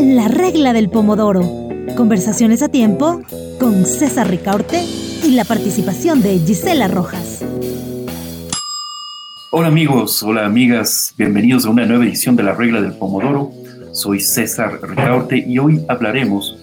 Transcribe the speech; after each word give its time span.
La 0.00 0.28
regla 0.28 0.72
del 0.72 0.88
pomodoro. 0.88 1.42
Conversaciones 1.94 2.62
a 2.62 2.70
tiempo 2.70 3.20
con 3.60 3.84
César 3.84 4.30
Ricaurte 4.30 4.82
y 5.22 5.32
la 5.32 5.44
participación 5.44 6.22
de 6.22 6.38
Gisela 6.38 6.88
Rojas. 6.88 7.44
Hola 9.50 9.68
amigos, 9.68 10.22
hola 10.22 10.46
amigas, 10.46 11.12
bienvenidos 11.18 11.66
a 11.66 11.70
una 11.70 11.84
nueva 11.84 12.06
edición 12.06 12.36
de 12.36 12.44
La 12.44 12.54
regla 12.54 12.80
del 12.80 12.94
pomodoro. 12.94 13.50
Soy 13.92 14.20
César 14.20 14.80
Ricaurte 14.80 15.44
y 15.46 15.58
hoy 15.58 15.84
hablaremos 15.88 16.56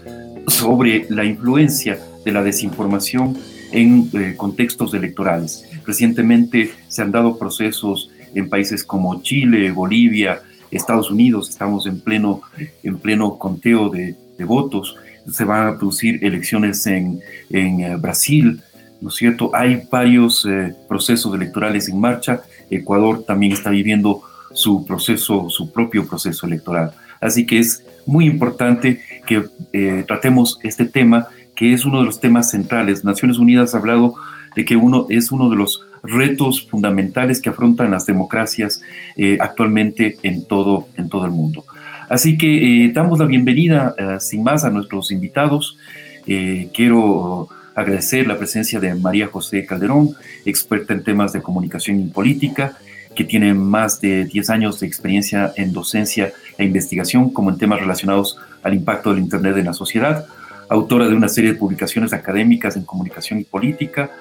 sobre 0.48 1.06
la 1.10 1.24
influencia 1.24 2.00
de 2.24 2.32
la 2.32 2.42
desinformación 2.42 3.38
en 3.72 4.10
eh, 4.14 4.34
contextos 4.36 4.96
electorales. 4.96 5.70
Recientemente 5.86 6.72
se 6.88 7.04
han 7.04 7.12
dado 7.12 7.38
procesos 7.38 8.10
en 8.36 8.50
países 8.50 8.84
como 8.84 9.22
Chile, 9.22 9.72
Bolivia, 9.72 10.42
Estados 10.70 11.10
Unidos, 11.10 11.50
estamos 11.50 11.88
en 11.88 12.00
pleno, 12.02 12.42
en 12.84 12.98
pleno 13.00 13.38
conteo 13.38 13.90
de, 13.90 14.16
votos, 14.46 14.96
se 15.32 15.46
van 15.46 15.68
a 15.68 15.78
producir 15.78 16.24
elecciones 16.24 16.86
en, 16.86 17.20
en 17.50 17.80
eh, 17.80 17.96
Brasil, 17.96 18.62
¿no 19.02 19.10
es 19.10 19.16
cierto? 19.16 19.50
Hay 19.56 19.88
varios 19.90 20.46
eh, 20.46 20.76
procesos 20.88 21.34
electorales 21.34 21.88
en 21.88 22.00
marcha, 22.00 22.42
Ecuador 22.70 23.24
también 23.24 23.54
está 23.54 23.70
viviendo 23.70 24.22
su 24.54 24.86
proceso, 24.86 25.50
su 25.50 25.72
propio 25.72 26.06
proceso 26.06 26.46
electoral. 26.46 26.92
Así 27.22 27.46
que 27.46 27.60
es 27.60 27.84
muy 28.06 28.26
importante 28.26 29.02
que 29.26 29.46
eh, 29.74 30.04
tratemos 30.08 30.60
este 30.64 30.86
tema, 30.86 31.28
que 31.56 31.74
es 31.74 31.86
uno 31.86 32.00
de 32.00 32.06
los 32.06 32.20
temas 32.20 32.52
centrales. 32.52 33.04
Naciones 33.04 33.38
Unidas 33.38 33.74
ha 33.74 33.78
hablado 33.78 34.16
de 34.56 34.66
que 34.66 34.76
uno 34.76 35.08
es 35.10 35.32
uno 35.32 35.50
de 35.50 35.56
los 35.56 35.85
retos 36.08 36.68
fundamentales 36.68 37.42
que 37.42 37.50
afrontan 37.50 37.92
las 37.92 38.06
democracias 38.06 38.82
eh, 39.16 39.38
actualmente 39.40 40.18
en 40.24 40.46
todo, 40.46 40.88
en 40.98 41.10
todo 41.10 41.26
el 41.26 41.32
mundo. 41.32 41.66
Así 42.10 42.38
que 42.38 42.86
eh, 42.86 42.92
damos 42.94 43.20
la 43.20 43.26
bienvenida, 43.26 43.96
sin 44.20 44.44
más, 44.44 44.64
a 44.64 44.70
nuestros 44.70 45.12
invitados. 45.12 45.78
quiero 46.26 47.50
agradecer 47.76 48.26
la 48.26 48.38
presencia 48.38 48.80
de 48.80 48.96
María 48.96 49.28
José 49.28 49.66
Calderón, 49.66 50.16
experta 50.46 50.94
en 50.94 51.04
temas 51.04 51.34
de 51.34 51.42
comunicación 51.42 52.00
y 52.00 52.06
política, 52.06 52.78
que 53.16 53.24
tiene 53.24 53.54
más 53.54 54.02
de 54.02 54.26
10 54.26 54.50
años 54.50 54.80
de 54.80 54.88
experiencia 54.88 55.54
en 55.56 55.74
docencia 55.74 56.34
e 56.58 56.64
investigación, 56.64 57.32
como 57.32 57.50
en 57.50 57.58
temas 57.58 57.80
relacionados 57.80 58.38
al 58.64 58.74
impacto 58.74 59.12
del 59.12 59.20
Internet 59.24 59.58
en 59.58 59.66
la 59.66 59.74
sociedad, 59.74 60.26
autora 60.70 61.08
de 61.08 61.16
una 61.16 61.30
serie 61.30 61.54
de 61.54 61.60
publicaciones 61.60 62.14
académicas 62.14 62.76
en 62.76 62.84
comunicación 62.84 63.40
y 63.40 63.44
política, 63.44 64.12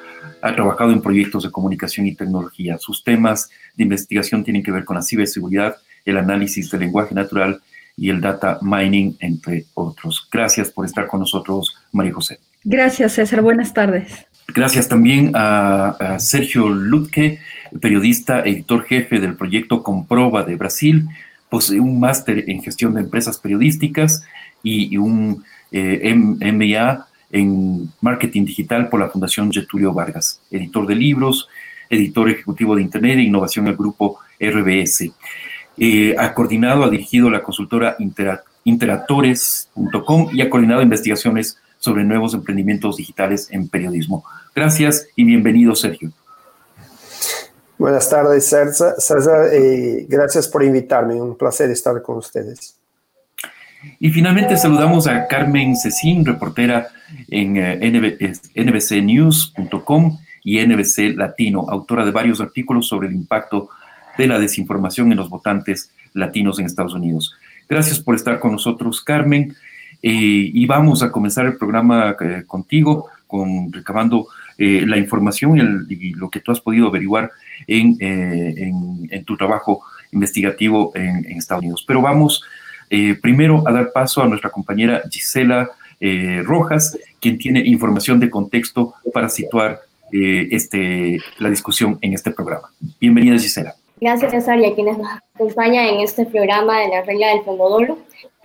ha 0.44 0.54
trabajado 0.54 0.92
en 0.92 1.00
proyectos 1.00 1.44
de 1.44 1.50
comunicación 1.50 2.06
y 2.06 2.14
tecnología. 2.14 2.76
Sus 2.76 3.02
temas 3.02 3.48
de 3.76 3.84
investigación 3.84 4.44
tienen 4.44 4.62
que 4.62 4.70
ver 4.70 4.84
con 4.84 4.94
la 4.94 5.02
ciberseguridad, 5.02 5.76
el 6.04 6.18
análisis 6.18 6.70
del 6.70 6.80
lenguaje 6.80 7.14
natural 7.14 7.62
y 7.96 8.10
el 8.10 8.20
data 8.20 8.58
mining, 8.60 9.16
entre 9.20 9.64
otros. 9.72 10.28
Gracias 10.30 10.70
por 10.70 10.84
estar 10.84 11.06
con 11.06 11.20
nosotros, 11.20 11.74
María 11.92 12.12
José. 12.12 12.40
Gracias, 12.62 13.12
César. 13.12 13.40
Buenas 13.40 13.72
tardes. 13.72 14.26
Gracias 14.48 14.86
también 14.86 15.32
a, 15.32 16.18
Sergio 16.18 16.68
Lutke, 16.68 17.38
periodista, 17.80 18.40
editor 18.40 18.84
jefe 18.84 19.20
del 19.20 19.36
proyecto 19.36 19.82
Comproba 19.82 20.42
de 20.42 20.56
Brasil, 20.56 21.08
posee 21.48 21.80
un 21.80 21.98
máster 21.98 22.44
en 22.50 22.62
gestión 22.62 22.92
de 22.92 23.00
empresas 23.00 23.38
periodísticas 23.38 24.24
y, 24.62 24.98
un 24.98 25.42
eh, 25.72 26.14
MBA 26.14 27.06
en 27.34 27.90
marketing 28.00 28.44
digital 28.44 28.88
por 28.88 29.00
la 29.00 29.08
Fundación 29.08 29.50
Getulio 29.50 29.92
Vargas, 29.92 30.40
editor 30.52 30.86
de 30.86 30.94
libros, 30.94 31.48
editor 31.90 32.30
ejecutivo 32.30 32.76
de 32.76 32.82
Internet 32.82 33.18
e 33.18 33.22
innovación 33.22 33.64
del 33.64 33.74
grupo 33.74 34.20
RBS. 34.38 35.10
Eh, 35.76 36.14
ha 36.16 36.32
coordinado, 36.32 36.84
ha 36.84 36.90
dirigido 36.90 37.28
la 37.28 37.42
consultora 37.42 37.96
interatores.com 38.62 40.28
y 40.32 40.42
ha 40.42 40.48
coordinado 40.48 40.80
investigaciones 40.80 41.58
sobre 41.76 42.04
nuevos 42.04 42.34
emprendimientos 42.34 42.98
digitales 42.98 43.48
en 43.50 43.68
periodismo. 43.68 44.24
Gracias 44.54 45.08
y 45.16 45.24
bienvenido, 45.24 45.74
Sergio. 45.74 46.12
Buenas 47.76 48.08
tardes, 48.08 48.46
César. 48.46 49.48
Eh, 49.52 50.06
gracias 50.08 50.46
por 50.46 50.62
invitarme. 50.62 51.20
Un 51.20 51.36
placer 51.36 51.68
estar 51.68 52.00
con 52.00 52.18
ustedes. 52.18 52.78
Y 53.98 54.10
finalmente 54.10 54.56
saludamos 54.56 55.06
a 55.06 55.26
Carmen 55.26 55.76
Cecín, 55.76 56.24
reportera 56.24 56.88
en 57.30 57.56
eh, 57.56 57.78
nbcnews.com 58.56 60.18
y 60.42 60.60
NBC 60.60 61.16
Latino, 61.16 61.66
autora 61.68 62.04
de 62.04 62.10
varios 62.10 62.40
artículos 62.40 62.86
sobre 62.86 63.08
el 63.08 63.14
impacto 63.14 63.68
de 64.18 64.26
la 64.26 64.38
desinformación 64.38 65.10
en 65.10 65.18
los 65.18 65.30
votantes 65.30 65.90
latinos 66.12 66.58
en 66.58 66.66
Estados 66.66 66.94
Unidos. 66.94 67.34
Gracias 67.68 67.98
por 67.98 68.14
estar 68.14 68.38
con 68.40 68.52
nosotros, 68.52 69.00
Carmen. 69.00 69.54
Eh, 70.02 70.50
y 70.52 70.66
vamos 70.66 71.02
a 71.02 71.10
comenzar 71.10 71.46
el 71.46 71.56
programa 71.56 72.14
eh, 72.20 72.44
contigo, 72.46 73.08
con, 73.26 73.72
recabando 73.72 74.26
la 74.56 74.96
información 74.98 75.86
y, 75.88 76.10
lo 76.10 76.30
que 76.30 76.38
tú 76.38 76.52
has 76.52 76.60
podido 76.60 76.86
averiguar 76.86 77.32
en, 77.66 77.96
en, 77.98 79.24
tu 79.24 79.36
trabajo 79.36 79.82
investigativo 80.12 80.92
en, 80.94 81.26
Estados 81.36 81.62
Unidos. 81.62 81.84
Pero 81.86 82.00
vamos 82.00 82.44
primero 83.20 83.62
a 83.66 83.72
dar 83.72 83.92
paso 83.92 84.22
a 84.22 84.26
nuestra 84.26 84.50
compañera 84.50 85.02
Gisela 85.10 85.70
Rojas, 86.44 86.98
quien 87.20 87.38
tiene 87.38 87.60
información 87.60 88.20
de 88.20 88.28
contexto 88.28 88.94
para 89.12 89.28
situar 89.28 89.80
este, 90.12 91.18
la 91.38 91.48
discusión 91.48 91.98
en 92.02 92.12
este 92.12 92.30
programa. 92.30 92.68
Bienvenida, 93.00 93.38
Gisela. 93.38 93.74
Gracias, 94.00 94.32
César, 94.32 94.58
y 94.58 94.66
a 94.66 94.74
quienes 94.74 94.98
nos 94.98 95.08
acompañan 95.34 95.86
en 95.86 96.00
este 96.00 96.26
programa 96.26 96.80
de 96.80 96.88
la 96.88 97.02
regla 97.02 97.28
del 97.28 97.40
Pomodoro. 97.40 97.98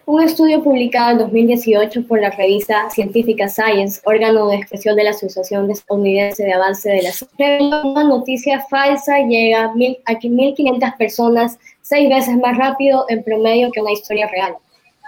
Un 0.09 0.23
estudio 0.23 0.63
publicado 0.63 1.11
en 1.11 1.17
2018 1.19 2.07
por 2.07 2.19
la 2.19 2.31
revista 2.31 2.89
científica 2.89 3.47
Science, 3.47 4.01
órgano 4.05 4.47
de 4.47 4.55
expresión 4.55 4.95
de 4.95 5.03
la 5.03 5.11
Asociación 5.11 5.69
Estadounidense 5.69 6.45
de 6.45 6.51
Avance 6.51 6.89
de 6.89 7.03
la 7.03 7.11
Ciencia, 7.11 7.83
una 7.83 8.03
noticia 8.05 8.59
falsa 8.71 9.19
llega 9.19 9.65
a 9.65 9.73
1.500 9.75 10.97
personas 10.97 11.59
seis 11.83 12.09
veces 12.09 12.35
más 12.37 12.57
rápido 12.57 13.05
en 13.09 13.23
promedio 13.23 13.69
que 13.71 13.81
una 13.81 13.91
historia 13.91 14.27
real. 14.29 14.55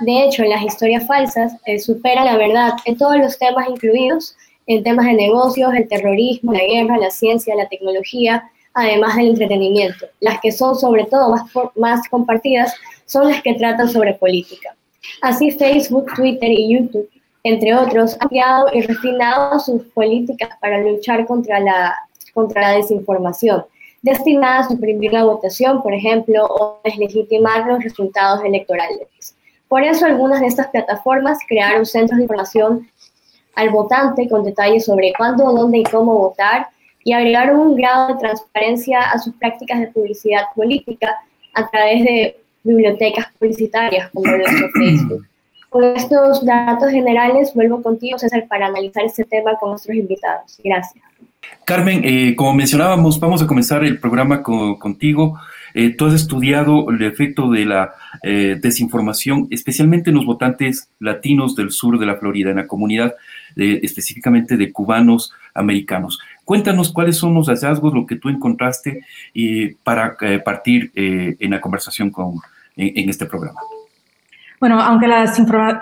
De 0.02 0.24
hecho, 0.24 0.44
las 0.44 0.62
historias 0.62 1.08
falsas 1.08 1.54
eh, 1.66 1.80
superan 1.80 2.26
la 2.26 2.38
verdad 2.38 2.74
en 2.86 2.96
todos 2.96 3.18
los 3.18 3.40
temas 3.40 3.68
incluidos, 3.70 4.36
en 4.68 4.84
temas 4.84 5.08
de 5.08 5.14
negocios, 5.14 5.74
el 5.74 5.88
terrorismo, 5.88 6.54
la 6.54 6.64
guerra, 6.64 7.00
la 7.00 7.10
ciencia, 7.10 7.56
la 7.56 7.68
tecnología, 7.68 8.52
además 8.76 9.16
del 9.16 9.30
entretenimiento. 9.30 10.06
Las 10.20 10.40
que 10.42 10.52
son 10.52 10.76
sobre 10.76 11.06
todo 11.06 11.36
más 11.76 12.08
compartidas 12.08 12.76
son 13.08 13.30
las 13.32 13.42
que 13.42 13.56
tratan 13.56 13.90
sobre 13.90 14.14
política. 14.14 14.76
Así 15.22 15.52
Facebook, 15.52 16.06
Twitter 16.16 16.50
y 16.50 16.76
YouTube, 16.76 17.10
entre 17.44 17.74
otros, 17.74 18.16
han 18.20 18.30
creado 18.30 18.68
y 18.74 18.82
refinado 18.82 19.60
sus 19.60 19.84
políticas 19.94 20.50
para 20.60 20.80
luchar 20.80 21.26
contra 21.26 21.60
la, 21.60 21.96
contra 22.34 22.62
la 22.62 22.78
desinformación, 22.78 23.66
destinadas 24.02 24.68
a 24.68 24.70
suprimir 24.70 25.14
la 25.14 25.24
votación, 25.24 25.82
por 25.82 25.94
ejemplo, 25.94 26.46
o 26.46 26.80
deslegitimar 26.84 27.68
los 27.68 27.84
resultados 27.84 28.44
electorales. 28.44 29.36
Por 29.68 29.84
eso 29.84 30.06
algunas 30.06 30.42
de 30.42 30.48
estas 30.48 30.68
plataformas 30.68 31.40
crearon 31.48 31.86
centros 31.86 32.18
de 32.18 32.24
información 32.24 32.88
al 33.56 33.70
votante 33.70 34.30
con 34.30 34.44
detalles 34.44 34.86
sobre 34.86 35.14
cuándo, 35.18 35.52
dónde 35.52 35.80
y 35.80 35.84
cómo 35.84 36.18
votar 36.18 36.68
y 37.04 37.14
agregaron 37.14 37.60
un 37.60 37.76
grado 37.76 38.10
de 38.10 38.20
transparencia 38.20 39.00
a 39.00 39.18
sus 39.20 39.34
prácticas 39.36 39.80
de 39.80 39.88
publicidad 39.88 40.44
política 40.56 41.16
a 41.54 41.70
través 41.70 42.04
de 42.04 42.41
bibliotecas 42.64 43.28
publicitarias 43.40 44.10
como 44.12 44.32
nuestro 44.32 44.70
Facebook. 44.74 45.28
Con 45.70 45.84
estos 45.86 46.46
datos 46.46 46.92
generales, 46.92 47.54
vuelvo 47.54 47.82
contigo, 47.82 48.20
César, 48.20 48.46
para 48.48 48.68
analizar 48.68 49.06
este 49.06 49.24
tema 49.24 49.56
con 49.60 49.70
nuestros 49.70 49.96
invitados. 49.96 50.60
Gracias. 50.64 51.04
Carmen, 51.66 52.02
eh, 52.04 52.36
como 52.36 52.54
mencionábamos, 52.54 53.20
vamos 53.20 53.42
a 53.42 53.48
comenzar 53.48 53.84
el 53.84 54.00
programa 54.00 54.44
contigo. 54.44 55.40
Eh, 55.74 55.96
tú 55.96 56.08
has 56.08 56.14
estudiado 56.14 56.90
el 56.90 57.02
efecto 57.04 57.50
de 57.50 57.66
la 57.66 57.94
eh, 58.24 58.58
desinformación, 58.62 59.48
especialmente 59.52 60.10
en 60.10 60.18
los 60.18 60.26
votantes 60.26 60.90
latinos 61.00 61.56
del 61.56 61.72
sur 61.72 61.98
de 61.98 62.06
la 62.06 62.18
Florida, 62.18 62.50
en 62.50 62.58
la 62.58 62.68
comunidad 62.68 63.16
específicamente 63.56 64.58
de 64.58 64.72
cubanos 64.72 65.34
americanos. 65.54 66.20
Cuéntanos 66.46 66.92
cuáles 66.92 67.18
son 67.18 67.34
los 67.34 67.48
hallazgos, 67.48 67.94
lo 67.94 68.06
que 68.06 68.16
tú 68.16 68.30
encontraste 68.30 69.06
para 69.84 70.18
partir 70.44 70.92
en 70.96 71.52
la 71.52 71.62
conversación 71.62 72.10
con, 72.10 72.40
en, 72.76 73.10
este 73.10 73.26
programa. 73.26 73.60
Bueno, 74.60 74.80
aunque 74.80 75.08
la 75.08 75.32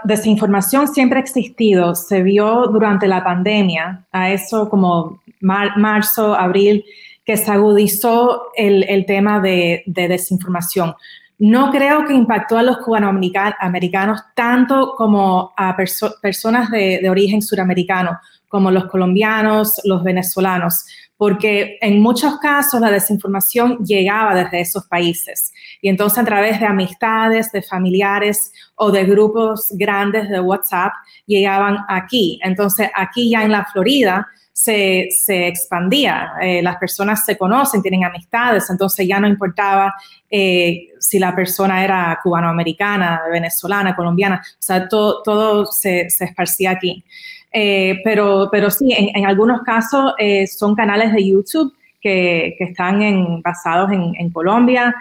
desinformación 0.04 0.88
siempre 0.88 1.20
ha 1.20 1.22
existido, 1.22 1.96
se 1.96 2.24
vio 2.24 2.68
durante 2.68 3.08
la 3.08 3.24
pandemia, 3.24 4.06
a 4.12 4.32
eso 4.32 4.70
como 4.70 5.22
marzo, 5.42 6.34
abril, 6.34 6.86
que 7.26 7.38
se 7.38 7.52
agudizó 7.52 8.48
el, 8.56 9.06
tema 9.06 9.40
de, 9.40 9.84
desinformación. 9.86 10.96
No 11.40 11.72
creo 11.72 12.06
que 12.06 12.14
impactó 12.14 12.58
a 12.58 12.64
los 12.64 12.80
cubanoamericanos 12.80 14.22
tanto 14.36 14.94
como 14.98 15.54
a 15.56 15.76
personas 16.22 16.70
de, 16.70 17.10
origen 17.10 17.42
suramericano, 17.42 18.20
como 18.50 18.70
los 18.72 18.88
colombianos, 18.88 19.80
los 19.86 20.04
venezolanos, 20.04 20.86
porque 21.16 21.78
en 21.80 22.02
muchos 22.02 22.40
casos 22.40 22.82
la 22.82 22.92
desinformación 22.92 23.78
llegaba 23.86 24.36
desde 24.36 24.60
esos 24.60 24.86
países. 24.88 25.54
Y 25.82 25.88
entonces 25.88 26.20
a 26.20 26.26
través 26.26 26.60
de 26.60 26.66
amistades, 26.66 27.54
de 27.54 27.62
familiares 27.62 28.52
o 28.76 28.92
de 28.92 29.06
grupos 29.06 29.68
grandes 29.72 30.28
de 30.28 30.42
WhatsApp 30.42 30.92
llegaban 31.26 31.78
aquí. 31.88 32.38
Entonces 32.44 32.90
aquí 32.94 33.30
ya 33.30 33.44
en 33.44 33.54
la 33.54 33.66
Florida 33.66 34.28
se, 34.62 35.48
expandía, 35.48 36.34
eh, 36.42 36.62
las 36.62 36.76
personas 36.78 37.24
se 37.24 37.38
conocen, 37.38 37.82
tienen 37.82 38.04
amistades, 38.04 38.70
entonces 38.70 39.08
ya 39.08 39.18
no 39.20 39.28
importaba 39.28 39.94
eh, 40.30 40.90
si 41.00 41.18
la 41.18 41.34
persona 41.34 41.82
era 41.84 42.20
cubanoamericana, 42.22 43.22
venezolana, 43.32 43.96
colombiana, 43.96 44.42
o 44.44 44.62
sea, 44.62 44.88
todo, 44.90 45.24
todo 45.24 45.66
se, 45.66 46.10
se 46.10 46.26
esparcía 46.26 46.72
aquí. 46.72 47.04
Eh, 47.52 48.02
pero, 48.04 48.50
pero 48.52 48.70
sí, 48.70 48.94
en, 48.94 49.26
algunos 49.26 49.62
casos 49.62 50.14
son 50.56 50.76
canales 50.76 51.14
de 51.14 51.26
YouTube 51.26 51.74
que, 52.02 52.56
que 52.58 52.66
están 52.66 53.02
en, 53.02 53.42
basados 53.42 53.92
en, 53.92 54.14
en 54.18 54.30
Colombia 54.30 54.94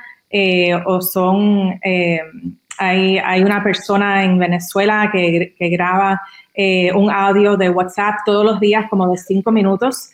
o 0.87 1.03
son, 1.03 1.81
hay, 2.79 3.43
una 3.43 3.63
persona 3.63 4.25
en 4.25 4.39
Venezuela 4.39 5.11
que, 5.13 5.55
que 5.59 5.69
graba 5.69 6.21
un 6.95 7.11
audio 7.11 7.57
de 7.57 7.71
WhatsApp 7.71 8.21
todos 8.27 8.45
los 8.45 8.59
días 8.59 8.87
como 8.91 9.09
de 9.11 9.17
cinco 9.17 9.53
minutos 9.53 10.11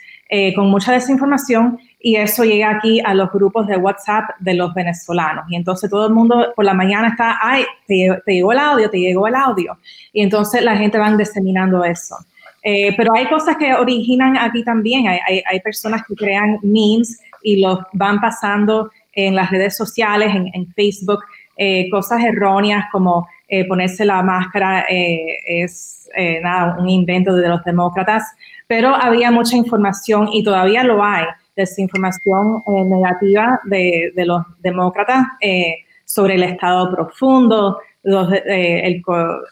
con 0.54 0.68
mucha 0.68 0.92
desinformación 0.92 1.78
y 2.04 2.16
eso 2.16 2.44
llega 2.44 2.68
aquí 2.68 3.00
a 3.02 3.14
los 3.14 3.32
grupos 3.32 3.66
de 3.66 3.78
WhatsApp 3.78 4.28
de 4.38 4.52
los 4.52 4.74
venezolanos. 4.74 5.46
Y 5.48 5.56
entonces 5.56 5.88
todo 5.88 6.06
el 6.06 6.12
mundo 6.12 6.52
por 6.54 6.66
la 6.66 6.74
mañana 6.74 7.08
está, 7.08 7.38
ay, 7.40 7.64
te, 7.86 8.20
llegó 8.26 8.52
el 8.52 8.58
audio, 8.58 8.90
te 8.90 8.98
llegó 8.98 9.26
el 9.26 9.34
audio. 9.34 9.78
Y 10.12 10.20
entonces 10.20 10.62
la 10.62 10.76
gente 10.76 10.98
va 10.98 11.10
diseminando 11.16 11.82
eso. 11.82 12.14
Eh, 12.62 12.94
pero 12.94 13.14
hay 13.14 13.26
cosas 13.26 13.56
que 13.56 13.72
originan 13.72 14.36
aquí 14.36 14.62
también. 14.62 15.06
Hay, 15.08 15.60
personas 15.60 16.02
que 16.06 16.14
crean 16.14 16.58
memes 16.62 17.22
y 17.42 17.62
los 17.62 17.78
van 17.94 18.20
pasando 18.20 18.90
en 19.14 19.34
las 19.34 19.50
redes 19.50 19.74
sociales, 19.74 20.30
en 20.34 20.66
Facebook, 20.74 21.20
eh, 21.56 21.88
cosas 21.90 22.22
erróneas 22.22 22.86
como 22.90 23.26
eh, 23.48 23.66
ponerse 23.66 24.04
la 24.04 24.22
máscara 24.22 24.86
es 24.88 26.08
nada, 26.42 26.76
un 26.78 26.88
invento 26.88 27.34
de 27.34 27.48
los 27.48 27.64
demócratas, 27.64 28.22
pero 28.68 28.94
había 28.94 29.30
mucha 29.30 29.56
información 29.56 30.28
y 30.32 30.44
todavía 30.44 30.84
lo 30.84 31.02
hay 31.02 31.24
desinformación 31.56 32.62
eh, 32.66 32.84
negativa 32.84 33.60
de, 33.64 34.12
los 34.16 34.42
demócratas 34.60 35.26
eh, 35.40 35.76
sobre 36.04 36.34
el 36.34 36.42
Estado 36.42 36.90
profundo, 36.94 37.78
eh, 38.04 39.02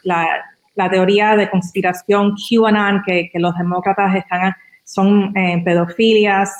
la, 0.05 0.91
teoría 0.91 1.37
de 1.37 1.49
conspiración 1.49 2.35
QAnon, 2.37 3.03
que, 3.07 3.31
que 3.31 3.39
los 3.39 3.57
demócratas 3.57 4.17
están, 4.17 4.53
son 4.85 5.33
pedofilias, 5.65 6.59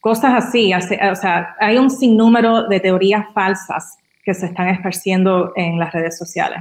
cosas 0.00 0.34
así. 0.34 0.72
O 0.74 1.14
sea, 1.14 1.56
hay 1.60 1.78
un 1.78 1.90
sinnúmero 1.90 2.68
de 2.68 2.80
teorías 2.80 3.26
falsas 3.34 3.96
que 4.24 4.34
se 4.34 4.46
están 4.46 4.68
esparciendo 4.68 5.52
en 5.56 5.78
las 5.78 5.92
redes 5.92 6.18
sociales. 6.18 6.60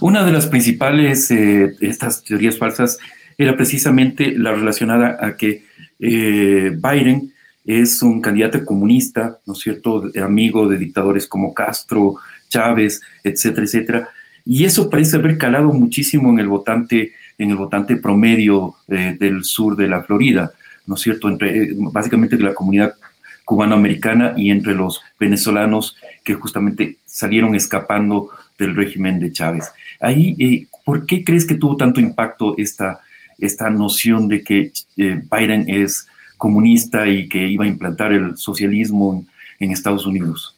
Una 0.00 0.24
de 0.24 0.32
las 0.32 0.46
principales 0.46 1.28
de 1.28 1.74
estas 1.80 2.22
teorías 2.22 2.58
falsas 2.58 2.98
era 3.38 3.56
precisamente 3.56 4.32
la 4.36 4.52
relacionada 4.52 5.18
a 5.20 5.36
que 5.36 5.64
eh, 5.98 6.76
Biden 6.76 7.32
es 7.64 8.02
un 8.02 8.20
candidato 8.20 8.64
comunista, 8.64 9.38
¿no 9.44 9.54
es 9.54 9.58
cierto?, 9.58 10.04
amigo 10.22 10.68
de 10.68 10.78
dictadores 10.78 11.26
como 11.26 11.52
Castro, 11.52 12.16
Chávez, 12.48 13.02
etcétera, 13.24 13.64
etcétera. 13.64 14.08
Y 14.44 14.64
eso 14.64 14.88
parece 14.88 15.16
haber 15.16 15.36
calado 15.36 15.72
muchísimo 15.72 16.30
en 16.30 16.38
el 16.38 16.46
votante, 16.46 17.12
en 17.36 17.50
el 17.50 17.56
votante 17.56 17.96
promedio 17.96 18.76
eh, 18.86 19.16
del 19.18 19.42
sur 19.42 19.74
de 19.74 19.88
la 19.88 20.04
Florida, 20.04 20.52
¿no 20.86 20.94
es 20.94 21.00
cierto?, 21.00 21.28
entre 21.28 21.64
eh, 21.64 21.74
básicamente 21.76 22.38
la 22.38 22.54
comunidad 22.54 22.94
cubanoamericana 23.46 24.34
y 24.36 24.50
entre 24.50 24.74
los 24.74 25.00
venezolanos 25.18 25.96
que 26.24 26.34
justamente 26.34 26.98
salieron 27.06 27.54
escapando 27.54 28.30
del 28.58 28.74
régimen 28.74 29.20
de 29.20 29.32
Chávez. 29.32 29.72
Ahí, 30.00 30.66
¿por 30.84 31.06
qué 31.06 31.24
crees 31.24 31.46
que 31.46 31.54
tuvo 31.54 31.76
tanto 31.76 32.00
impacto 32.00 32.54
esta, 32.58 33.00
esta 33.38 33.70
noción 33.70 34.28
de 34.28 34.42
que 34.42 34.72
eh, 34.96 35.22
Biden 35.30 35.64
es 35.68 36.08
comunista 36.36 37.06
y 37.06 37.28
que 37.28 37.46
iba 37.46 37.64
a 37.64 37.68
implantar 37.68 38.12
el 38.12 38.36
socialismo 38.36 39.24
en, 39.58 39.70
Estados 39.70 40.06
Unidos? 40.06 40.56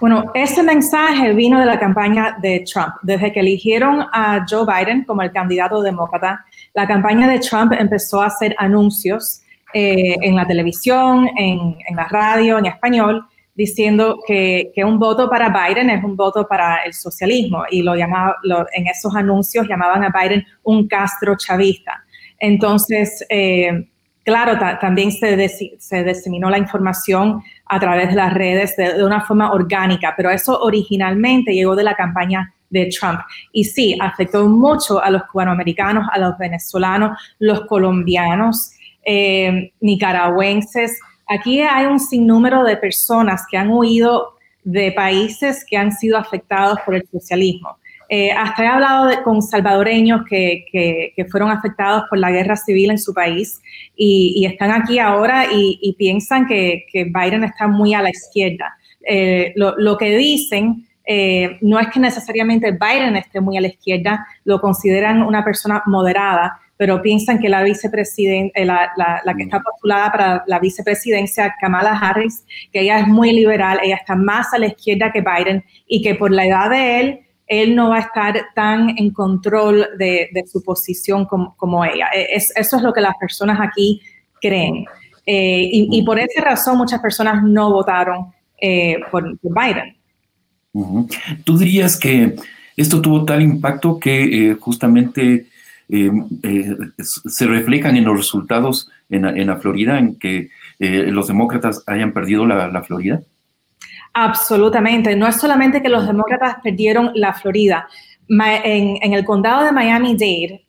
Bueno, 0.00 0.30
ese 0.34 0.62
mensaje 0.62 1.32
vino 1.32 1.60
de 1.60 1.66
la 1.66 1.78
campaña 1.78 2.36
de 2.40 2.64
Trump. 2.72 2.94
Desde 3.02 3.32
que 3.32 3.40
eligieron 3.40 4.06
a 4.12 4.44
Joe 4.48 4.64
Biden 4.64 5.04
como 5.04 5.22
el 5.22 5.32
candidato 5.32 5.82
demócrata, 5.82 6.44
la 6.74 6.86
campaña 6.86 7.28
de 7.28 7.38
Trump 7.40 7.72
empezó 7.72 8.22
a 8.22 8.26
hacer 8.26 8.54
anuncios 8.58 9.41
eh, 9.74 10.16
en 10.20 10.36
la 10.36 10.46
televisión, 10.46 11.28
en, 11.36 11.76
la 11.94 12.08
radio, 12.08 12.58
en 12.58 12.66
español, 12.66 13.24
diciendo 13.54 14.18
que, 14.26 14.72
un 14.84 14.98
voto 14.98 15.28
para 15.28 15.48
Biden 15.48 15.90
es 15.90 16.02
un 16.02 16.16
voto 16.16 16.46
para 16.46 16.82
el 16.84 16.94
socialismo 16.94 17.64
y 17.70 17.82
lo 17.82 17.94
llamaba, 17.94 18.36
en 18.72 18.86
esos 18.86 19.14
anuncios 19.14 19.68
llamaban 19.68 20.04
a 20.04 20.10
Biden 20.10 20.44
un 20.62 20.88
Castro 20.88 21.36
chavista. 21.36 22.04
Entonces, 22.38 23.24
eh, 23.28 23.88
claro, 24.24 24.58
también 24.80 25.12
se, 25.12 25.48
se, 25.78 26.04
diseminó 26.04 26.50
la 26.50 26.58
información 26.58 27.42
a 27.66 27.80
través 27.80 28.10
de 28.10 28.16
las 28.16 28.34
redes 28.34 28.76
de, 28.76 29.04
una 29.04 29.20
forma 29.20 29.52
orgánica, 29.52 30.14
pero 30.16 30.30
eso 30.30 30.60
originalmente 30.60 31.52
llegó 31.52 31.76
de 31.76 31.84
la 31.84 31.94
campaña 31.94 32.52
de 32.72 32.86
Trump. 32.86 33.20
Y 33.52 33.64
sí, 33.64 33.96
afectó 34.00 34.48
mucho 34.48 35.02
a 35.02 35.10
los 35.10 35.22
cubanoamericanos, 35.24 36.06
a 36.10 36.18
los 36.18 36.36
venezolanos, 36.38 37.18
los 37.38 37.66
colombianos, 37.66 38.72
eh, 39.04 39.72
nicaragüenses, 39.80 40.98
Aquí 41.32 41.60
hay 41.60 41.86
un 41.86 41.98
sinnúmero 41.98 42.62
de 42.62 42.76
personas 42.76 43.44
que 43.50 43.56
han 43.56 43.70
huido 43.70 44.34
de 44.64 44.92
países 44.92 45.64
que 45.68 45.76
han 45.76 45.92
sido 45.92 46.18
afectados 46.18 46.78
por 46.84 46.94
el 46.94 47.04
socialismo. 47.10 47.78
Eh, 48.08 48.30
hasta 48.30 48.64
he 48.64 48.66
hablado 48.66 49.10
con 49.22 49.40
salvadoreños 49.40 50.22
que, 50.28 51.14
fueron 51.30 51.50
afectados 51.50 52.04
por 52.10 52.18
la 52.18 52.30
guerra 52.30 52.56
civil 52.56 52.90
en 52.90 52.98
su 52.98 53.14
país 53.14 53.62
y, 53.96 54.44
están 54.44 54.70
aquí 54.70 54.98
ahora 54.98 55.46
y, 55.50 55.94
piensan 55.98 56.46
que, 56.46 56.84
Biden 56.92 57.44
está 57.44 57.66
muy 57.66 57.94
a 57.94 58.02
la 58.02 58.10
izquierda. 58.10 58.76
Eh, 59.08 59.54
lo, 59.56 59.96
que 59.96 60.16
dicen 60.16 60.86
eh, 61.06 61.56
no 61.62 61.80
es 61.80 61.88
que 61.88 61.98
necesariamente 61.98 62.72
Biden 62.72 63.16
esté 63.16 63.40
muy 63.40 63.56
a 63.56 63.62
la 63.62 63.68
izquierda, 63.68 64.26
lo 64.44 64.60
consideran 64.60 65.22
una 65.22 65.42
persona 65.42 65.82
moderada, 65.86 66.60
pero 66.76 67.00
piensan 67.00 67.38
que 67.38 67.48
la 67.48 67.62
vicepresidenta, 67.62 68.58
eh, 68.58 68.64
la, 68.64 68.90
la, 68.96 69.34
que 69.34 69.44
está 69.44 69.60
postulada 69.60 70.10
para 70.10 70.44
la 70.46 70.58
vicepresidencia, 70.58 71.54
Kamala 71.60 71.96
Harris, 71.96 72.44
que 72.72 72.80
ella 72.80 72.98
es 72.98 73.06
muy 73.06 73.32
liberal, 73.32 73.78
ella 73.82 73.96
está 73.96 74.16
más 74.16 74.52
a 74.52 74.58
la 74.58 74.66
izquierda 74.66 75.12
que 75.12 75.20
Biden 75.22 75.64
y 75.86 76.02
que 76.02 76.14
por 76.14 76.30
la 76.30 76.46
edad 76.46 76.70
de 76.70 77.00
él, 77.00 77.20
él 77.46 77.76
no 77.76 77.90
va 77.90 77.98
a 77.98 78.00
estar 78.00 78.46
tan 78.54 78.96
en 78.98 79.10
control 79.10 79.86
de, 79.98 80.30
de 80.32 80.46
su 80.46 80.62
posición 80.62 81.26
como, 81.26 81.54
como 81.56 81.84
ella. 81.84 82.08
E, 82.14 82.34
es, 82.34 82.52
eso 82.56 82.76
es 82.76 82.82
lo 82.82 82.92
que 82.92 83.00
las 83.00 83.16
personas 83.16 83.60
aquí 83.60 84.00
creen. 84.40 84.84
Eh, 85.24 85.68
y, 85.72 86.02
por 86.02 86.18
esa 86.18 86.40
razón 86.40 86.78
muchas 86.78 87.00
personas 87.00 87.44
no 87.44 87.70
votaron 87.70 88.32
eh, 88.60 88.96
por, 89.10 89.38
Biden. 89.40 89.96
¿Tú 91.44 91.56
dirías 91.56 91.96
que 91.96 92.34
esto 92.76 93.00
tuvo 93.00 93.24
tal 93.24 93.40
impacto 93.40 94.00
que 94.00 94.56
justamente 94.58 95.46
eh, 95.94 96.10
eh, 96.42 96.74
se 96.96 97.46
reflejan 97.46 97.98
en 97.98 98.06
los 98.06 98.16
resultados 98.16 98.88
en, 99.10 99.46
la 99.46 99.56
Florida, 99.56 99.98
en 99.98 100.18
que 100.18 100.48
eh, 100.78 101.08
los 101.08 101.28
demócratas 101.28 101.84
hayan 101.86 102.12
perdido 102.12 102.46
la, 102.46 102.82
Florida? 102.82 103.20
Absolutamente. 104.14 105.14
No 105.14 105.28
es 105.28 105.36
solamente 105.36 105.82
que 105.82 105.90
los 105.90 106.06
demócratas 106.06 106.56
perdieron 106.62 107.10
la 107.14 107.34
Florida. 107.34 107.86
en, 108.26 109.12
el 109.12 109.22
condado 109.26 109.66
de 109.66 109.72
Miami-Dade, 109.72 110.64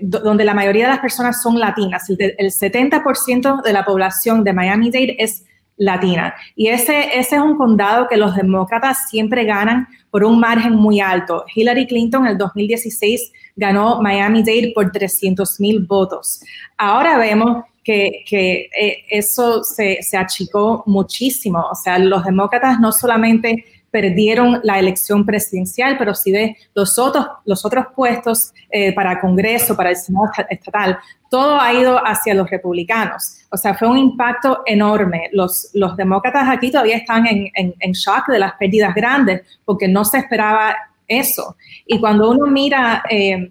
donde 0.00 0.44
la 0.44 0.54
mayoría 0.54 0.84
de 0.84 0.90
las 0.90 1.00
personas 1.00 1.42
son 1.42 1.58
latinas, 1.58 2.08
el, 2.08 2.34
el 2.38 2.52
70% 2.52 3.62
de 3.62 3.72
la 3.72 3.84
población 3.84 4.44
de 4.44 4.52
Miami-Dade 4.52 5.16
es 5.18 5.44
latina. 5.76 6.34
Y 6.54 6.68
ese, 6.68 7.18
ese 7.18 7.36
es 7.36 7.42
un 7.42 7.56
condado 7.56 8.08
que 8.08 8.16
los 8.16 8.34
demócratas 8.34 9.08
siempre 9.08 9.44
ganan 9.44 9.86
por 10.10 10.24
un 10.24 10.40
margen 10.40 10.74
muy 10.74 11.00
alto. 11.00 11.44
Hillary 11.54 11.86
Clinton 11.86 12.24
en 12.24 12.32
el 12.32 12.38
2016 12.38 13.32
ganó 13.56 14.00
Miami-Dade 14.00 14.72
por 14.74 14.90
300 14.90 15.60
mil 15.60 15.80
votos. 15.80 16.40
Ahora 16.76 17.18
vemos 17.18 17.64
que, 17.84 18.24
eh, 18.30 19.04
eso 19.10 19.62
se, 19.62 19.98
se, 20.02 20.16
achicó 20.16 20.82
muchísimo. 20.86 21.64
O 21.70 21.74
sea, 21.74 21.98
los 21.98 22.24
demócratas 22.24 22.80
no 22.80 22.90
solamente 22.90 23.64
perdieron 23.96 24.60
la 24.62 24.78
elección 24.78 25.24
presidencial, 25.24 25.96
pero 25.96 26.14
sí 26.14 26.30
de 26.30 26.54
los 26.74 26.98
otros, 26.98 27.26
los 27.46 27.64
otros 27.64 27.86
puestos 27.96 28.52
eh, 28.70 28.92
para 28.92 29.18
Congreso, 29.22 29.74
para 29.74 29.88
el 29.88 29.96
Senado 29.96 30.26
estatal, 30.50 30.98
todo 31.30 31.58
ha 31.58 31.72
ido 31.72 31.98
hacia 32.06 32.34
los 32.34 32.50
republicanos. 32.50 33.38
O 33.50 33.56
sea, 33.56 33.72
fue 33.72 33.88
un 33.88 33.96
impacto 33.96 34.60
enorme. 34.66 35.30
Los, 35.32 35.70
los 35.72 35.96
demócratas 35.96 36.46
aquí 36.46 36.70
todavía 36.70 36.98
están 36.98 37.26
en, 37.26 37.50
en, 37.54 37.92
shock 37.92 38.28
de 38.28 38.38
las 38.38 38.52
pérdidas 38.56 38.94
grandes 38.94 39.40
porque 39.64 39.88
no 39.88 40.04
se 40.04 40.18
esperaba 40.18 40.76
eso. 41.08 41.56
Y 41.86 41.98
cuando 41.98 42.30
uno 42.30 42.50
mira... 42.50 43.02
Eh, 43.08 43.50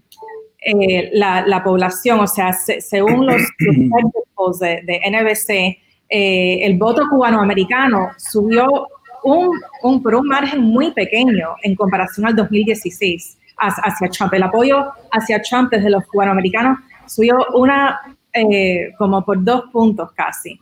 eh, 0.67 1.11
la, 1.13 1.61
población, 1.63 2.21
o 2.21 2.25
sea, 2.25 2.51
según 2.51 3.27
los, 3.27 3.39
los 4.39 4.57
de, 4.57 4.81
de, 4.83 4.99
NBC, 5.11 5.77
eh, 6.09 6.65
el 6.65 6.75
voto 6.79 7.03
cubanoamericano 7.07 8.09
subió 8.17 8.87
un, 9.25 10.01
por 10.01 10.15
un 10.15 10.27
margen 10.27 10.61
muy 10.61 10.91
pequeño 10.91 11.55
en 11.63 11.75
comparación 11.75 12.27
al 12.27 12.35
2016 12.35 13.37
hacia 13.57 14.09
Trump. 14.09 14.33
El 14.33 14.43
apoyo 14.43 14.91
hacia 15.11 15.41
Trump 15.41 15.71
desde 15.71 15.89
los 15.89 16.05
cubanoamericanos 16.05 16.79
subió 17.07 17.37
una, 17.53 17.99
eh, 18.33 18.91
como 18.97 19.23
por 19.23 19.43
dos 19.43 19.63
puntos 19.71 20.11
casi, 20.13 20.59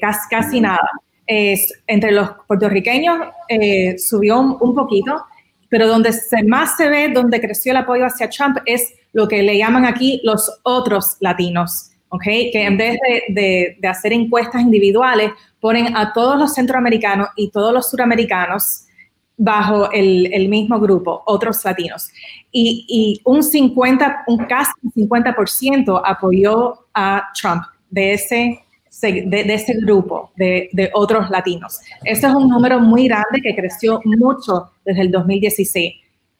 casi, 0.00 0.28
casi, 0.30 0.60
nada. 0.60 0.90
entre 1.26 2.12
los 2.12 2.30
puertorriqueños 2.46 3.28
subió 3.98 4.40
un, 4.40 4.56
un 4.60 4.74
poquito, 4.74 5.24
pero 5.72 5.88
donde 5.88 6.12
se, 6.12 6.44
más 6.44 6.76
se 6.76 6.88
ve, 6.90 7.08
donde 7.08 7.40
creció 7.40 7.72
el 7.72 7.78
apoyo 7.78 8.04
hacia 8.04 8.28
Trump 8.28 8.58
es 8.66 8.92
lo 9.14 9.26
que 9.26 9.42
le 9.42 9.56
llaman 9.56 9.86
aquí 9.86 10.20
los 10.22 10.60
otros 10.64 11.16
latinos, 11.20 11.91
¿ok? 12.12 12.22
Que 12.22 12.64
en 12.64 12.76
vez 12.76 12.98
de, 13.28 13.78
hacer 13.88 14.12
encuestas 14.12 14.62
individuales, 14.62 15.32
ponen 15.60 15.96
a 15.96 16.12
todos 16.12 16.38
los 16.38 16.54
centroamericanos 16.54 17.28
y 17.36 17.50
todos 17.50 17.72
los 17.72 17.90
suramericanos 17.90 18.84
bajo 19.36 19.90
el, 19.90 20.48
mismo 20.48 20.78
grupo, 20.78 21.22
otros 21.26 21.64
latinos. 21.64 22.10
Y, 22.52 23.20
un 23.24 23.42
50, 23.42 24.24
un 24.26 24.44
casi 24.44 24.72
50% 24.94 26.02
apoyó 26.04 26.86
a 26.92 27.30
Trump 27.40 27.62
de 27.88 28.12
ese, 28.12 28.60
de, 29.00 29.54
ese 29.54 29.74
grupo 29.80 30.32
de, 30.36 30.68
de, 30.72 30.90
otros 30.92 31.30
latinos. 31.30 31.80
Este 32.04 32.26
es 32.26 32.34
un 32.34 32.48
número 32.48 32.78
muy 32.78 33.08
grande 33.08 33.40
que 33.42 33.56
creció 33.56 34.00
mucho 34.04 34.70
desde 34.84 35.00
el 35.00 35.10
2016. 35.10 35.94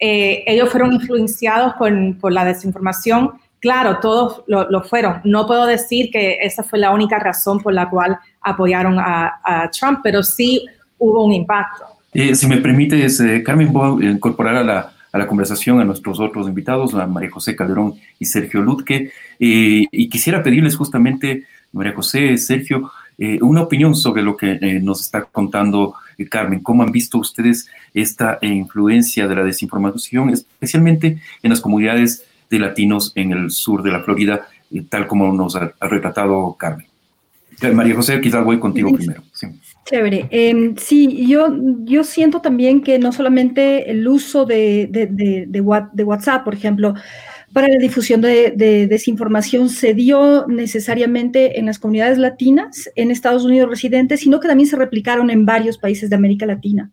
Eh, 0.05 0.43
ellos 0.49 0.69
fueron 0.69 0.93
influenciados 0.93 1.75
por, 1.75 2.33
la 2.33 2.45
desinformación. 2.45 3.35
Claro, 3.63 3.99
todos 4.01 4.43
lo, 4.49 4.83
fueron. 4.83 5.21
No 5.23 5.47
puedo 5.47 5.67
decir 5.67 6.11
que 6.11 6.39
esa 6.43 6.65
fue 6.65 6.81
la 6.81 6.91
única 6.91 7.21
razón 7.21 7.61
por 7.61 7.73
la 7.73 7.89
cual 7.89 8.19
apoyaron 8.41 8.99
a, 8.99 9.71
Trump, 9.73 10.01
pero 10.03 10.25
sí 10.25 10.67
hubo 10.99 11.25
un 11.25 11.33
impacto. 11.33 11.85
Eh, 12.13 12.35
si 12.35 12.49
me 12.49 12.57
permites, 12.57 13.21
eh, 13.21 13.41
Carmen, 13.45 13.73
voy 13.73 14.05
a 14.05 14.11
incorporar 14.11 14.57
a 14.57 14.65
la, 15.13 15.27
conversación 15.29 15.81
a 15.81 15.85
nuestros 15.85 16.19
otros 16.19 16.49
invitados, 16.49 16.93
a 16.95 17.07
María 17.07 17.31
José 17.31 17.55
Calderón 17.55 17.95
y 18.19 18.25
Sergio 18.25 18.63
Lutke, 18.63 19.13
y 19.39 20.09
quisiera 20.09 20.43
pedirles 20.43 20.75
justamente, 20.75 21.45
María 21.71 21.95
José, 21.95 22.37
Sergio, 22.39 22.91
una 23.43 23.63
opinión 23.63 23.95
sobre 23.95 24.23
lo 24.23 24.37
que 24.37 24.81
nos 24.83 25.03
está 25.03 25.23
contando 25.23 25.95
Carmen, 26.29 26.61
¿cómo 26.61 26.83
han 26.83 26.93
visto 26.93 27.19
ustedes 27.19 27.69
esta 27.95 28.39
influencia 28.43 29.29
de 29.29 29.37
la 29.37 29.45
desinformación, 29.45 30.31
especialmente 30.31 31.19
en 31.43 31.51
las 31.51 31.61
comunidades 31.61 32.25
de 32.53 32.61
latinos 32.61 33.13
en 33.15 33.33
el 33.33 33.51
sur 33.51 33.83
de 33.83 33.91
la 33.91 34.01
Florida, 34.01 34.47
eh, 34.71 34.85
tal 34.89 35.07
como 35.07 35.33
nos 35.33 35.57
ha, 35.57 35.73
retratado 35.81 36.57
Carmen? 36.59 36.87
María 37.75 37.95
José, 37.95 38.21
quizás 38.21 38.45
voy 38.45 38.59
contigo 38.59 38.93
primero. 38.93 39.23
Sí. 39.33 39.47
Chévere. 39.85 40.27
Em, 40.31 40.75
sí, 40.77 41.27
yo, 41.29 41.55
yo 41.85 42.03
siento 42.03 42.41
también 42.41 42.83
que 42.83 42.99
no 42.99 43.13
solamente 43.13 43.91
el 43.91 44.07
uso 44.09 44.45
de, 44.45 44.89
de 44.91 46.03
WhatsApp, 46.05 46.45
por 46.45 46.55
ejemplo, 46.55 46.95
para 47.53 47.69
la 47.69 47.79
difusión 47.79 48.23
de, 48.23 48.87
desinformación 48.89 49.69
se 49.69 49.93
dio 49.93 50.47
necesariamente 50.49 51.59
en 51.59 51.67
las 51.67 51.79
comunidades 51.79 52.19
latinas, 52.19 52.91
en 52.97 53.11
Estados 53.11 53.45
Unidos 53.45 53.69
residentes, 53.69 54.21
sino 54.21 54.41
que 54.41 54.49
también 54.49 54.69
se 54.69 54.77
replicaron 54.77 55.29
en 55.31 55.45
varios 55.45 55.77
países 55.77 56.09
de 56.09 56.17
América 56.17 56.47
Latina. 56.47 56.91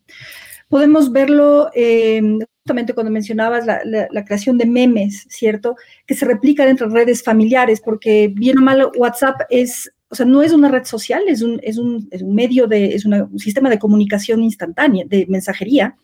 Podemos 0.68 1.12
verlo 1.12 1.70
em, 1.74 2.39
justamente 2.63 2.94
cuando 2.94 3.12
mencionabas 3.12 3.66
la, 3.66 4.24
creación 4.25 4.58
de 4.58 4.66
memes, 4.66 5.25
¿cierto? 5.30 5.75
Que 6.06 6.13
se 6.13 6.25
replican 6.25 6.68
entre 6.68 6.88
redes 6.88 7.24
familiares, 7.24 7.82
porque 7.82 8.32
bien 8.34 8.58
o 8.60 8.62
mal 8.62 8.92
WhatsApp 8.96 9.42
es, 9.50 9.92
o 10.10 10.16
sea, 10.16 10.25
no 10.25 10.44
es 10.44 10.51
una 10.51 10.70
red 10.70 10.84
social, 10.84 11.24
es 11.28 11.42
un, 11.42 11.60
es 11.63 11.78
un, 11.78 12.08
medio 12.25 12.68
de, 12.68 12.94
es 12.94 13.06
un 13.06 13.39
sistema 13.39 13.70
de 13.70 13.80
comunicación 13.80 14.44
instantánea, 14.44 15.06
de 15.08 15.25
mensajería, 15.28 15.96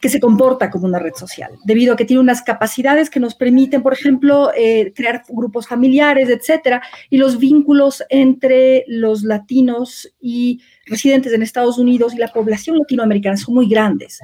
que 0.00 0.08
se 0.08 0.20
comporta 0.20 0.70
como 0.70 0.86
una 0.86 0.98
red 0.98 1.14
social, 1.14 1.52
debido 1.64 1.94
a 1.94 1.96
que 1.96 2.04
tiene 2.04 2.20
unas 2.20 2.42
capacidades 2.42 3.10
que 3.10 3.20
nos 3.20 3.34
permiten, 3.34 3.82
por 3.82 3.92
ejemplo, 3.92 4.52
eh, 4.56 4.92
crear 4.94 5.24
grupos 5.28 5.66
familiares, 5.66 6.28
etcétera, 6.28 6.82
y 7.10 7.16
los 7.16 7.38
vínculos 7.38 8.04
entre 8.08 8.84
los 8.86 9.22
latinos 9.22 10.12
y 10.20 10.60
residentes 10.86 11.32
en 11.32 11.42
Estados 11.42 11.78
Unidos 11.78 12.14
y 12.14 12.18
la 12.18 12.28
población 12.28 12.78
latinoamericana 12.78 13.36
son 13.36 13.54
muy 13.54 13.68
grandes. 13.68 14.20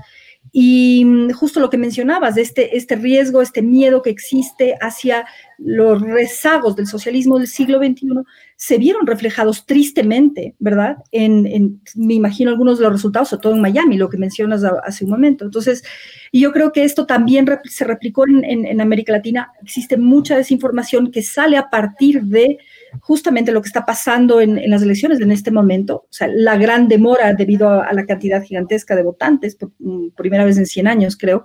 Y 0.52 1.04
mm, 1.04 1.30
justo 1.32 1.60
lo 1.60 1.70
que 1.70 1.78
mencionabas, 1.78 2.36
este, 2.36 2.76
este 2.76 2.96
riesgo, 2.96 3.42
este 3.42 3.62
miedo 3.62 4.02
que 4.02 4.10
existe 4.10 4.76
hacia 4.80 5.26
los 5.58 6.00
rezagos 6.00 6.76
del 6.76 6.86
socialismo 6.86 7.38
del 7.38 7.46
siglo 7.46 7.78
XXI, 7.78 8.08
se 8.56 8.78
vieron 8.78 9.06
reflejados 9.06 9.66
tristemente, 9.66 10.54
¿verdad? 10.58 10.96
En, 11.10 11.80
me 11.94 12.14
imagino 12.14 12.50
algunos 12.50 12.78
de 12.78 12.84
los 12.84 12.92
resultados, 12.92 13.28
sobre 13.28 13.42
todo 13.42 13.54
en 13.54 13.60
Miami, 13.60 13.96
lo 13.96 14.08
que 14.08 14.16
mencionas 14.16 14.62
hace 14.64 15.04
un 15.04 15.10
momento. 15.10 15.44
Entonces, 15.44 15.84
yo 16.32 16.52
creo 16.52 16.72
que 16.72 16.84
esto 16.84 17.06
también 17.06 17.46
se 17.64 17.84
replicó 17.84 18.24
en, 18.26 18.80
América 18.80 19.12
Latina. 19.12 19.52
Existe 19.62 19.96
mucha 19.96 20.36
desinformación 20.36 21.10
que 21.10 21.22
sale 21.22 21.56
a 21.56 21.68
partir 21.70 22.22
de 22.22 22.58
justamente 23.00 23.52
lo 23.52 23.60
que 23.60 23.68
está 23.68 23.84
pasando 23.84 24.40
en, 24.40 24.70
las 24.70 24.82
elecciones 24.82 25.20
en 25.20 25.32
este 25.32 25.50
momento, 25.50 26.06
o 26.08 26.12
sea, 26.12 26.28
la 26.28 26.56
gran 26.56 26.88
demora 26.88 27.34
debido 27.34 27.68
a, 27.68 27.92
la 27.92 28.06
cantidad 28.06 28.42
gigantesca 28.42 28.94
de 28.94 29.02
votantes, 29.02 29.56
por 29.56 29.72
mm, 29.78 30.10
primera 30.16 30.44
vez 30.44 30.58
en 30.58 30.66
100 30.66 30.86
años, 30.86 31.16
creo. 31.16 31.42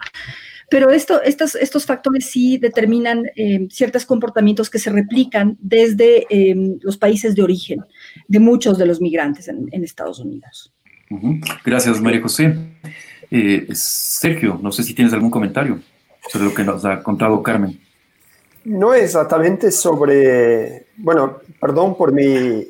Pero 0.70 0.92
esto, 0.92 1.22
estos, 1.24 1.56
estos 1.56 1.86
factores 1.86 2.30
sí 2.30 2.58
determinan 2.58 3.26
eh, 3.36 3.68
ciertos 3.72 4.06
comportamientos 4.06 4.70
que 4.70 4.78
se 4.78 4.92
replican 4.92 5.58
desde 5.60 6.28
eh, 6.30 6.78
los 6.82 6.98
países 6.98 7.36
de 7.36 7.42
origen 7.42 7.84
de 8.28 8.40
muchos 8.40 8.78
de 8.78 8.86
los 8.86 9.02
migrantes 9.02 9.48
en, 9.48 9.84
Estados 9.84 10.20
Unidos. 10.20 10.72
Gracias, 11.66 12.00
María 12.00 12.22
José. 12.22 12.56
Eh, 13.32 13.68
Sergio, 13.74 14.60
no 14.62 14.72
sé 14.72 14.84
si 14.84 14.94
tienes 14.94 15.14
algún 15.14 15.32
comentario 15.32 15.80
sobre 16.30 16.46
lo 16.46 16.54
que 16.54 16.64
nos 16.64 16.86
ha 16.86 17.02
contado 17.02 17.42
Carmen. 17.42 17.80
No 18.66 18.94
exactamente 18.94 19.72
sobre, 19.72 20.88
bueno, 20.98 21.40
perdón 21.60 21.98
por 21.98 22.12
mi 22.12 22.68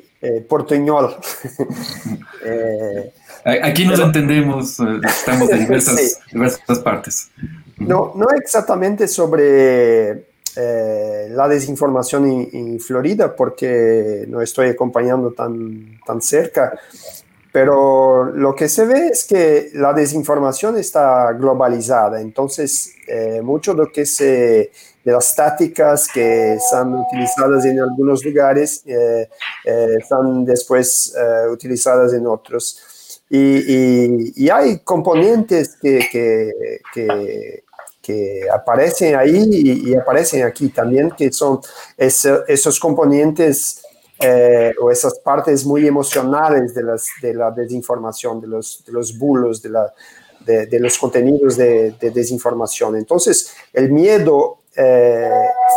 portuñol. 0.48 1.16
Aquí 3.44 3.86
nos 3.86 4.00
entendemos, 4.00 4.78
estamos 5.02 5.48
de 5.48 5.58
diversas, 5.58 6.20
diversas 6.32 6.78
partes. 6.80 7.30
No, 7.78 8.12
no 8.14 8.26
exactamente 8.36 9.08
sobre 9.08 10.30
eh, 10.56 11.28
la 11.30 11.48
desinformación 11.48 12.48
en, 12.52 12.80
Florida, 12.80 13.34
porque 13.34 14.24
no 14.28 14.42
estoy 14.42 14.68
acompañando 14.68 15.32
tan, 15.32 16.00
tan 16.04 16.20
cerca, 16.20 16.78
pero 17.52 18.24
lo 18.24 18.54
que 18.54 18.68
se 18.68 18.84
ve 18.84 19.08
es 19.08 19.24
que 19.24 19.70
la 19.74 19.92
desinformación 19.92 20.76
está 20.76 21.32
globalizada, 21.32 22.20
entonces 22.20 22.94
eh, 23.06 23.40
mucho 23.42 23.74
de, 23.74 23.78
lo 23.78 23.92
que 23.92 24.04
se, 24.04 24.72
de 25.04 25.12
las 25.12 25.34
tácticas 25.36 26.08
que 26.08 26.58
son 26.68 26.94
utilizadas 26.94 27.64
en 27.64 27.80
algunos 27.80 28.24
lugares 28.24 28.82
eh, 28.86 29.28
son 30.08 30.44
después 30.44 31.14
utilizadas 31.50 32.12
en 32.12 32.26
otros. 32.26 32.89
Y, 33.32 34.50
hay 34.50 34.80
componentes 34.80 35.76
que, 35.76 36.00
que, 36.92 37.62
que 38.02 38.48
aparecen 38.52 39.14
ahí 39.14 39.48
y, 39.50 39.94
aparecen 39.94 40.42
aquí 40.42 40.68
también, 40.70 41.10
que 41.12 41.32
son 41.32 41.60
esos 41.96 42.80
componentes 42.80 43.82
eh, 44.18 44.74
o 44.82 44.90
esas 44.90 45.18
partes 45.20 45.64
muy 45.64 45.86
emocionales 45.86 46.74
de, 46.74 46.82
las, 46.82 47.08
de 47.22 47.34
la 47.34 47.50
desinformación, 47.52 48.40
de 48.40 48.48
los, 48.48 48.82
de 48.84 48.92
los 48.92 49.16
bulos, 49.16 49.62
de, 49.62 49.70
la, 49.70 49.94
de, 50.44 50.80
los 50.80 50.98
contenidos 50.98 51.56
de, 51.56 51.94
desinformación. 52.00 52.96
Entonces, 52.96 53.54
el 53.72 53.92
miedo 53.92 54.58
eh, 54.74 55.30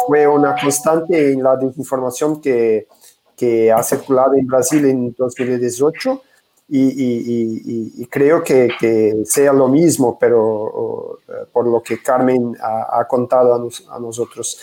fue 0.07 0.27
una 0.27 0.55
constante 0.59 1.31
en 1.31 1.43
la 1.43 1.55
desinformación 1.55 2.41
que, 2.41 2.87
que 3.35 3.71
ha 3.71 3.83
circulado 3.83 4.33
en 4.33 4.47
Brasil 4.47 4.85
en 4.85 5.13
2018 5.17 6.21
y, 6.67 8.05
creo 8.07 8.43
que, 8.43 9.23
sea 9.25 9.53
lo 9.53 9.67
mismo, 9.67 10.17
pero 10.19 11.19
por 11.51 11.67
lo 11.67 11.81
que 11.81 12.01
Carmen 12.01 12.57
ha, 12.61 13.05
contado 13.07 13.69
a, 13.89 13.99
nosotros. 13.99 14.59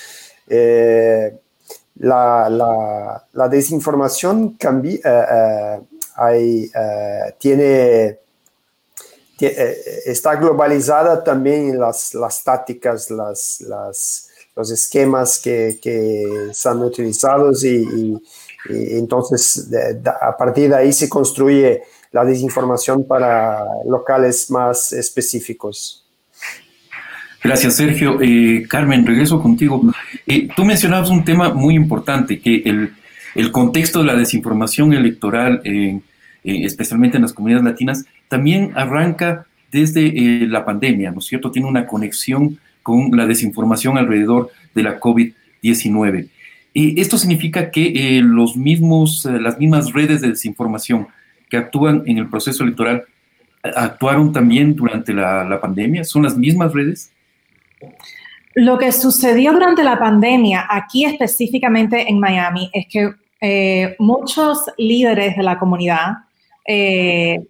Eh, 0.49 1.39
la, 1.97 3.49
desinformación 3.51 4.57
eh, 4.61 5.01
eh, 6.33 7.35
tiene, 7.39 8.19
está 10.07 10.35
globalizada 10.37 11.23
también 11.23 11.71
en 11.71 11.79
las, 11.79 12.43
tácticas, 12.45 13.11
las, 13.11 14.29
los 14.57 14.71
esquemas 14.71 15.39
que, 15.39 15.79
que 15.81 16.51
son 16.53 16.83
utilizados 16.83 17.65
y, 17.65 18.21
entonces 18.69 19.71
a 20.21 20.37
partir 20.37 20.69
de 20.69 20.77
ahí 20.77 20.93
se 20.93 21.09
construye 21.09 21.83
la 22.13 22.25
desinformación 22.25 23.07
para 23.07 23.65
locales 23.87 24.51
más 24.51 24.93
específicos. 24.93 26.07
Gracias, 27.43 27.77
Sergio. 27.77 28.19
Eh, 28.21 28.67
Carmen, 28.69 29.07
regreso 29.07 29.41
contigo. 29.41 29.81
Eh, 30.27 30.49
tú 30.55 30.65
mencionabas 30.65 31.09
un 31.09 31.25
tema 31.25 31.55
muy 31.55 31.75
importante, 31.75 32.39
que 32.39 32.63
el, 32.67 32.93
el 33.35 33.51
contexto 33.53 34.01
de 34.01 34.07
la 34.07 34.15
desinformación 34.15 34.93
electoral, 34.93 35.63
especialmente 36.45 37.17
en 37.17 37.23
las 37.23 37.33
comunidades 37.33 37.65
latinas, 37.65 38.05
también 38.29 38.73
arranca 38.75 39.47
desde 39.73 40.47
la 40.47 40.65
pandemia, 40.65 41.13
¿no 41.13 41.21
es 41.21 41.27
cierto? 41.27 41.51
Tiene 41.51 41.69
una 41.69 41.87
conexión 41.87 42.59
con 42.83 43.11
la 43.17 43.27
desinformación 43.27 43.99
alrededor 43.99 44.51
de 44.75 44.83
la 44.83 45.01
COVID-19. 45.01 46.29
Esto 46.75 47.19
significa 47.19 47.71
que 47.71 48.21
los 48.23 48.57
mismos, 48.57 49.25
las 49.25 49.59
mismas 49.59 49.93
redes 49.93 50.21
de 50.21 50.29
desinformación 50.29 51.09
que 51.49 51.57
actúan 51.57 52.05
en 52.07 52.19
el 52.19 52.29
proceso 52.29 52.63
electoral 52.63 53.05
actuaron 53.63 54.33
también 54.33 54.75
durante 54.75 55.13
la, 55.13 55.59
pandemia? 55.61 56.05
¿Son 56.05 56.23
las 56.23 56.37
mismas 56.37 56.73
redes? 56.73 57.13
Lo 58.55 58.79
que 58.79 58.93
sucedió 58.93 59.53
durante 59.53 59.85
la 59.85 59.99
pandemia, 59.99 60.67
aquí 60.69 61.05
específicamente 61.05 62.09
en 62.09 62.19
Miami, 62.19 62.71
es 62.73 62.87
que 62.91 63.13
eh, 63.41 63.97
muchos 63.99 64.65
líderes 64.77 65.37
de 65.37 65.43
la 65.43 65.59
comunidad, 65.59 66.13
eh, 66.67 67.41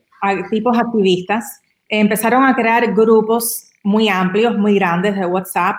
tipos 0.51 0.77
activistas, 0.79 1.61
empezaron 1.89 2.45
a 2.45 2.55
crear 2.55 2.93
grupos 2.95 3.71
muy 3.83 4.09
amplios, 4.09 4.57
muy 4.59 4.75
grandes 4.75 5.17
de 5.17 5.27
WhatsApp 5.27 5.77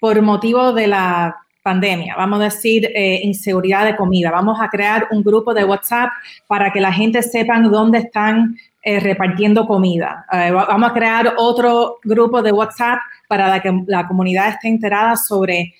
por 0.00 0.20
motivo 0.20 0.72
de 0.72 0.88
la 0.88 1.36
pandemia, 1.64 2.14
vamos 2.14 2.40
a 2.40 2.44
decir 2.44 2.84
eh, 2.94 3.20
inseguridad 3.22 3.86
de 3.86 3.96
comida. 3.96 4.30
Vamos 4.30 4.60
a 4.60 4.68
crear 4.68 5.08
un 5.10 5.22
grupo 5.22 5.54
de 5.54 5.64
WhatsApp 5.64 6.10
para 6.46 6.70
que 6.70 6.78
la 6.78 6.92
gente 6.92 7.22
sepa 7.22 7.58
dónde 7.58 8.00
están 8.00 8.58
eh, 8.82 9.00
repartiendo 9.00 9.66
comida. 9.66 10.26
Eh, 10.30 10.50
vamos 10.50 10.90
a 10.90 10.92
crear 10.92 11.34
otro 11.38 11.96
grupo 12.04 12.42
de 12.42 12.52
WhatsApp 12.52 12.98
para 13.26 13.62
que 13.62 13.72
la 13.86 14.06
comunidad 14.06 14.50
esté 14.50 14.68
enterada 14.68 15.16
sobre 15.16 15.72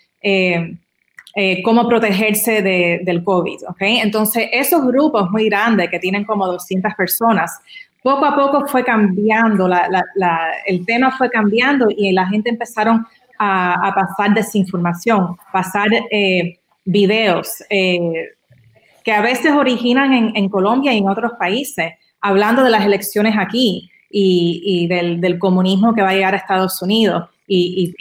cómo 1.63 1.87
protegerse 1.87 2.63
del 2.63 3.23
COVID. 3.23 3.59
Entonces, 3.79 4.49
esos 4.53 4.87
grupos 4.87 5.31
muy 5.31 5.51
grandes 5.51 5.91
que 5.91 5.99
tienen 5.99 6.25
como 6.25 6.47
200 6.47 6.95
personas, 6.95 7.61
poco 8.03 8.25
a 8.25 8.35
poco 8.35 8.67
fue 8.69 8.83
cambiando, 8.83 9.69
el 10.67 10.87
tema 10.87 11.11
fue 11.11 11.29
cambiando 11.29 11.89
y 11.95 12.13
la 12.13 12.27
gente 12.27 12.49
empezaron 12.49 13.07
a, 13.39 13.93
pasar 13.95 14.35
desinformación, 14.35 15.37
pasar 15.53 15.89
eh, 16.11 16.59
videos 16.85 17.63
eh, 17.71 18.31
que 19.05 19.13
a 19.13 19.21
veces 19.21 19.53
originan 19.53 20.33
en, 20.35 20.49
Colombia 20.49 20.93
y 20.93 20.99
en 20.99 21.09
otros 21.09 21.33
países, 21.39 21.93
hablando 22.21 22.65
de 22.65 22.71
las 22.71 22.85
elecciones 22.87 23.35
aquí 23.39 23.91
y, 24.11 24.87
del, 24.89 25.39
comunismo 25.39 25.95
que 25.95 26.03
va 26.03 26.11
a 26.11 26.15
llegar 26.15 26.35
a 26.35 26.39
Estados 26.39 26.81
Unidos 26.81 27.29
y, 27.47 27.95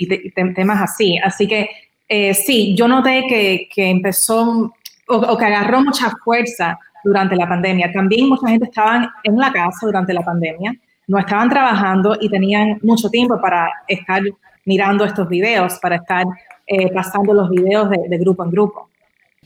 temas 0.56 0.82
así. 0.82 1.18
Así 1.18 1.48
que 1.48 1.70
eh, 2.08 2.34
sí, 2.34 2.76
yo 2.76 2.88
noté 2.88 3.26
que, 3.28 3.90
empezó 3.90 4.72
o, 5.08 5.38
que 5.38 5.46
agarró 5.46 5.82
mucha 5.82 6.12
fuerza 6.24 6.78
durante 7.04 7.36
la 7.36 7.50
pandemia. 7.50 7.92
También 7.92 8.30
mucha 8.30 8.48
gente 8.48 8.66
estaba 8.66 9.14
en 9.24 9.38
la 9.38 9.52
casa 9.52 9.86
durante 9.86 10.14
la 10.14 10.22
pandemia, 10.22 10.74
no 11.08 11.20
estaban 11.20 11.50
trabajando 11.50 12.16
y 12.20 12.30
tenían 12.30 12.80
mucho 12.82 13.10
tiempo 13.10 13.40
para 13.42 13.70
estar 13.88 14.22
mirando 14.66 15.06
estos 15.06 15.28
videos, 15.28 15.80
para 15.82 15.98
estar 15.98 16.26
eh, 16.66 16.92
pasando 16.94 17.34
los 17.34 17.50
videos 17.50 17.90
de, 17.90 18.18
grupo 18.18 18.44
en 18.44 18.52
grupo. 18.52 18.90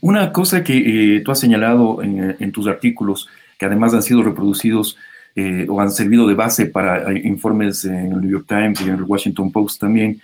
Una 0.02 0.32
cosa 0.32 0.64
que 0.64 1.16
eh, 1.16 1.22
tú 1.22 1.32
has 1.32 1.40
señalado 1.40 2.04
en, 2.04 2.52
tus 2.52 2.68
artículos, 2.68 3.28
que 3.58 3.66
además 3.66 3.94
han 3.96 4.04
sido 4.04 4.22
reproducidos 4.22 4.98
eh, 5.36 5.66
o 5.68 5.82
han 5.82 5.90
servido 5.90 6.28
de 6.28 6.36
base 6.36 6.68
para 6.68 7.12
informes 7.18 7.86
en 7.86 8.12
el 8.12 8.22
New 8.22 8.30
York 8.30 8.46
Times 8.48 8.82
y 8.82 8.84
en 8.84 8.96
el 8.96 9.04
Washington 9.04 9.52
Post 9.52 9.82
también, 9.82 10.22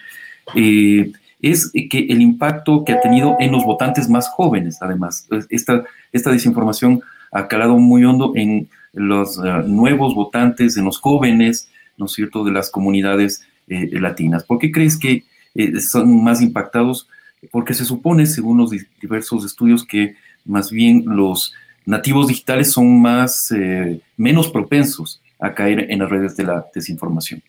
es 0.53 1.71
que 1.71 2.05
el 2.09 2.21
impacto 2.21 2.85
que 2.85 2.93
ha 2.93 3.01
tenido 3.01 3.35
en 3.39 3.51
los 3.51 3.63
votantes 3.63 4.07
más 4.07 4.29
jóvenes, 4.29 4.77
además. 4.81 5.27
Esta, 5.49 5.83
esta 6.11 6.31
desinformación 6.31 7.01
ha 7.31 7.47
calado 7.47 7.77
muy 7.79 8.05
hondo 8.05 8.33
en 8.35 8.69
los 8.93 9.39
nuevos 9.65 10.13
votantes, 10.13 10.77
en 10.77 10.85
los 10.85 10.99
jóvenes, 10.99 11.69
¿no 11.97 12.05
es 12.05 12.11
cierto?, 12.11 12.43
de 12.43 12.51
las 12.51 12.69
comunidades 12.69 13.43
eh, 13.67 13.89
latinas. 13.99 14.43
¿Por 14.43 14.59
qué 14.59 14.71
crees 14.71 14.97
que 14.97 15.23
eh, 15.55 15.79
son 15.79 16.23
más 16.23 16.41
impactados? 16.41 17.07
Porque 17.51 17.73
se 17.73 17.85
supone, 17.85 18.25
según 18.25 18.57
los 18.57 18.71
diversos 19.01 19.45
estudios, 19.45 19.85
que 19.85 20.15
más 20.45 20.71
bien 20.71 21.03
los 21.05 21.53
nativos 21.85 22.27
digitales 22.27 22.71
son 22.71 23.01
más, 23.01 23.51
eh, 23.51 23.99
menos 24.17 24.49
propensos 24.49 25.21
a 25.39 25.53
caer 25.53 25.91
en 25.91 25.99
las 25.99 26.09
redes 26.09 26.35
de 26.37 26.43
la 26.43 26.65
desinformación. 26.73 27.41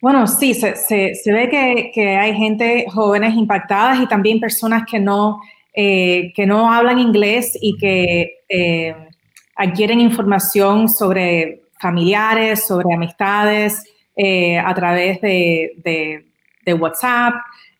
Bueno, 0.00 0.26
sí, 0.26 0.52
se, 0.54 1.14
ve 1.26 1.48
que, 1.48 1.90
que, 1.94 2.16
hay 2.16 2.36
gente 2.36 2.84
jóvenes 2.92 3.34
impactadas 3.34 4.00
y 4.00 4.06
también 4.06 4.38
personas 4.38 4.84
que 4.88 5.00
no, 5.00 5.40
que 5.72 6.44
no 6.46 6.70
hablan 6.70 6.98
inglés 6.98 7.56
y 7.60 7.76
que 7.78 8.34
adquieren 9.56 10.00
información 10.00 10.88
sobre 10.88 11.62
familiares, 11.80 12.66
sobre 12.66 12.94
amistades, 12.94 13.82
eh, 14.16 14.58
a 14.58 14.72
través 14.74 15.20
de, 15.20 16.24
WhatsApp. 16.78 17.34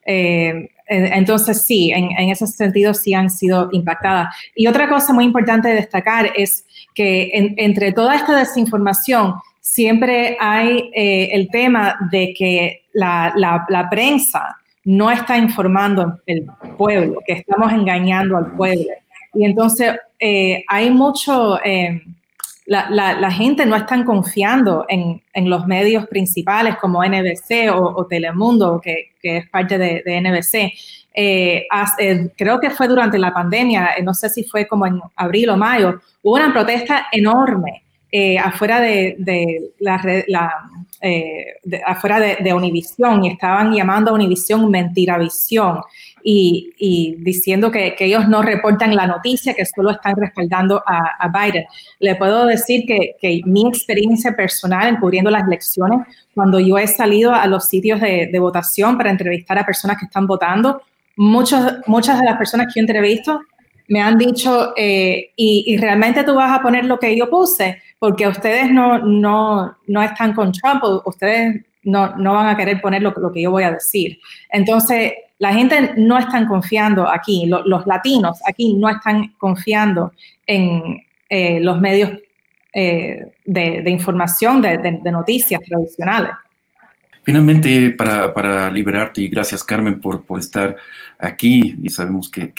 Eh, 0.04 0.68
entonces, 0.86 1.64
sí, 1.64 1.90
en, 1.92 2.10
ese 2.28 2.46
sentido 2.46 2.92
sí 2.92 3.14
han 3.14 3.30
sido 3.30 3.68
impactadas. 3.72 4.34
Y 4.54 4.66
otra 4.66 4.88
cosa 4.88 5.12
muy 5.12 5.24
importante 5.24 5.68
de 5.68 5.76
destacar 5.76 6.32
es 6.34 6.66
que 6.94 7.30
entre 7.56 7.92
toda 7.92 8.16
esta 8.16 8.36
desinformación 8.36 9.34
siempre 9.60 10.36
hay 10.40 10.90
eh, 10.94 11.30
el 11.32 11.48
tema 11.48 11.96
de 12.10 12.34
que 12.36 12.82
la, 12.92 13.66
prensa 13.90 14.56
no 14.84 15.10
está 15.10 15.38
informando 15.38 16.20
el 16.26 16.46
pueblo, 16.76 17.20
que 17.26 17.34
estamos 17.34 17.72
engañando 17.72 18.36
al 18.36 18.52
pueblo. 18.52 18.90
Y 19.34 19.44
entonces 19.44 19.96
hay 20.68 20.90
mucho 20.90 21.58
la, 22.66 23.30
gente 23.30 23.66
no 23.66 23.76
está 23.76 24.02
confiando 24.04 24.86
en, 24.88 25.22
los 25.48 25.66
medios 25.66 26.06
principales 26.06 26.76
como 26.76 27.04
NBC 27.04 27.70
o, 27.72 28.06
Telemundo, 28.06 28.80
que, 28.80 29.12
es 29.22 29.48
parte 29.50 29.78
de, 29.78 30.20
NBC. 30.20 30.72
Eh, 31.16 31.66
eh, 31.98 32.30
creo 32.36 32.58
que 32.58 32.70
fue 32.70 32.88
durante 32.88 33.18
la 33.18 33.32
pandemia, 33.32 33.94
eh, 33.96 34.02
no 34.02 34.14
sé 34.14 34.28
si 34.28 34.44
fue 34.44 34.66
como 34.66 34.86
en 34.86 35.00
abril 35.14 35.50
o 35.50 35.56
mayo, 35.56 36.00
hubo 36.22 36.34
una 36.34 36.52
protesta 36.52 37.06
enorme 37.12 37.84
afuera 38.42 38.80
de, 38.80 39.16
la, 39.80 40.50
afuera 41.84 42.20
de, 42.20 42.54
Univisión 42.54 43.24
y 43.24 43.30
estaban 43.30 43.72
llamando 43.72 44.10
a 44.10 44.14
Univisión 44.14 44.70
Mentiravisión 44.70 45.80
y, 46.22 47.16
diciendo 47.18 47.70
que, 47.70 47.94
ellos 47.98 48.28
no 48.28 48.42
reportan 48.42 48.94
la 48.94 49.06
noticia, 49.06 49.54
que 49.54 49.66
solo 49.66 49.90
están 49.90 50.14
respaldando 50.16 50.82
a, 50.86 51.28
Biden. 51.28 51.64
Le 51.98 52.14
puedo 52.14 52.46
decir 52.46 52.84
que, 52.86 53.42
mi 53.44 53.66
experiencia 53.66 54.32
personal 54.32 54.88
en 54.88 54.96
cubriendo 54.96 55.30
las 55.30 55.46
elecciones, 55.46 56.06
cuando 56.34 56.60
yo 56.60 56.78
he 56.78 56.86
salido 56.86 57.34
a 57.34 57.46
los 57.46 57.68
sitios 57.68 58.00
de, 58.00 58.38
votación 58.38 58.96
para 58.96 59.10
entrevistar 59.10 59.58
a 59.58 59.66
personas 59.66 59.98
que 59.98 60.06
están 60.06 60.26
votando, 60.26 60.80
muchos, 61.16 61.60
muchas 61.86 62.20
de 62.20 62.26
las 62.26 62.36
personas 62.36 62.66
que 62.72 62.80
yo 62.80 62.82
entrevisto 62.82 63.40
me 63.88 64.00
han 64.00 64.18
dicho, 64.18 64.72
eh, 64.76 65.32
y, 65.36 65.76
realmente 65.76 66.24
tú 66.24 66.34
vas 66.34 66.58
a 66.58 66.62
poner 66.62 66.84
lo 66.84 66.98
que 66.98 67.16
yo 67.16 67.28
puse, 67.28 67.82
porque 67.98 68.26
ustedes 68.26 68.70
no, 68.70 68.98
no, 68.98 69.76
no 69.86 70.02
están 70.02 70.32
con 70.32 70.52
Trump, 70.52 70.82
ustedes 71.04 71.64
no, 71.82 72.16
no 72.16 72.32
van 72.32 72.48
a 72.48 72.56
querer 72.56 72.80
poner 72.80 73.02
lo, 73.02 73.12
que 73.32 73.42
yo 73.42 73.50
voy 73.50 73.64
a 73.64 73.72
decir. 73.72 74.18
Entonces, 74.50 75.12
la 75.38 75.52
gente 75.52 75.92
no 75.96 76.18
está 76.18 76.46
confiando 76.46 77.08
aquí, 77.08 77.46
los 77.46 77.86
latinos 77.86 78.40
aquí 78.46 78.74
no 78.74 78.88
están 78.88 79.34
confiando 79.38 80.12
en 80.46 81.02
eh, 81.28 81.60
los 81.60 81.80
medios 81.80 82.10
eh, 82.72 83.26
de, 83.44 83.90
información, 83.90 84.62
de, 84.62 85.00
noticias 85.12 85.60
tradicionales. 85.66 86.32
Finalmente, 87.24 87.90
para, 87.90 88.70
liberarte, 88.70 89.22
y 89.22 89.28
gracias 89.28 89.64
Carmen 89.64 90.00
por, 90.00 90.24
estar 90.38 90.76
aquí, 91.18 91.76
y 91.82 91.88
sabemos 91.88 92.30
que, 92.30 92.52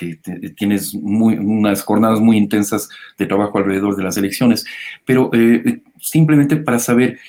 tienes 0.57 0.93
unas 0.93 1.83
jornadas 1.83 2.19
muy 2.19 2.37
intensas 2.37 2.89
de 3.17 3.27
trabajo 3.27 3.57
alrededor 3.57 3.95
de 3.95 4.03
las 4.03 4.17
elecciones, 4.17 4.65
pero 5.05 5.29
eh, 5.33 5.81
simplemente 5.99 6.57
para 6.57 6.79
saber, 6.79 7.19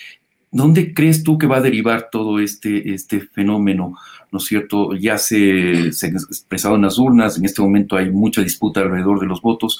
¿dónde 0.51 0.95
crees 0.95 1.23
tú 1.23 1.37
que 1.37 1.47
va 1.47 1.59
a 1.59 1.61
derivar 1.61 2.09
todo 2.11 2.41
este, 2.41 2.95
este 2.95 3.21
fenómeno? 3.21 3.95
¿no 4.33 4.39
es 4.39 4.45
cierto? 4.45 4.95
Ya 4.95 5.19
se, 5.19 5.93
se 5.93 6.07
han 6.09 6.17
expresado 6.17 6.77
en 6.77 6.83
las 6.83 6.99
urnas, 6.99 7.39
en 7.39 7.45
este 7.45 7.63
momento 7.63 7.97
hay 7.97 8.11
mucha 8.11 8.43
disputa 8.43 8.81
alrededor 8.81 9.21
de 9.21 9.27
los 9.27 9.41
votos. 9.41 9.79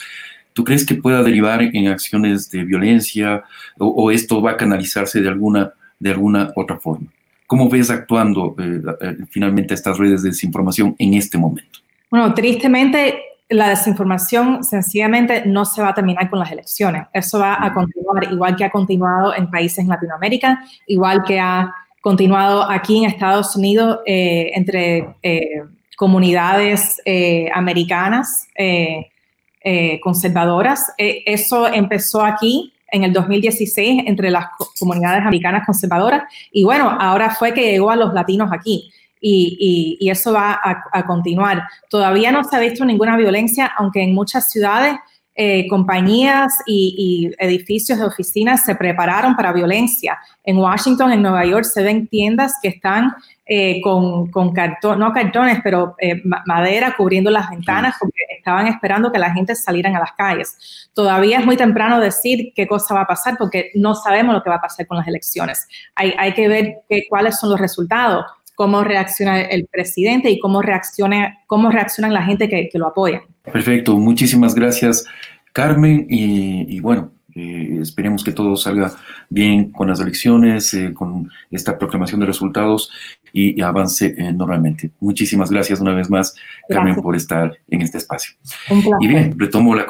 ¿Tú 0.53 0.65
crees 0.65 0.87
que 0.87 0.95
pueda 0.95 1.23
derivar 1.23 1.61
en 1.63 1.89
acciones 1.89 2.51
de 2.51 2.65
violencia 2.65 3.45
o, 3.79 4.11
esto 4.11 4.41
va 4.41 4.53
a 4.53 4.57
canalizarse 4.57 5.21
de 5.21 5.29
alguna, 5.29 5.75
de 5.99 6.11
alguna 6.11 6.53
otra 6.57 6.79
forma? 6.79 7.09
¿Cómo 7.47 7.69
ves 7.69 7.91
actuando 7.91 8.57
eh, 8.59 8.83
eh, 9.01 9.17
finalmente 9.31 9.75
estas 9.75 9.99
redes 9.99 10.23
de 10.23 10.31
desinformación 10.31 10.97
en 10.99 11.15
este 11.15 11.39
momento? 11.39 11.79
Bueno, 12.11 12.35
tristemente 12.35 13.21
la 13.49 13.69
desinformación 13.69 14.65
sencillamente 14.65 15.45
no 15.47 15.65
se 15.65 15.81
va 15.81 15.91
a 15.91 15.95
terminar 15.95 16.29
con 16.29 16.41
las 16.41 16.51
elecciones. 16.51 17.07
Eso 17.13 17.39
va 17.39 17.65
a 17.65 17.73
continuar 17.73 18.25
igual 18.33 18.57
que 18.57 18.65
ha 18.65 18.71
continuado 18.71 19.35
en 19.35 19.49
países 19.49 19.79
en 19.79 19.89
Latinoamérica, 19.89 20.61
igual 20.89 21.23
que 21.23 21.39
ha 21.39 21.73
continuado 22.01 22.69
aquí 22.69 22.99
en 22.99 23.05
Estados 23.05 23.55
Unidos 23.55 24.01
entre 24.05 25.15
comunidades 25.97 27.01
americanas 27.55 28.49
conservadoras. 30.03 30.93
eso 30.99 31.69
empezó 31.69 32.23
aquí 32.25 32.73
en 32.97 33.05
el 33.05 33.13
2016 33.13 34.03
entre 34.07 34.31
las 34.31 34.47
comunidades 34.79 35.23
americanas 35.23 35.65
conservadoras 35.65 36.25
y 36.51 36.65
bueno, 36.65 36.91
ahora 37.01 37.31
fue 37.31 37.55
que 37.55 37.71
llegó 37.71 37.91
a 37.91 37.97
los 37.97 38.13
latinos 38.13 38.51
aquí. 38.53 38.91
Y, 39.29 40.09
eso 40.09 40.33
va 40.33 40.61
a, 40.63 41.05
continuar. 41.05 41.65
Todavía 41.91 42.31
no 42.31 42.45
se 42.45 42.55
ha 42.55 42.61
visto 42.61 42.85
ninguna 42.85 43.17
violencia, 43.17 43.73
aunque 43.77 44.01
en 44.03 44.15
muchas 44.15 44.51
ciudades 44.51 44.95
eh, 45.39 45.67
compañías 45.69 46.55
y, 46.65 47.31
edificios 47.39 47.99
de 47.99 48.07
oficinas 48.07 48.65
se 48.65 48.75
prepararon 48.75 49.37
para 49.37 49.53
violencia. 49.53 50.19
En 50.43 50.57
Washington, 50.57 51.13
en 51.13 51.21
Nueva 51.21 51.45
York, 51.45 51.65
se 51.65 51.83
ven 51.83 52.07
tiendas 52.07 52.55
que 52.63 52.69
están 52.69 53.13
eh, 53.45 53.83
con, 53.83 54.31
con 54.31 54.55
cartón, 54.55 54.99
no 54.99 55.13
cartones, 55.13 55.61
pero 55.63 55.95
eh, 56.01 56.23
madera 56.47 56.95
cubriendo 56.97 57.31
las 57.31 57.51
ventanas 57.51 57.97
porque 58.01 58.21
estaban 58.35 58.67
esperando 58.67 59.13
que 59.13 59.19
la 59.19 59.35
gente 59.35 59.55
saliera 59.55 59.95
a 59.95 60.01
las 60.01 60.13
calles. 60.13 60.89
Todavía 60.95 61.41
es 61.41 61.45
muy 61.45 61.59
temprano 61.59 62.01
decir 62.01 62.53
qué 62.55 62.67
cosa 62.67 62.95
va 62.95 63.03
a 63.03 63.07
pasar 63.07 63.37
porque 63.37 63.73
no 63.75 63.95
sabemos 63.95 64.35
lo 64.35 64.43
que 64.43 64.49
va 64.49 64.57
a 64.57 64.63
pasar 64.63 64.87
con 64.87 64.97
las 64.97 65.07
elecciones. 65.07 65.69
Hay, 65.95 66.15
hay 66.17 66.33
que 66.33 66.49
ver 66.49 66.77
cuáles 67.11 67.39
son 67.39 67.51
los 67.51 67.61
resultados, 67.61 68.25
cómo 68.57 68.83
reacciona 68.83 69.43
el 69.43 69.67
presidente 69.67 70.29
y 70.31 70.41
cómo, 70.41 70.61
reacciona, 70.61 71.39
cómo 71.47 71.71
reaccionan 71.71 72.13
la 72.13 72.25
gente 72.25 72.49
que, 72.49 72.69
que 72.69 72.79
lo 72.79 72.89
apoya. 72.89 73.23
Perfecto, 73.45 73.97
muchísimas 73.97 74.57
gracias 74.57 75.05
Carmen 75.53 76.07
y 76.11 76.81
bueno, 76.81 77.13
eh, 77.37 77.81
esperemos 77.83 78.25
que 78.25 78.33
todo 78.33 78.57
salga 78.57 78.93
bien 79.29 79.71
con 79.71 79.89
las 79.89 80.01
elecciones, 80.01 80.73
eh, 80.73 80.95
con 80.95 81.31
esta 81.51 81.77
proclamación 81.77 82.19
de 82.21 82.27
resultados 82.27 82.91
y, 83.31 83.61
avance 83.61 84.15
eh, 84.17 84.33
normalmente. 84.33 84.91
Muchísimas 85.01 85.51
gracias 85.51 85.81
una 85.81 85.93
vez 85.93 86.09
más, 86.09 86.35
Carmen, 86.67 86.95
por 86.95 87.15
estar 87.15 87.53
en 87.69 87.83
este 87.83 87.99
espacio. 87.99 88.35
Y 89.01 89.07
bien, 89.07 89.39
retomo 89.39 89.75
la 89.75 89.85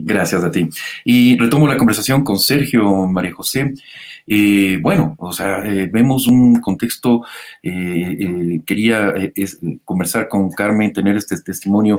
Gracias 0.00 0.44
a 0.44 0.50
ti. 0.50 0.68
Y 1.04 1.36
retomo 1.38 1.66
la 1.66 1.76
conversación 1.76 2.22
con 2.22 2.38
Sergio 2.38 3.06
María 3.06 3.32
José. 3.32 3.74
bueno, 4.80 5.16
o 5.18 5.32
sea, 5.32 5.58
vemos 5.90 6.26
un 6.26 6.60
contexto, 6.60 7.22
quería 7.62 9.14
conversar 9.84 10.28
con 10.28 10.50
Carmen, 10.50 10.92
tener 10.92 11.16
este 11.16 11.40
testimonio 11.40 11.98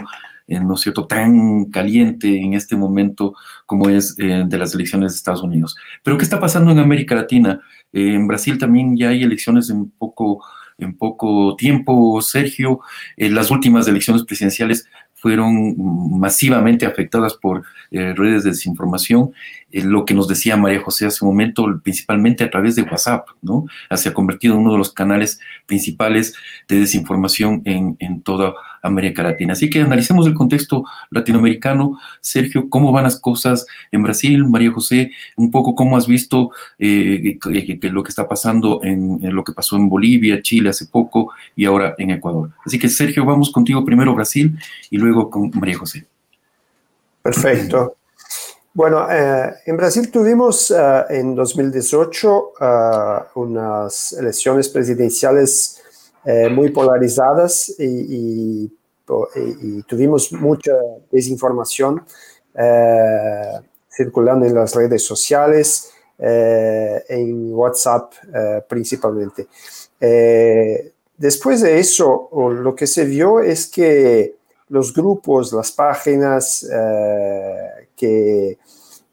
eh, 0.50 0.60
¿no 0.60 0.74
es 0.74 0.82
cierto?, 0.82 1.06
tan 1.06 1.66
caliente 1.66 2.42
en 2.42 2.56
este 2.56 2.76
momento 2.76 3.36
como 3.68 3.88
es 3.88 4.16
eh, 4.18 4.46
de 4.48 4.58
las 4.58 4.74
elecciones 4.74 5.12
de 5.12 5.18
Estados 5.18 5.44
Unidos. 5.44 5.78
Pero 6.02 6.18
¿qué 6.18 6.24
está 6.24 6.40
pasando 6.40 6.72
en 6.72 6.80
América 6.80 7.14
Latina? 7.14 7.62
Eh, 7.94 8.16
en 8.16 8.28
Brasil 8.28 8.58
también 8.58 8.98
ya 8.98 9.10
hay 9.10 9.22
elecciones 9.22 9.70
en 9.70 9.92
poco, 9.92 10.44
en 10.80 10.98
poco 10.98 11.56
tiempo, 11.56 12.20
Sergio. 12.24 12.80
las 13.16 13.52
últimas 13.52 13.88
elecciones 13.88 14.24
presidenciales 14.24 14.88
fueron 15.20 15.76
masivamente 16.20 16.86
afectadas 16.86 17.34
por 17.34 17.64
redes 17.92 18.44
de 18.44 18.52
desinformación, 18.52 19.32
lo 19.72 20.06
que 20.06 20.14
nos 20.14 20.28
decía 20.28 20.58
María 20.58 20.82
José 20.82 21.06
hace 21.06 21.24
un 21.24 21.32
momento, 21.32 21.66
principalmente 21.84 22.44
a 22.44 22.50
través 22.50 22.76
de 22.76 22.84
WhatsApp, 22.84 23.28
¿no? 23.42 23.66
Se 23.96 24.10
ha 24.10 24.14
convertido 24.14 24.56
en 24.56 24.62
uno 24.62 24.72
de 24.72 24.78
los 24.78 24.94
canales 24.94 25.40
principales 25.66 26.34
de 26.68 26.80
desinformación 26.80 27.62
en, 27.66 27.96
en 28.00 28.22
toda 28.22 28.54
América 28.82 29.24
Latina. 29.24 29.54
Así 29.54 29.70
que 29.70 29.82
analicemos 29.82 30.28
el 30.28 30.34
contexto 30.34 30.86
latinoamericano. 31.10 32.00
Sergio, 32.22 32.70
¿cómo 32.70 32.92
van 32.92 33.04
las 33.04 33.20
cosas 33.20 33.66
en 33.92 34.04
Brasil? 34.04 34.46
María 34.48 34.72
José, 34.72 35.12
un 35.36 35.52
poco 35.52 35.76
cómo 35.76 35.98
has 35.98 36.08
visto 36.08 36.52
eh, 36.78 37.38
lo 37.82 38.04
que 38.04 38.10
está 38.10 38.28
pasando 38.28 38.82
en, 38.84 39.20
lo 39.34 39.44
que 39.44 39.54
pasó 39.54 39.76
en 39.76 39.90
Bolivia, 39.90 40.42
Chile 40.42 40.70
hace 40.70 40.86
poco 40.86 41.34
y 41.56 41.66
ahora 41.66 41.96
en 41.98 42.12
Ecuador. 42.12 42.52
Así 42.66 42.80
que 42.80 42.90
Sergio, 42.90 43.26
vamos 43.26 43.52
contigo 43.52 43.84
primero 43.86 44.16
Brasil 44.16 44.58
y 44.90 44.98
luego 44.98 45.30
con 45.30 45.52
María 45.54 45.78
José. 45.78 46.06
Perfecto. 47.22 47.96
Bueno, 48.74 49.12
eh, 49.12 49.54
en 49.66 49.78
Brasil 49.78 50.12
tuvimos 50.12 50.72
eh, 50.72 51.06
en 51.10 51.36
2018 51.36 52.54
unas 53.36 54.14
elecciones 54.14 54.70
presidenciales 54.70 55.80
eh, 56.26 56.50
muy 56.50 56.70
polarizadas 56.70 57.74
y, 57.80 58.72
tuvimos 59.88 60.32
mucha 60.34 60.74
desinformación 61.12 62.06
eh, 62.54 63.60
circulando 63.90 64.46
en 64.46 64.54
las 64.54 64.76
redes 64.76 65.04
sociales, 65.04 65.92
eh, 66.20 67.04
en 67.10 67.52
WhatsApp 67.52 68.14
principalmente. 68.68 69.48
después 71.18 71.62
de 71.62 71.80
eso, 71.80 72.30
lo 72.32 72.76
que 72.76 72.86
se 72.86 73.06
vio 73.06 73.40
es 73.40 73.66
que 73.66 74.36
los 74.68 74.94
grupos, 74.94 75.52
las 75.54 75.72
páginas 75.72 76.64
que 78.00 78.58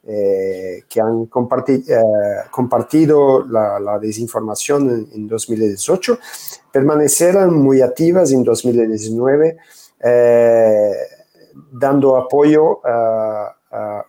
eh, 0.09 0.85
que 0.87 1.01
han 1.01 1.23
eh, 1.23 1.97
compartido 2.49 3.45
la, 3.45 3.99
desinformación 3.99 5.09
en, 5.13 5.27
2018, 5.27 6.17
permanecerán 6.71 7.53
muy 7.53 7.81
activas 7.81 8.31
en 8.31 8.41
2019, 8.41 9.57
eh, 10.01 10.91
dando 11.73 12.15
apoyo 12.15 12.79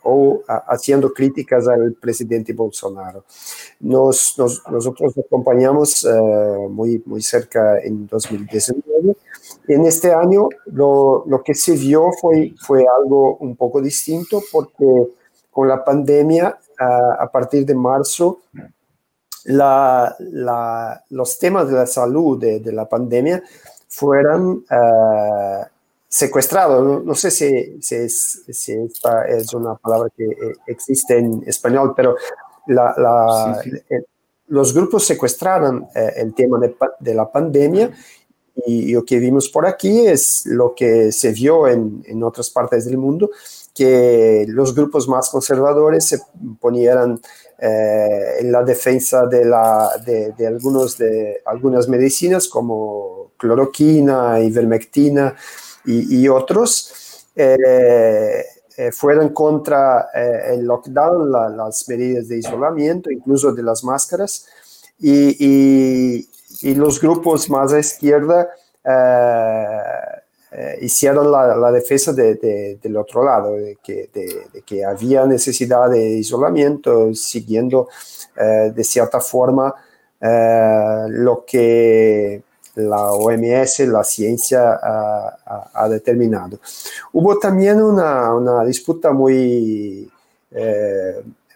o 0.04 0.42
haciendo 0.68 1.12
críticas 1.12 1.66
al 1.66 1.94
presidente 1.94 2.52
Bolsonaro. 2.52 3.24
Nos, 3.80 4.38
nosotros 4.70 5.14
acompañamos 5.18 6.06
muy, 6.70 7.02
muy 7.06 7.22
cerca 7.22 7.80
en 7.80 8.06
2019. 8.06 9.16
En 9.68 9.84
este 9.84 10.12
año 10.12 10.48
lo, 10.66 11.24
lo, 11.26 11.42
que 11.42 11.54
se 11.54 11.72
vio 11.76 12.10
fue, 12.20 12.54
fue 12.58 12.84
algo 12.98 13.36
un 13.36 13.54
poco 13.54 13.82
distinto 13.82 14.42
porque 14.50 15.08
con 15.50 15.66
la 15.66 15.84
pandemia, 15.84 16.56
a 16.78 17.28
partir 17.32 17.66
de 17.66 17.74
marzo, 17.74 18.38
los 19.44 21.38
temas 21.40 21.68
de 21.68 21.74
la 21.74 21.86
salud 21.86 22.38
de, 22.38 22.72
la 22.72 22.88
pandemia 22.88 23.42
fueron 23.88 24.64
eh, 24.70 25.64
secuestrados. 26.06 27.04
No, 27.04 27.14
sé 27.14 27.30
si, 27.32 27.78
esta 27.80 29.26
es 29.26 29.52
una 29.52 29.74
palabra 29.74 30.10
que 30.16 30.24
eh, 30.24 30.54
existe 30.66 31.18
en 31.18 31.42
español, 31.46 31.92
pero 31.96 32.14
los 34.46 34.74
grupos 34.74 35.04
secuestraron 35.06 35.88
eh, 35.94 36.12
el 36.18 36.34
tema 36.34 36.58
de, 37.00 37.14
la 37.14 37.30
pandemia 37.30 37.90
y 38.66 38.92
lo 38.92 39.04
que 39.04 39.18
vimos 39.18 39.48
por 39.48 39.66
aquí 39.66 40.06
es 40.06 40.42
lo 40.46 40.74
que 40.74 41.12
se 41.12 41.32
vio 41.32 41.68
en, 41.68 42.02
en 42.06 42.22
otras 42.22 42.50
partes 42.50 42.84
del 42.84 42.98
mundo, 42.98 43.30
que 43.74 44.44
los 44.48 44.74
grupos 44.74 45.06
más 45.06 45.30
conservadores 45.30 46.04
se 46.04 46.18
ponieran 46.60 47.20
eh, 47.60 48.38
en 48.40 48.52
la 48.52 48.62
defensa 48.62 49.26
de, 49.26 49.44
la, 49.44 49.90
de, 50.04 50.46
algunos 50.46 50.96
de 50.96 51.42
algunas 51.44 51.88
medicinas 51.88 52.48
como 52.48 53.32
cloroquina, 53.36 54.40
ivermectina 54.40 55.34
y, 55.84 56.28
otros. 56.28 57.26
Eh, 57.34 58.44
eh, 58.76 58.92
fueran 58.92 59.30
contra 59.30 60.10
el 60.12 60.64
lockdown, 60.64 61.32
las 61.56 61.88
medidas 61.88 62.28
de 62.28 62.36
aislamiento, 62.36 63.10
incluso 63.10 63.52
de 63.52 63.62
las 63.62 63.82
máscaras, 63.82 64.46
y, 64.98 65.36
y 65.38 66.28
los 66.62 67.00
grupos 67.00 67.48
más 67.50 67.72
a 67.72 67.78
izquierda 67.78 68.48
eh, 70.50 70.78
hicieron 70.80 71.30
la, 71.30 71.70
defensa 71.70 72.12
del 72.12 72.96
otro 72.96 73.22
lado, 73.22 73.52
de 73.52 73.76
que, 73.82 74.08
de, 74.12 74.84
había 74.84 75.26
necesidad 75.26 75.90
de 75.90 76.16
aislamiento, 76.16 77.12
siguiendo 77.14 77.88
eh, 78.34 78.72
de 78.74 78.84
cierta 78.84 79.20
forma 79.20 79.74
eh, 80.18 81.04
lo 81.08 81.44
que 81.46 82.42
la 82.76 83.12
OMS, 83.12 83.80
la 83.80 84.04
ciencia, 84.04 84.80
ha, 84.82 85.88
determinado. 85.90 86.60
Hubo 87.12 87.38
también 87.38 87.82
una, 87.82 88.32
una 88.34 88.64
disputa 88.64 89.12
muy, 89.12 90.10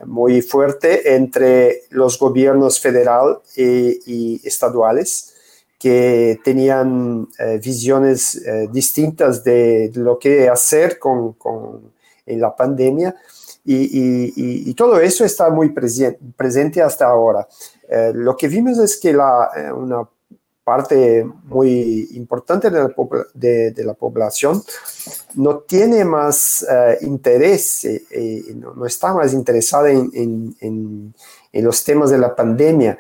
muy 0.07 0.43
fuerte 0.43 1.15
entre 1.15 1.83
los 1.91 2.19
gobiernos 2.19 2.81
federal 2.81 3.41
y, 3.57 4.41
estaduales 4.47 5.35
que 5.79 6.39
tenían 6.45 7.29
eh, 7.39 7.59
visiones 7.63 8.37
eh, 8.37 8.69
distintas 8.73 9.43
de, 9.43 9.91
lo 9.95 10.19
que 10.19 10.49
hacer 10.49 10.99
con, 10.99 11.33
con 11.35 11.93
en 12.25 12.41
la 12.41 12.55
pandemia 12.55 13.15
y, 13.65 14.75
todo 14.75 15.01
eso 15.01 15.25
está 15.25 15.51
muy 15.51 15.73
presente 16.37 16.83
hasta 16.83 17.07
ahora. 17.07 17.47
Eh, 17.89 18.13
lo 18.15 18.37
que 18.37 18.49
vimos 18.49 18.79
es 18.79 18.99
que 18.99 19.13
la, 19.13 19.51
parte 20.65 21.27
muy 21.45 22.09
importante 22.13 22.71
de 22.71 23.85
la, 23.85 23.95
población 23.95 24.63
no 25.35 25.59
tiene 25.59 26.05
más 26.05 26.65
interés, 27.01 27.87
no, 28.55 28.75
no, 28.75 28.87
está 28.87 29.13
más 29.13 29.33
interesada 29.33 29.91
en, 29.91 30.55
en, 30.61 31.15
los 31.65 31.85
temas 31.85 32.11
de 32.11 32.19
la 32.19 32.35
pandemia 32.35 32.99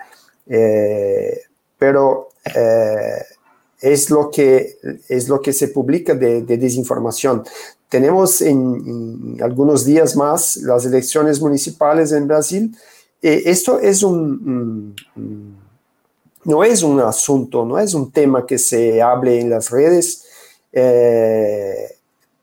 pero 1.82 2.28
es 3.80 4.08
lo 4.08 4.30
que, 4.30 4.78
es 5.08 5.28
lo 5.28 5.40
que 5.40 5.52
se 5.52 5.66
publica 5.68 6.14
de, 6.14 6.42
desinformación. 6.42 7.42
Tenemos 7.88 8.40
en, 8.40 9.36
algunos 9.42 9.84
días 9.84 10.14
más 10.14 10.58
las 10.58 10.86
elecciones 10.86 11.40
municipales 11.40 12.12
en 12.12 12.28
Brasil. 12.28 12.76
esto 13.20 13.80
es 13.80 14.04
un, 14.04 14.94
no 16.44 16.64
es 16.64 16.82
un 16.82 17.00
asunto, 17.00 17.64
no 17.64 17.78
es 17.78 17.94
un 17.94 18.10
tema 18.10 18.44
que 18.46 18.58
se 18.58 19.00
hable 19.00 19.40
en 19.40 19.50
las 19.50 19.70
redes. 19.70 20.26
Eh, 20.72 21.96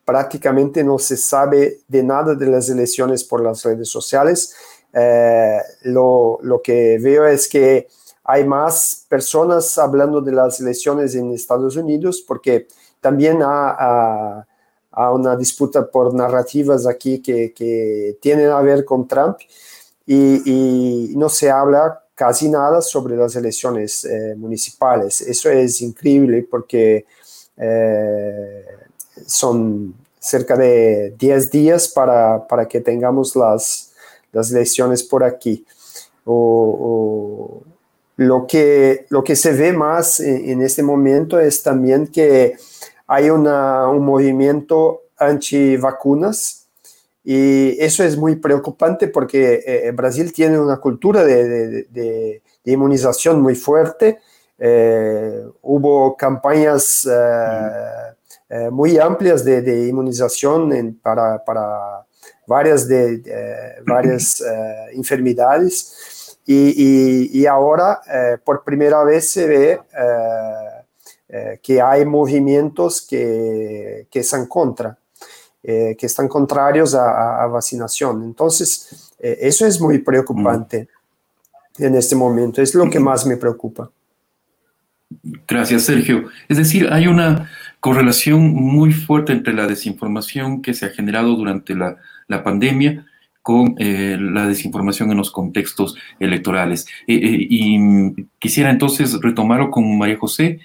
prácticamente 0.05 0.83
no 0.83 0.97
se 0.97 1.17
sabe 1.17 1.81
de 1.87 2.01
nada 2.01 2.33
de 2.33 2.47
las 2.47 2.69
elecciones 2.69 3.23
por 3.23 3.43
las 3.43 3.63
redes 3.63 3.89
sociales. 3.89 4.55
Eh, 4.93 5.59
lo, 5.83 6.39
que 6.63 6.97
veo 6.99 7.27
es 7.27 7.47
que 7.47 7.87
hay 8.23 8.43
más 8.43 9.05
personas 9.07 9.77
hablando 9.77 10.19
de 10.21 10.31
las 10.31 10.59
elecciones 10.59 11.13
en 11.15 11.31
Estados 11.31 11.75
Unidos 11.75 12.23
porque 12.27 12.67
también 12.99 13.41
hay 13.43 14.43
una 15.13 15.35
disputa 15.35 15.85
por 15.89 16.13
narrativas 16.13 16.87
aquí 16.87 17.21
que, 17.21 18.17
tienen 18.19 18.49
a 18.49 18.61
ver 18.61 18.83
con 18.85 19.07
Trump 19.07 19.37
y, 20.05 21.13
no 21.15 21.29
se 21.29 21.51
habla 21.51 21.98
casi 22.19 22.49
nada 22.49 22.81
sobre 22.81 23.15
las 23.15 23.33
elecciones 23.37 24.03
eh, 24.03 24.35
municipales. 24.35 25.21
Eso 25.21 25.49
es 25.49 25.79
increíble 25.79 26.45
porque 26.51 27.05
eh, 27.55 28.65
son 29.25 29.95
cerca 30.19 30.57
de 30.57 31.15
10 31.17 31.49
días 31.49 31.87
para, 31.87 32.45
para 32.45 32.67
que 32.67 32.81
tengamos 32.81 33.37
las, 33.37 33.93
las 34.33 34.51
elecciones 34.51 35.01
por 35.01 35.23
aquí. 35.23 35.65
o, 36.25 37.61
lo 38.17 38.45
que, 38.47 39.05
lo 39.07 39.23
que 39.23 39.37
se 39.37 39.53
ve 39.53 39.71
más 39.71 40.19
en, 40.19 40.61
este 40.61 40.83
momento 40.83 41.39
es 41.39 41.63
también 41.63 42.05
que 42.07 42.57
hay 43.07 43.29
una, 43.29 43.87
un 43.87 44.03
movimiento 44.03 45.03
anti-vacunas 45.17 46.58
y 47.23 47.75
eso 47.79 48.03
es 48.03 48.17
muy 48.17 48.37
preocupante 48.37 49.07
porque 49.07 49.61
eh, 49.65 49.91
Brasil 49.91 50.31
tiene 50.33 50.59
una 50.59 50.77
cultura 50.77 51.23
de, 51.23 51.83
de, 51.83 52.41
inmunización 52.65 53.41
muy 53.41 53.55
fuerte. 53.55 54.19
Eh, 54.57 55.43
hubo 55.63 56.15
campañas 56.15 57.07
eh, 58.49 58.69
muy 58.69 58.97
amplias 58.97 59.43
de, 59.43 59.87
inmunización 59.87 60.99
para, 61.01 61.43
para, 61.43 62.05
varias, 62.45 62.87
de, 62.87 63.21
varias 63.85 64.43
enfermedades 64.93 66.19
y, 66.51 67.45
ahora, 67.45 68.01
eh, 68.11 68.37
por 68.43 68.63
primera 68.63 69.03
vez, 69.03 69.29
se 69.29 69.47
ve 69.47 69.71
eh, 69.73 70.85
eh, 71.27 71.59
que 71.61 71.79
hay 71.79 72.05
movimientos 72.05 73.05
que, 73.07 74.07
que 74.09 74.21
están 74.21 74.47
contra, 74.47 74.97
que 75.97 76.05
están 76.05 76.27
contrarios 76.27 76.95
a, 76.95 77.43
a 77.43 77.47
vacinación. 77.47 78.23
Entonces, 78.23 79.13
eso 79.19 79.65
es 79.65 79.79
muy 79.79 79.99
preocupante 79.99 80.87
mm. 81.77 81.83
en 81.83 81.95
este 81.95 82.15
momento, 82.15 82.61
es 82.61 82.73
lo 82.73 82.89
que 82.89 82.99
más 82.99 83.25
me 83.25 83.37
preocupa. 83.37 83.91
Gracias, 85.47 85.83
Sergio. 85.83 86.25
Es 86.47 86.57
decir, 86.57 86.87
hay 86.91 87.07
una 87.07 87.49
correlación 87.79 88.53
muy 88.53 88.91
fuerte 88.91 89.33
entre 89.33 89.53
la 89.53 89.67
desinformación 89.67 90.61
que 90.61 90.73
se 90.73 90.85
ha 90.85 90.89
generado 90.89 91.35
durante 91.35 91.75
la, 91.75 91.97
la 92.27 92.43
pandemia 92.43 93.05
con 93.41 93.75
eh, 93.79 94.17
la 94.19 94.45
desinformación 94.47 95.11
en 95.11 95.17
los 95.17 95.31
contextos 95.31 95.95
electorales. 96.19 96.85
Eh, 97.07 97.15
eh, 97.15 97.47
y 97.49 98.25
quisiera 98.37 98.69
entonces 98.69 99.19
retomarlo 99.21 99.71
con 99.71 99.97
María 99.97 100.17
José. 100.17 100.59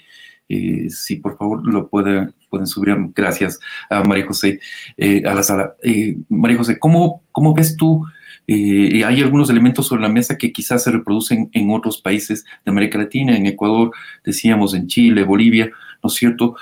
si 0.47 1.17
por 1.17 1.39
favor 1.39 1.67
lo 1.67 1.89
pueden, 1.89 2.35
pueden 2.55 2.67
subir. 2.69 2.95
Gracias 3.15 3.59
a 3.91 4.05
María 4.05 4.27
José 4.27 4.61
a 5.27 5.35
la 5.35 5.43
sala. 5.43 5.75
María 6.29 6.57
José, 6.57 6.79
¿cómo, 6.79 7.23
cómo 7.33 7.53
ves 7.53 7.77
tú? 7.77 8.07
hay 8.47 9.23
algunos 9.23 9.49
elementos 9.49 9.87
sobre 9.87 10.03
la 10.03 10.09
mesa 10.09 10.37
que 10.37 10.53
quizás 10.53 10.85
se 10.85 10.91
reproducen 10.91 11.49
en 11.53 11.71
otros 11.71 12.01
países 12.01 12.45
de 12.65 12.71
América 12.71 12.99
Latina, 12.99 13.35
en 13.35 13.47
Ecuador, 13.47 13.91
decíamos, 14.23 14.75
en 14.75 14.87
Chile, 14.87 15.25
Bolivia, 15.25 15.71
¿no 16.03 16.09
es 16.09 16.15
cierto? 16.15 16.55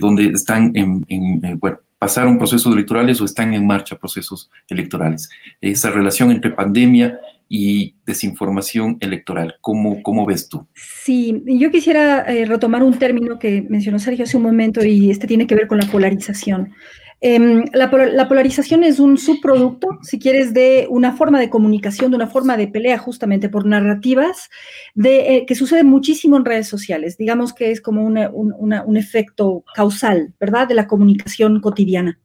donde 0.00 0.26
están 0.26 0.72
en, 0.76 1.04
en 1.08 1.58
bueno, 1.58 1.78
pasaron 1.98 2.38
procesos 2.38 2.72
electorales 2.72 3.20
o 3.20 3.24
están 3.24 3.54
en 3.54 3.66
marcha 3.66 3.98
procesos 3.98 4.50
electorales. 4.68 5.30
Esa 5.60 5.90
relación 5.90 6.30
entre 6.30 6.50
pandemia 6.50 7.18
y 7.52 7.96
desinformación 8.06 8.96
electoral, 9.00 9.56
¿cómo, 9.60 10.04
cómo 10.04 10.24
ves 10.24 10.48
tú? 10.48 10.68
Sí, 10.72 11.42
yo 11.46 11.72
quisiera 11.72 12.20
eh, 12.32 12.46
retomar 12.46 12.84
un 12.84 12.96
término 12.96 13.40
que 13.40 13.66
mencionó 13.68 13.98
Sergio 13.98 14.22
hace 14.22 14.36
un 14.36 14.44
momento 14.44 14.84
y 14.84 15.10
este 15.10 15.26
tiene 15.26 15.48
que 15.48 15.56
ver 15.56 15.66
con 15.66 15.78
la 15.78 15.86
polarización. 15.86 16.72
Em, 17.20 17.64
la, 17.72 17.90
polarización 17.90 18.84
es 18.84 19.00
un 19.00 19.18
subproducto, 19.18 19.98
si 20.02 20.20
quieres, 20.20 20.54
de 20.54 20.86
una 20.88 21.16
forma 21.16 21.40
de 21.40 21.50
comunicación, 21.50 22.12
de 22.12 22.16
una 22.16 22.28
forma 22.28 22.56
de 22.56 22.68
pelea 22.68 22.98
justamente 22.98 23.48
por 23.48 23.66
narrativas, 23.66 24.48
de, 24.94 25.36
eh, 25.36 25.44
que 25.44 25.56
sucede 25.56 25.82
muchísimo 25.82 26.36
en 26.36 26.44
redes 26.44 26.68
sociales. 26.68 27.18
Digamos 27.18 27.52
que 27.52 27.72
es 27.72 27.80
como 27.80 28.04
un, 28.04 28.96
efecto 28.96 29.64
causal, 29.74 30.32
¿verdad?, 30.38 30.68
de 30.68 30.74
la 30.74 30.86
comunicación 30.86 31.60
cotidiana. 31.60 32.20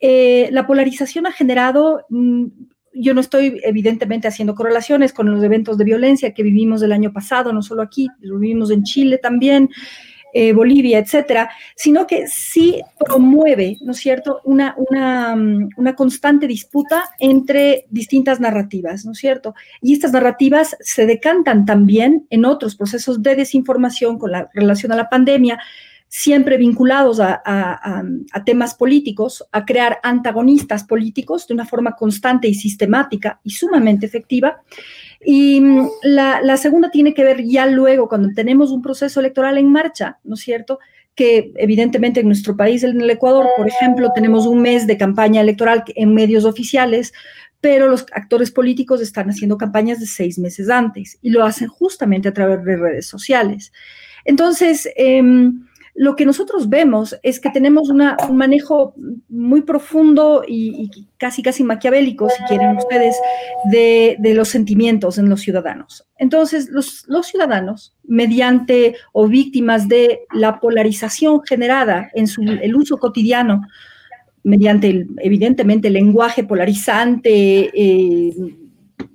Eh, 0.00 0.48
la 0.50 0.66
polarización 0.66 1.26
ha 1.26 1.32
generado, 1.32 2.04
mm, 2.10 2.46
yo 2.94 3.14
no 3.14 3.20
estoy 3.20 3.60
evidentemente 3.64 4.28
haciendo 4.28 4.54
correlaciones 4.54 5.12
con 5.12 5.30
los 5.30 5.42
eventos 5.42 5.78
de 5.78 5.84
violencia 5.84 6.34
que 6.34 6.42
vivimos 6.42 6.82
el 6.82 6.92
año 6.92 7.12
pasado, 7.12 7.52
no 7.52 7.62
solo 7.62 7.82
aquí, 7.82 8.08
lo 8.20 8.38
vivimos 8.38 8.70
en 8.70 8.82
Chile 8.82 9.18
también, 9.18 9.70
eh, 10.34 10.52
Bolivia, 10.52 10.98
etcétera, 10.98 11.50
sino 11.74 12.06
que 12.06 12.26
sí 12.28 12.82
promueve, 12.98 13.78
¿no 13.80 13.92
es 13.92 13.98
cierto?, 13.98 14.42
una, 14.44 14.76
mm, 15.34 15.70
una, 15.78 15.96
constante 15.96 16.46
disputa 16.46 17.04
entre 17.18 17.86
distintas 17.88 18.38
narrativas, 18.38 19.06
¿no 19.06 19.12
es 19.12 19.18
cierto? 19.18 19.54
Y 19.80 19.94
estas 19.94 20.12
narrativas 20.12 20.76
se 20.80 21.06
decantan 21.06 21.64
también 21.64 22.26
en 22.28 22.44
otros 22.44 22.76
procesos 22.76 23.22
de 23.22 23.36
desinformación 23.36 24.18
con 24.18 24.32
la 24.32 24.50
relación 24.52 24.92
a 24.92 24.96
la 24.96 25.08
pandemia, 25.08 25.60
siempre 26.08 26.56
vinculados 26.56 27.20
a, 27.20 28.02
temas 28.44 28.74
políticos, 28.74 29.44
a 29.52 29.64
crear 29.64 29.98
antagonistas 30.02 30.84
políticos 30.84 31.46
de 31.46 31.54
una 31.54 31.66
forma 31.66 31.94
constante 31.94 32.48
y 32.48 32.54
sistemática 32.54 33.40
y 33.44 33.50
sumamente 33.50 34.06
efectiva. 34.06 34.62
Y 35.24 35.60
mm, 35.60 35.88
la, 36.02 36.56
segunda 36.56 36.90
tiene 36.90 37.12
que 37.12 37.24
ver 37.24 37.44
ya 37.44 37.66
luego, 37.66 38.08
cuando 38.08 38.30
tenemos 38.34 38.70
un 38.70 38.82
proceso 38.82 39.20
electoral 39.20 39.58
en 39.58 39.70
marcha, 39.70 40.18
¿no 40.24 40.34
es 40.34 40.40
cierto? 40.40 40.78
que 41.14 41.50
evidentemente 41.56 42.20
en 42.20 42.26
nuestro 42.26 42.56
país, 42.56 42.84
en 42.84 43.00
el 43.00 43.10
Ecuador, 43.10 43.44
por 43.56 43.66
ejemplo, 43.66 44.12
tenemos 44.14 44.46
un 44.46 44.62
mes 44.62 44.86
de 44.86 44.96
campaña 44.96 45.40
electoral 45.40 45.82
en 45.96 46.14
medios 46.14 46.44
oficiales, 46.44 47.12
pero 47.60 47.88
los 47.88 48.06
actores 48.12 48.52
políticos 48.52 49.00
están 49.00 49.28
haciendo 49.28 49.58
campañas 49.58 49.98
de 49.98 50.06
seis 50.06 50.38
meses 50.38 50.70
antes 50.70 51.18
y 51.20 51.30
lo 51.30 51.44
hacen 51.44 51.66
justamente 51.66 52.28
a 52.28 52.32
través 52.32 52.64
de 52.64 52.76
redes 52.76 53.08
sociales. 53.08 53.72
Entonces, 54.24 54.88
em, 54.94 55.66
lo 55.98 56.14
que 56.14 56.24
nosotros 56.24 56.68
vemos 56.68 57.18
es 57.24 57.40
que 57.40 57.50
tenemos 57.50 57.90
un 57.90 58.36
manejo 58.36 58.94
muy 59.28 59.62
profundo 59.62 60.44
y, 60.46 60.90
casi 61.16 61.42
casi 61.42 61.64
maquiavélico, 61.64 62.28
si 62.28 62.40
quieren 62.44 62.76
ustedes, 62.76 63.16
de, 63.72 64.16
los 64.32 64.48
sentimientos 64.48 65.18
en 65.18 65.28
los 65.28 65.40
ciudadanos. 65.40 66.06
Entonces, 66.16 66.68
los, 66.70 67.26
ciudadanos, 67.26 67.96
mediante 68.04 68.94
o 69.12 69.26
víctimas 69.26 69.88
de 69.88 70.20
la 70.32 70.60
polarización 70.60 71.42
generada 71.42 72.08
en 72.14 72.28
su, 72.28 72.42
el 72.42 72.76
uso 72.76 72.98
cotidiano, 72.98 73.62
mediante 74.44 75.04
evidentemente 75.16 75.88
el 75.88 75.94
lenguaje 75.94 76.44
polarizante, 76.44 77.70
eh, 77.74 78.34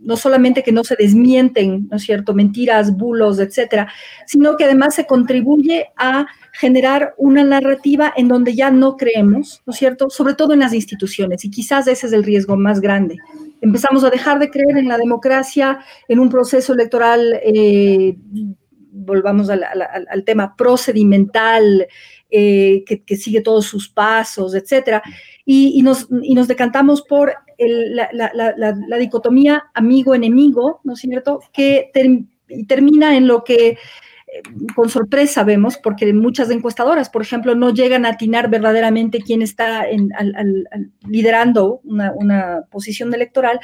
no 0.04 0.18
solamente 0.18 0.64
que 0.64 0.72
no 0.72 0.84
se 0.84 0.96
desmienten, 0.96 1.88
¿no 1.90 1.98
es 1.98 2.04
cierto?, 2.04 2.34
mentiras, 2.34 2.96
bulos, 2.96 3.40
etcétera, 3.40 3.92
sino 4.28 4.56
que 4.58 4.66
además 4.66 4.96
se 4.96 5.06
contribuye 5.06 5.88
a 5.98 6.26
generar 6.52 7.16
una 7.18 7.44
narrativa 7.44 8.14
en 8.16 8.28
donde 8.28 8.54
ya 8.56 8.70
no 8.70 8.98
creemos, 8.98 9.62
¿no 9.66 9.72
es 9.72 9.80
cierto?, 9.80 10.10
sobre 10.10 10.36
todo 10.36 10.54
en 10.54 10.60
las 10.60 10.74
instituciones, 10.74 11.46
y 11.46 11.50
quizás 11.50 11.88
ese 11.88 12.08
es 12.08 12.14
el 12.14 12.24
riesgo 12.24 12.56
más 12.58 12.80
grande. 12.80 13.18
Empezamos 13.62 14.04
a 14.04 14.10
dejar 14.10 14.40
de 14.40 14.50
creer 14.50 14.78
en 14.78 14.88
la 14.88 14.98
democracia, 14.98 15.80
en 16.08 16.20
un 16.20 16.30
proceso 16.30 16.74
electoral, 16.74 17.40
eh, 17.44 18.18
volvamos 18.94 19.50
al, 19.50 20.24
tema 20.26 20.56
procedimental, 20.56 21.88
eh, 22.30 22.84
que, 22.86 23.16
sigue 23.16 23.42
todos 23.42 23.66
sus 23.66 23.90
pasos, 23.90 24.54
etcétera, 24.54 25.02
y, 25.46 25.82
nos, 25.82 26.08
decantamos 26.48 27.02
por 27.02 27.34
la, 27.58 28.98
dicotomía 29.00 29.66
amigo-enemigo, 29.74 30.82
¿no 30.84 30.94
es 30.94 31.00
cierto?, 31.00 31.40
que 31.52 31.92
termina 32.68 33.18
en 33.18 33.28
lo 33.28 33.44
que 33.44 33.78
con 34.76 34.90
sorpresa 34.90 35.44
vemos, 35.44 35.78
porque 35.78 36.12
muchas 36.14 36.50
encuestadoras, 36.50 37.10
por 37.10 37.22
ejemplo, 37.22 37.56
no 37.56 37.70
llegan 37.70 38.06
a 38.06 38.10
atinar 38.10 38.50
verdaderamente 38.50 39.22
quién 39.22 39.42
está 39.42 39.86
liderando 41.08 41.82
una, 41.84 42.64
posición 42.72 43.14
electoral, 43.14 43.60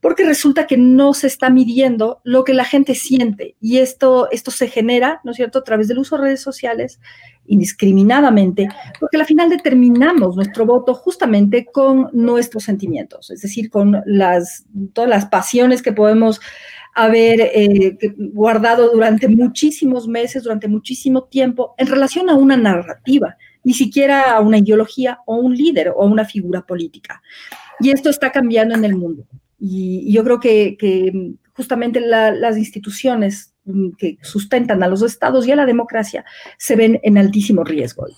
porque 0.00 0.24
resulta 0.24 0.66
que 0.66 0.76
no 0.76 1.12
se 1.14 1.26
está 1.26 1.50
midiendo 1.50 2.20
lo 2.24 2.44
que 2.44 2.54
la 2.54 2.64
gente 2.64 2.94
siente. 2.94 3.56
Y 3.60 3.78
esto, 3.78 4.28
esto 4.30 4.50
se 4.50 4.68
genera, 4.68 5.20
¿no 5.24 5.32
es 5.32 5.36
cierto?, 5.36 5.58
a 5.58 5.64
través 5.64 5.88
del 5.88 5.98
uso 5.98 6.16
de 6.16 6.22
redes 6.22 6.40
sociales, 6.40 7.00
indiscriminadamente, 7.48 8.68
porque 9.00 9.16
al 9.16 9.26
final 9.26 9.48
determinamos 9.48 10.36
nuestro 10.36 10.66
voto 10.66 10.94
justamente 10.94 11.66
con 11.72 12.08
nuestros 12.12 12.64
sentimientos, 12.64 13.30
es 13.30 13.42
decir, 13.42 13.70
con 13.70 14.02
las, 14.06 14.64
todas 14.92 15.10
las 15.10 15.26
pasiones 15.26 15.82
que 15.82 15.92
podemos 15.92 16.40
haber 16.94 17.40
eh, 17.40 17.98
guardado 18.16 18.90
durante 18.90 19.28
muchísimos 19.28 20.08
meses, 20.08 20.44
durante 20.44 20.66
muchísimo 20.66 21.24
tiempo, 21.24 21.74
en 21.76 21.88
relación 21.88 22.30
a 22.30 22.34
una 22.34 22.56
narrativa, 22.56 23.36
ni 23.64 23.74
siquiera 23.74 24.32
a 24.32 24.40
una 24.40 24.58
ideología 24.58 25.18
o 25.26 25.36
un 25.36 25.54
líder 25.54 25.92
o 25.94 26.06
una 26.06 26.24
figura 26.24 26.62
política. 26.62 27.22
Y 27.80 27.90
esto 27.90 28.08
está 28.08 28.32
cambiando 28.32 28.74
en 28.74 28.84
el 28.84 28.94
mundo. 28.94 29.26
Y, 29.58 30.10
yo 30.10 30.24
creo 30.24 30.40
que, 30.40 30.76
justamente 31.54 32.00
las 32.00 32.56
instituciones 32.56 33.54
que 33.98 34.18
sustentan 34.22 34.82
a 34.82 34.88
los 34.88 35.02
estados 35.02 35.46
y 35.46 35.52
a 35.52 35.56
la 35.56 35.66
democracia 35.66 36.24
se 36.56 36.76
ven 36.76 37.00
en 37.02 37.18
altísimo 37.18 37.64
riesgo 37.64 38.04
hoy 38.04 38.14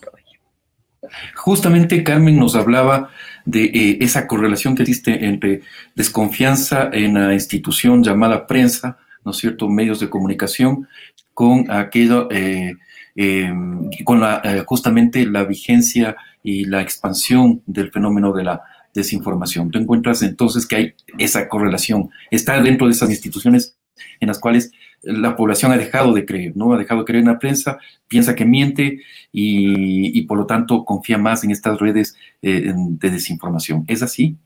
Justamente 1.34 2.02
Carmen 2.04 2.38
nos 2.38 2.54
hablaba 2.54 3.11
de 3.44 3.64
eh, 3.64 3.98
esa 4.00 4.26
correlación 4.26 4.74
que 4.74 4.82
existe 4.82 5.26
entre 5.26 5.62
desconfianza 5.94 6.90
en 6.92 7.14
la 7.14 7.32
institución 7.32 8.02
llamada 8.02 8.46
prensa, 8.46 8.98
¿no 9.24 9.30
es 9.30 9.38
cierto?, 9.38 9.68
medios 9.68 10.00
de 10.00 10.11
comunicación, 10.11 10.88
con 11.34 11.70
aquello, 11.70 12.28
eh, 12.30 12.74
em, 13.14 13.88
con 14.04 14.20
la, 14.20 14.42
eh, 14.44 14.64
justamente 14.66 15.24
la 15.24 15.44
vigencia 15.44 16.16
y 16.42 16.64
la 16.64 16.82
expansión 16.82 17.62
del 17.66 17.90
fenómeno 17.90 18.32
de 18.32 18.44
la 18.44 18.62
desinformación. 18.92 19.70
Tú 19.70 19.78
encuentras 19.78 20.22
entonces 20.22 20.66
que 20.66 20.76
hay 20.76 20.94
esa 21.18 21.48
correlación, 21.48 22.11
está 22.30 22.61
dentro 22.61 22.87
de 22.87 22.92
esas 22.92 23.11
instituciones 23.11 23.76
en 24.20 24.28
las 24.28 24.38
cuales 24.38 24.72
la 25.02 25.37
población 25.37 25.72
ha 25.72 25.76
dejado 25.76 26.12
de 26.12 26.24
creer, 26.24 26.56
¿no? 26.56 26.72
Ha 26.72 26.78
dejado 26.78 27.00
de 27.00 27.06
creer 27.06 27.22
en 27.22 27.30
la 27.30 27.38
prensa, 27.38 27.78
piensa 28.08 28.34
que 28.34 28.44
miente 28.44 29.00
y, 29.32 30.22
por 30.22 30.38
lo 30.38 30.46
tanto 30.46 30.84
confía 30.84 31.18
más 31.18 31.44
en 31.44 31.50
estas 31.50 31.78
redes 31.78 32.16
eh, 32.42 32.72
de 32.74 33.11
desinformación. 33.11 33.84
¿Es 33.87 34.02
así? 34.02 34.37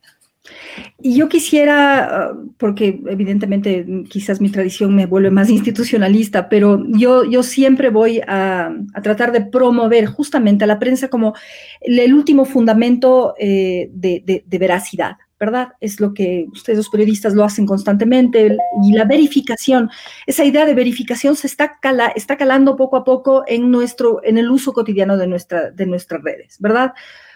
Y 1.00 1.16
yo 1.16 1.28
quisiera, 1.28 2.04
ah, 2.04 2.32
porque 2.58 3.00
evidentemente 3.06 3.86
quizás 4.08 4.40
mi 4.40 4.50
tradición 4.50 4.94
me 4.94 5.06
vuelve 5.06 5.30
más 5.30 5.50
institucionalista, 5.50 6.48
pero 6.48 6.84
yo, 6.88 7.24
yo 7.24 7.42
siempre 7.42 7.90
voy 7.90 8.20
a, 8.26 8.72
tratar 9.02 9.32
de 9.32 9.42
promover 9.42 10.06
justamente 10.06 10.64
a 10.64 10.66
la 10.66 10.78
prensa 10.78 11.08
como 11.08 11.34
el, 11.80 12.12
último 12.14 12.44
fundamento 12.44 13.34
eh, 13.38 13.90
de, 13.92 14.44
veracidad. 14.46 15.16
¿Verdad? 15.42 15.70
Es 15.81 15.98
lo 15.98 16.14
que 16.14 16.46
ustedes 16.52 16.76
los 16.76 16.88
periodistas 16.88 17.35
lo 17.35 17.42
hacen 17.42 17.66
constantemente 17.66 18.57
y 18.85 18.92
la 18.92 19.05
verificación, 19.05 19.90
esa 20.24 20.44
idea 20.44 20.64
de 20.64 20.72
verificación 20.72 21.35
se 21.35 21.48
está, 21.48 21.81
está 22.14 22.37
calando 22.37 22.76
poco 22.76 22.96
a 22.96 23.02
poco 23.02 23.42
en, 23.48 23.68
nuestro, 23.68 24.20
en 24.22 24.38
el 24.38 24.48
uso 24.48 24.72
cotidiano 24.72 25.16
de, 25.16 25.26
nuestra, 25.26 25.72
de 25.72 25.85
nuestras 25.85 26.22
redes, 26.22 26.59
¿verdad? 26.61 26.92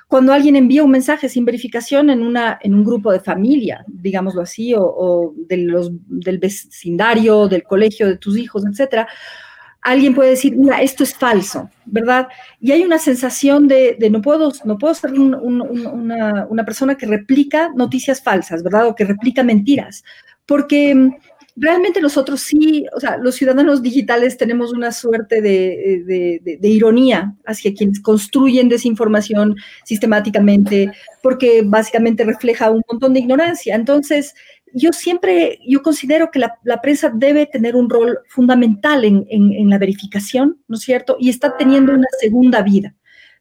Cuando 0.06 0.32
alguien 0.32 0.54
envía 0.54 0.84
un 0.84 0.92
mensaje 0.92 1.28
sin 1.28 1.44
verificación 1.44 2.08
en, 2.10 2.22
una, 2.22 2.60
en 2.62 2.74
un 2.74 2.84
grupo 2.84 3.10
de 3.10 3.18
familia, 3.18 3.84
digámoslo 3.88 4.42
así, 4.42 4.72
o, 4.78 5.34
de 5.48 5.56
los, 5.56 5.90
del 6.06 6.38
vecindario, 6.38 7.48
del 7.48 7.64
colegio 7.64 8.06
de 8.06 8.18
tus 8.18 8.38
hijos, 8.38 8.64
etcétera, 8.64 9.08
alguien 9.86 10.16
puede 10.16 10.30
decir, 10.30 10.56
mira, 10.56 10.82
esto 10.82 11.04
es 11.04 11.14
falso, 11.14 11.70
¿verdad? 11.84 12.26
Y 12.60 12.72
hay 12.72 12.82
una 12.82 12.98
sensación 12.98 13.68
de, 13.68 13.96
no, 14.10 14.20
puedo, 14.20 14.52
no 14.64 14.78
puedo 14.78 14.92
ser 14.94 15.12
una, 15.12 16.64
persona 16.64 16.96
que 16.96 17.06
replica 17.06 17.70
noticias 17.72 18.20
falsas, 18.20 18.64
¿verdad? 18.64 18.88
O 18.88 18.96
que 18.96 19.04
replica 19.04 19.44
mentiras, 19.44 20.02
porque 20.44 20.92
mm, 20.92 21.14
realmente 21.54 22.00
nosotros 22.00 22.40
sí, 22.40 22.84
o 22.96 22.98
sea, 22.98 23.16
los 23.16 23.36
ciudadanos 23.36 23.80
digitales 23.80 24.36
tenemos 24.36 24.72
una 24.72 24.90
suerte 24.90 25.40
de, 25.40 26.02
de, 26.60 26.68
ironía 26.68 27.36
hacia 27.46 27.72
quienes 27.72 28.00
construyen 28.00 28.68
desinformación 28.68 29.54
sistemáticamente, 29.84 30.90
porque 31.22 31.62
básicamente 31.64 32.24
refleja 32.24 32.72
un 32.72 32.82
montón 32.90 33.14
de 33.14 33.20
ignorancia. 33.20 33.76
Entonces, 33.76 34.34
yo 34.74 34.92
siempre, 34.92 35.58
yo 35.66 35.82
considero 35.82 36.30
que 36.30 36.38
la, 36.38 36.80
prensa 36.82 37.10
debe 37.14 37.46
tener 37.46 37.76
un 37.76 37.88
rol 37.88 38.18
fundamental 38.28 39.04
en, 39.04 39.70
la 39.70 39.78
verificación, 39.78 40.58
¿no 40.68 40.76
es 40.76 40.82
cierto? 40.82 41.16
Y 41.18 41.30
está 41.30 41.56
teniendo 41.56 41.92
una 41.92 42.08
segunda 42.20 42.62
vida 42.62 42.94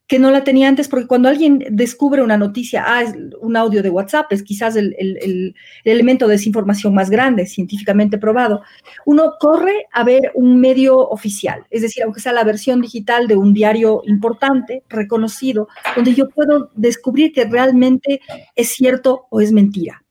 que 0.08 0.20
no 0.20 0.30
la 0.30 0.44
tenía 0.44 0.68
antes, 0.68 0.88
porque 0.88 1.08
cuando 1.08 1.30
alguien 1.30 1.66
descubre 1.72 2.22
una 2.22 2.38
noticia, 2.38 2.84
ah, 2.86 3.02
es 3.02 3.16
un 3.42 3.58
audio 3.58 3.82
de 3.82 3.90
WhatsApp, 3.90 4.32
es 4.32 4.44
quizás 4.44 4.76
el, 4.76 4.96
el, 5.00 5.56
elemento 5.84 6.28
de 6.28 6.34
desinformación 6.34 6.94
más 6.94 7.10
grande, 7.10 7.48
científicamente 7.48 8.20
probado, 8.20 8.62
uno 9.06 9.34
corre 9.40 9.88
a 9.92 10.04
ver 10.04 10.32
un 10.36 10.60
medio 10.60 10.98
oficial, 11.00 11.66
es 11.72 11.82
decir, 11.82 12.04
aunque 12.04 12.22
sea 12.22 12.34
la 12.34 12.44
versión 12.44 12.82
digital 12.82 13.28
de 13.28 13.36
un 13.36 13.54
diario 13.54 14.04
importante, 14.06 14.84
reconocido, 14.90 15.70
donde 15.96 16.14
yo 16.14 16.30
puedo 16.30 16.70
descubrir 16.76 17.34
que 17.34 17.46
realmente 17.46 18.22
es 18.56 18.70
cierto 18.70 19.26
o 19.32 19.42
es 19.42 19.52
mentira. 19.52 20.05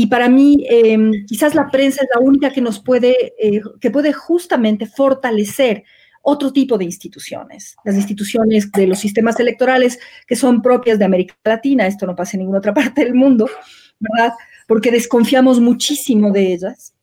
Y 0.00 0.06
para 0.06 0.28
mí, 0.28 0.64
em, 0.70 1.10
quizás 1.26 1.56
la 1.56 1.72
prensa 1.72 2.04
es 2.04 2.08
la 2.14 2.20
única 2.20 2.52
que 2.52 2.60
nos 2.60 2.78
puede, 2.78 3.34
eh, 3.36 3.60
que 3.80 3.90
puede 3.90 4.12
justamente 4.12 4.86
fortalecer 4.86 5.82
otro 6.22 6.52
tipo 6.52 6.78
de 6.78 6.84
instituciones, 6.84 7.74
las 7.82 7.96
instituciones 7.96 8.70
de 8.70 8.86
los 8.86 9.00
sistemas 9.00 9.40
electorales 9.40 9.98
que 10.24 10.36
son 10.36 10.62
propias 10.62 11.00
de 11.00 11.04
América 11.04 11.34
Latina, 11.42 11.88
esto 11.88 12.06
no 12.06 12.14
pasa 12.14 12.36
en 12.36 12.42
ninguna 12.42 12.60
otra 12.60 12.74
parte 12.94 13.02
del 13.02 13.14
mundo, 13.14 13.50
¿verdad? 13.98 14.34
Porque 14.68 14.92
desconfiamos 14.92 15.58
muchísimo 15.58 16.30
de 16.30 16.52
ellas, 16.52 16.94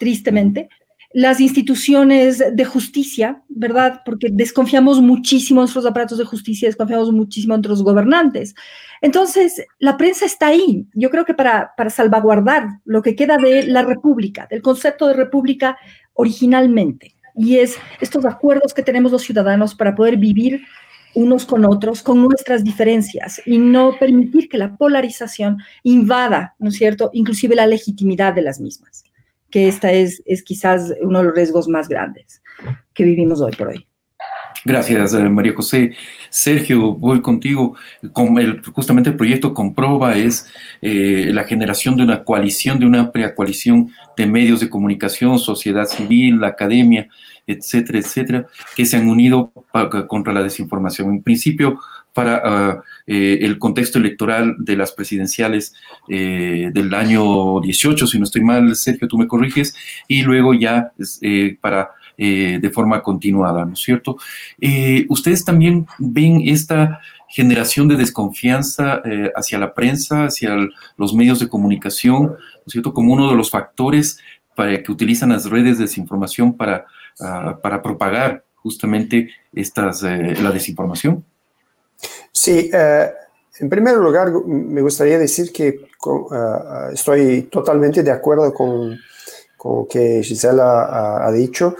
tristemente, 0.00 0.68
las 1.14 1.40
instituciones 1.40 2.42
de 2.52 2.64
justicia, 2.64 3.42
¿verdad? 3.48 4.02
Porque 4.04 4.28
desconfiamos 4.30 5.00
muchísimo 5.00 5.60
en 5.60 5.64
nuestros 5.64 5.84
aparatos 5.84 6.18
de 6.18 6.24
justicia, 6.24 6.68
desconfiamos 6.68 7.12
muchísimo 7.12 7.54
en 7.54 7.60
nuestros 7.60 7.82
gobernantes. 7.82 8.54
Entonces, 9.00 9.62
la 9.78 9.96
prensa 9.96 10.24
está 10.24 10.48
ahí, 10.48 10.86
yo 10.94 11.10
creo 11.10 11.24
que 11.24 11.34
para, 11.34 11.72
para 11.76 11.90
salvaguardar 11.90 12.66
lo 12.84 13.02
que 13.02 13.14
queda 13.14 13.36
de 13.36 13.64
la 13.66 13.82
república, 13.82 14.46
del 14.50 14.62
concepto 14.62 15.06
de 15.08 15.14
república 15.14 15.76
originalmente, 16.14 17.14
y 17.34 17.58
es 17.58 17.76
estos 18.00 18.24
acuerdos 18.24 18.74
que 18.74 18.82
tenemos 18.82 19.12
los 19.12 19.22
ciudadanos 19.22 19.74
para 19.74 19.94
poder 19.94 20.16
vivir 20.16 20.62
unos 21.14 21.44
con 21.44 21.64
otros, 21.66 22.02
con 22.02 22.22
nuestras 22.22 22.64
diferencias 22.64 23.42
y 23.44 23.58
no 23.58 23.98
permitir 23.98 24.48
que 24.48 24.56
la 24.56 24.76
polarización 24.76 25.58
invada, 25.82 26.54
¿no 26.58 26.70
es 26.70 26.76
cierto?, 26.76 27.10
inclusive 27.12 27.54
la 27.54 27.66
legitimidad 27.66 28.32
de 28.34 28.42
las 28.42 28.60
mismas 28.60 29.04
que 29.52 29.68
esta 29.68 29.92
es, 29.92 30.22
es 30.26 30.42
quizás 30.42 30.92
uno 31.02 31.20
de 31.20 31.26
los 31.26 31.34
riesgos 31.34 31.68
más 31.68 31.88
grandes 31.88 32.42
que 32.94 33.04
vivimos 33.04 33.40
hoy 33.40 33.52
por 33.52 33.68
hoy. 33.68 33.86
Gracias, 34.64 35.12
eh, 35.14 35.28
María 35.28 35.54
José. 35.54 35.92
Sergio, 36.30 36.94
voy 36.94 37.20
contigo. 37.20 37.74
Con 38.12 38.38
el, 38.38 38.62
justamente 38.62 39.10
el 39.10 39.16
proyecto 39.16 39.52
Comproba 39.52 40.16
es 40.16 40.46
eh, 40.80 41.30
la 41.32 41.44
generación 41.44 41.96
de 41.96 42.04
una 42.04 42.22
coalición, 42.22 42.78
de 42.78 42.86
una 42.86 43.00
amplia 43.00 43.34
coalición 43.34 43.90
de 44.16 44.26
medios 44.26 44.60
de 44.60 44.70
comunicación, 44.70 45.38
sociedad 45.38 45.86
civil, 45.86 46.40
la 46.40 46.48
academia, 46.48 47.08
etcétera, 47.44 47.98
etcétera, 47.98 48.46
que 48.76 48.86
se 48.86 48.96
han 48.96 49.08
unido 49.08 49.52
contra 50.06 50.32
la 50.32 50.44
desinformación. 50.44 51.10
En 51.10 51.22
principio, 51.22 51.80
para 52.12 52.42
ah, 52.44 52.82
eh, 53.06 53.38
el 53.42 53.58
contexto 53.58 53.98
electoral 53.98 54.56
de 54.58 54.76
las 54.76 54.92
presidenciales 54.92 55.74
eh, 56.08 56.70
del 56.72 56.92
año 56.94 57.60
18, 57.60 58.06
si 58.06 58.18
no 58.18 58.24
estoy 58.24 58.42
mal, 58.42 58.74
Sergio, 58.76 59.08
tú 59.08 59.18
me 59.18 59.26
corriges, 59.26 59.74
y 60.08 60.22
luego 60.22 60.54
ya 60.54 60.92
eh, 61.20 61.56
para 61.60 61.90
de 62.18 62.70
forma 62.72 63.02
continuada, 63.02 63.64
¿no 63.64 63.72
es 63.72 63.80
cierto? 63.80 64.16
¿Ustedes 65.08 65.44
también 65.44 65.86
ven 65.98 66.42
esta 66.44 67.00
generación 67.26 67.88
de 67.88 67.96
desconfianza 67.96 69.02
hacia 69.34 69.58
la 69.58 69.74
prensa, 69.74 70.26
hacia 70.26 70.56
los 70.96 71.14
medios 71.14 71.40
de 71.40 71.48
comunicación, 71.48 72.24
¿no 72.24 72.64
es 72.64 72.72
cierto?, 72.72 72.92
como 72.94 73.14
uno 73.14 73.28
de 73.28 73.34
los 73.34 73.50
factores 73.50 74.20
para 74.54 74.80
que 74.80 74.92
utilizan 74.92 75.30
las 75.30 75.50
redes 75.50 75.78
de 75.78 75.84
desinformación 75.84 76.56
para, 76.56 76.84
ah, 77.18 77.58
para 77.60 77.82
propagar 77.82 78.44
justamente 78.54 79.30
estas, 79.52 80.02
la 80.02 80.52
desinformación? 80.52 81.24
Sí, 82.32 82.70
eh, 82.72 83.12
en 83.60 83.68
primer 83.68 83.96
lugar 83.96 84.32
me 84.46 84.80
gustaría 84.80 85.18
decir 85.18 85.52
que 85.52 85.80
uh, 86.06 86.90
estoy 86.92 87.42
totalmente 87.42 88.02
de 88.02 88.10
acuerdo 88.10 88.52
con, 88.52 88.98
con 89.56 89.76
lo 89.76 89.86
que 89.86 90.22
Gisela 90.22 91.26
ha, 91.26 91.30
dicho 91.30 91.76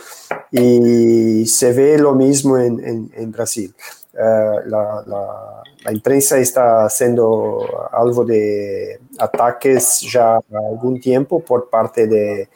y 0.50 1.46
se 1.46 1.72
ve 1.72 1.98
lo 1.98 2.14
mismo 2.14 2.58
en, 2.58 3.32
Brasil. 3.32 3.74
La, 4.12 5.02
la, 5.06 5.62
la, 5.84 5.92
imprensa 5.92 6.38
está 6.38 6.88
siendo 6.90 7.88
algo 7.90 8.26
de 8.26 9.00
ataques 9.18 10.02
ya 10.02 10.38
algún 10.52 11.00
tiempo 11.00 11.40
por 11.40 11.70
parte 11.70 12.06
de, 12.06 12.50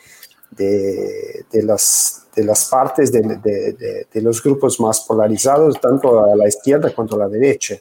de, 0.56 1.62
las, 1.62 2.26
de 2.34 2.44
las 2.44 2.64
partes 2.68 3.12
de, 3.12 4.06
los 4.14 4.42
grupos 4.42 4.80
más 4.80 5.00
polarizados, 5.00 5.80
tanto 5.80 6.24
a 6.24 6.34
la 6.36 6.48
izquierda 6.48 6.94
cuanto 6.94 7.16
a 7.16 7.20
la 7.20 7.28
derecha. 7.28 7.76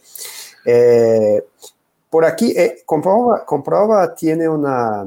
Eh, 0.65 1.43
por 2.09 2.25
aquí, 2.25 2.53
eh, 2.57 2.83
tiene 4.17 4.47
una, 4.47 5.05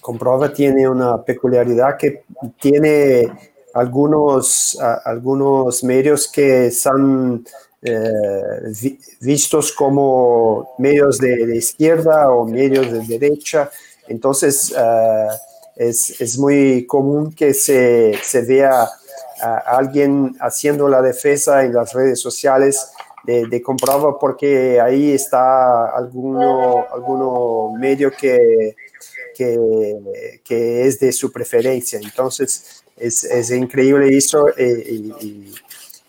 Comproba 0.00 0.52
tiene 0.52 0.88
una 0.88 1.22
peculiaridad 1.22 1.96
que 1.96 2.24
tiene 2.60 3.32
algunos, 3.72 4.78
algunos 5.04 5.82
medios 5.84 6.28
que 6.28 6.70
son 6.70 7.44
eh, 7.80 9.00
vistos 9.20 9.72
como 9.72 10.74
medios 10.78 11.18
de, 11.18 11.56
izquierda 11.56 12.30
o 12.30 12.46
medios 12.46 12.92
de 12.92 13.18
derecha. 13.18 13.70
Entonces, 14.08 14.74
es, 15.76 16.20
es, 16.20 16.38
muy 16.38 16.86
común 16.86 17.34
que 17.34 17.54
se, 17.54 18.18
se 18.22 18.42
vea 18.42 18.88
a 19.40 19.76
alguien 19.76 20.36
haciendo 20.40 20.88
la 20.88 21.02
defensa 21.02 21.64
en 21.64 21.74
las 21.74 21.92
redes 21.92 22.20
sociales 22.20 22.92
de, 23.24 23.46
de 23.46 23.62
porque 24.20 24.80
ahí 24.80 25.12
está 25.12 25.86
alguno, 25.96 26.86
alguno 26.92 27.72
medio 27.78 28.10
que, 28.10 28.74
que, 29.34 30.40
que, 30.44 30.86
es 30.86 30.98
de 30.98 31.12
su 31.12 31.30
preferencia. 31.30 32.00
Entonces, 32.02 32.84
es, 32.96 33.24
es 33.24 33.50
increíble 33.50 34.16
eso 34.16 34.48
eh, 34.56 34.84
y, 34.88 35.52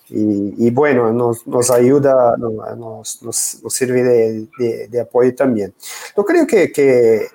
y, 0.09 0.67
y, 0.67 0.69
bueno, 0.71 1.11
nos, 1.11 1.45
nos 1.47 1.71
ayuda, 1.71 2.35
nos, 2.37 3.21
nos, 3.21 3.63
nos 3.63 3.73
sirve 3.73 4.03
de, 4.03 4.87
de, 4.87 4.99
apoyo 4.99 5.33
también. 5.33 5.73
Yo 6.15 6.25
creo 6.25 6.45
que, 6.45 6.71
que 6.71 7.27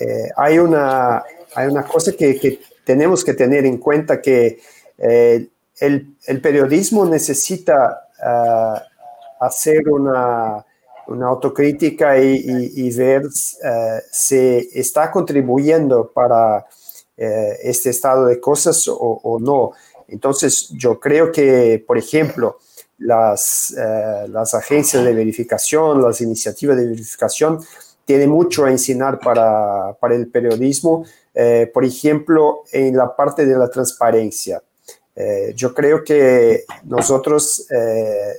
eh, 0.00 0.30
hay 0.36 0.58
una 0.58 1.22
hay 1.54 1.68
una 1.68 1.84
cosa 1.84 2.12
que, 2.12 2.60
tenemos 2.84 3.24
que 3.24 3.34
tener 3.34 3.64
en 3.66 3.78
cuenta 3.78 4.20
que 4.20 4.60
eh, 4.98 5.48
el, 5.78 6.40
periodismo 6.40 7.04
necesita 7.04 8.08
ah, 8.22 8.82
hacer 9.40 9.88
una, 9.88 10.64
autocrítica 11.06 12.16
y, 12.18 12.90
ver 12.96 13.26
uh, 13.26 13.30
si 14.10 14.70
está 14.72 15.10
contribuyendo 15.10 16.10
para 16.10 16.64
eh, 17.16 17.58
este 17.64 17.90
estado 17.90 18.26
de 18.26 18.40
cosas 18.40 18.88
o, 18.88 19.38
no. 19.40 19.72
Entonces, 20.08 20.70
yo 20.70 20.98
creo 20.98 21.30
que, 21.30 21.84
por 21.86 21.98
ejemplo, 21.98 22.58
las, 22.98 23.74
las 24.28 24.54
agencias 24.54 25.04
de 25.04 25.12
verificación, 25.12 26.00
las 26.00 26.20
iniciativas 26.20 26.76
de 26.76 26.86
verificación, 26.86 27.58
tienen 28.04 28.30
mucho 28.30 28.64
a 28.64 28.70
enseñar 28.70 29.18
para, 29.18 29.94
para 30.00 30.14
el 30.14 30.28
periodismo, 30.28 31.04
eh, 31.34 31.70
por 31.72 31.84
ejemplo, 31.84 32.64
en 32.72 32.96
la 32.96 33.14
parte 33.16 33.46
de 33.46 33.56
la 33.56 33.70
transparencia. 33.70 34.62
Eh, 35.14 35.52
yo 35.54 35.72
creo 35.74 36.04
que 36.04 36.64
nosotros 36.84 37.66
eh, 37.70 38.34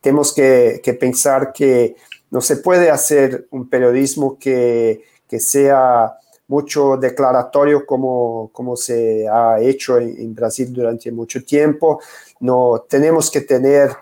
tenemos 0.00 0.32
que, 0.32 0.80
pensar 0.98 1.52
que 1.52 1.96
no 2.30 2.40
se 2.40 2.56
puede 2.56 2.90
hacer 2.90 3.46
un 3.50 3.68
periodismo 3.68 4.38
que, 4.38 5.04
sea 5.38 6.12
mucho 6.46 6.98
declaratorio 6.98 7.86
como, 7.86 8.50
como 8.52 8.76
se 8.76 9.26
ha 9.26 9.58
hecho 9.60 9.96
en, 9.96 10.34
Brasil 10.34 10.70
durante 10.70 11.10
mucho 11.10 11.42
tiempo. 11.42 12.02
No 12.40 12.84
tenemos 12.86 13.30
que 13.30 13.40
tener, 13.40 13.92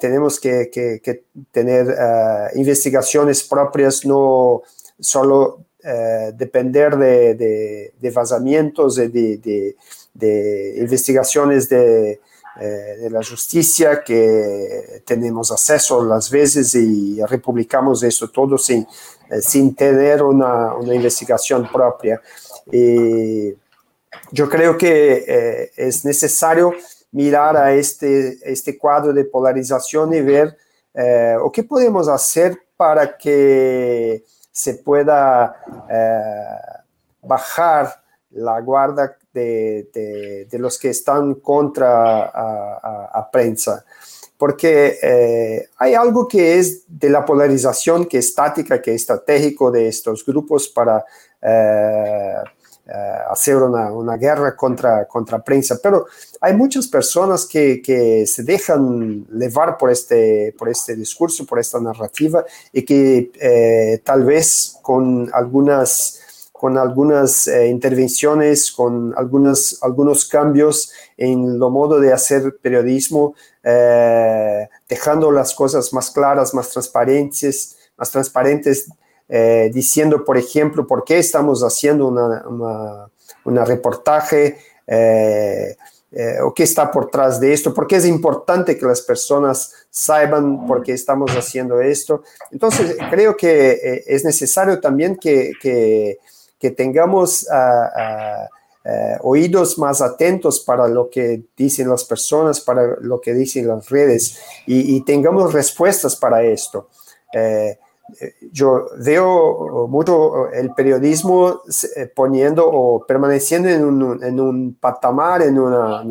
tenemos 0.00 0.38
que, 0.38 0.70
que 0.70 1.24
tener 1.50 1.92
investigaciones 2.54 3.42
propias, 3.42 4.06
no 4.06 4.62
solo 5.00 5.65
eh, 5.88 6.32
depender 6.34 6.96
de, 6.96 7.92
de, 7.96 8.10
vazamientos, 8.10 8.96
de, 8.96 9.76
de 10.12 10.74
investigaciones 10.78 11.70
eh, 11.70 12.18
de, 12.58 13.08
la 13.08 13.22
justicia 13.22 14.02
que 14.02 15.04
tenemos 15.04 15.52
acceso 15.52 16.04
las 16.04 16.28
veces 16.28 16.74
y 16.74 17.22
republicamos 17.26 18.02
eso 18.02 18.28
todo 18.30 18.58
sin, 18.58 18.84
eh, 19.30 19.40
sin 19.40 19.76
tener 19.76 20.24
una, 20.24 20.74
una, 20.74 20.92
investigación 20.92 21.70
propia. 21.70 22.20
Y 22.72 23.54
yo 24.32 24.48
creo 24.48 24.76
que 24.76 25.70
es 25.76 26.04
necesario 26.04 26.72
mirar 27.12 27.56
a 27.56 27.72
este, 27.72 28.38
este 28.42 28.76
cuadro 28.76 29.12
de 29.12 29.24
polarización 29.24 30.12
y 30.14 30.20
ver 30.20 30.56
o 31.40 31.52
qué 31.52 31.62
podemos 31.62 32.08
hacer 32.08 32.58
para 32.76 33.16
que 33.16 34.24
se 34.56 34.72
pueda 34.72 35.54
eh, 35.90 36.80
bajar 37.20 38.02
la 38.30 38.58
guarda 38.62 39.18
de, 39.34 40.48
los 40.52 40.78
que 40.78 40.88
están 40.88 41.34
contra 41.34 42.24
a, 42.24 43.30
prensa. 43.30 43.84
Porque 44.38 44.98
eh, 45.02 45.68
hay 45.76 45.92
algo 45.92 46.26
que 46.26 46.58
es 46.58 46.84
de 46.88 47.10
la 47.10 47.26
polarización, 47.26 48.06
que 48.06 48.16
es 48.16 48.34
táctica, 48.34 48.80
que 48.80 48.94
es 48.94 49.02
estratégico 49.02 49.70
de 49.70 49.88
estos 49.88 50.24
grupos 50.24 50.68
para 50.68 51.04
eh, 51.42 52.36
hacer 53.30 53.56
una, 53.56 53.92
una, 53.92 54.16
guerra 54.16 54.54
contra, 54.54 55.06
contra 55.06 55.42
prensa, 55.42 55.78
pero 55.82 56.06
hay 56.40 56.54
muchas 56.54 56.86
personas 56.86 57.44
que, 57.44 57.82
que, 57.82 58.26
se 58.26 58.44
dejan 58.44 59.26
llevar 59.26 59.76
por 59.76 59.90
este, 59.90 60.54
por 60.56 60.68
este 60.68 60.94
discurso, 60.94 61.44
por 61.44 61.58
esta 61.58 61.80
narrativa 61.80 62.44
y 62.72 62.82
que 62.82 63.32
eh, 63.40 64.00
tal 64.04 64.24
vez 64.24 64.78
con 64.82 65.28
algunas 65.32 66.22
con 66.52 66.78
algunas 66.78 67.48
eh, 67.48 67.66
intervenciones, 67.66 68.72
con 68.72 69.12
algunos, 69.18 69.78
algunos 69.82 70.24
cambios 70.26 70.90
en 71.18 71.58
lo 71.58 71.68
modo 71.68 72.00
de 72.00 72.14
hacer 72.14 72.56
periodismo, 72.62 73.34
dejando 74.88 75.30
las 75.32 75.54
cosas 75.54 75.92
más 75.92 76.10
claras, 76.10 76.54
más 76.54 76.70
transparentes, 76.70 77.76
más 77.98 78.10
transparentes, 78.10 78.88
eh, 79.28 79.70
diciendo, 79.74 80.24
por 80.24 80.38
ejemplo, 80.38 80.86
por 80.86 81.02
qué 81.02 81.18
estamos 81.18 81.62
haciendo 81.62 82.06
una, 82.06 83.08
una, 83.44 83.64
reportaje 83.64 84.56
eh, 84.86 85.76
eh, 86.12 86.40
o 86.40 86.54
qué 86.54 86.62
está 86.62 86.92
por 86.92 87.06
detrás 87.06 87.40
de 87.40 87.52
esto, 87.52 87.74
por 87.74 87.88
qué 87.88 87.96
es 87.96 88.06
importante 88.06 88.78
que 88.78 88.86
las 88.86 89.02
personas 89.02 89.72
sepan 89.90 90.64
por 90.68 90.84
qué 90.84 90.92
estamos 90.92 91.32
haciendo 91.32 91.80
esto. 91.80 92.22
Entonces, 92.52 92.96
creo 93.10 93.36
que 93.36 94.04
es 94.06 94.24
necesario 94.24 94.80
también 94.80 95.16
que, 95.16 95.52
que, 95.60 96.18
tengamos 96.76 97.48
ah, 97.50 98.48
ah, 98.84 99.18
oídos 99.22 99.78
más 99.78 100.02
atentos 100.02 100.58
para 100.58 100.88
lo 100.88 101.08
que 101.10 101.42
dicen 101.56 101.88
las 101.88 102.04
personas, 102.04 102.60
para 102.60 102.96
lo 103.00 103.20
que 103.20 103.34
dicen 103.34 103.68
las 103.68 103.88
redes 103.88 104.38
y, 104.66 105.00
tengamos 105.02 105.52
respuestas 105.52 106.16
para 106.16 106.42
esto 106.42 106.88
yo 108.52 108.86
veo 108.98 109.86
mucho 109.88 110.48
el 110.50 110.72
periodismo 110.74 111.62
eh, 111.96 112.06
poniendo 112.06 112.68
o 112.68 113.04
permaneciendo 113.04 113.68
en 113.68 113.84
un, 113.84 114.24
en 114.24 114.40
un 114.40 114.74
patamar, 114.74 115.42
en 115.42 115.58
una, 115.58 116.02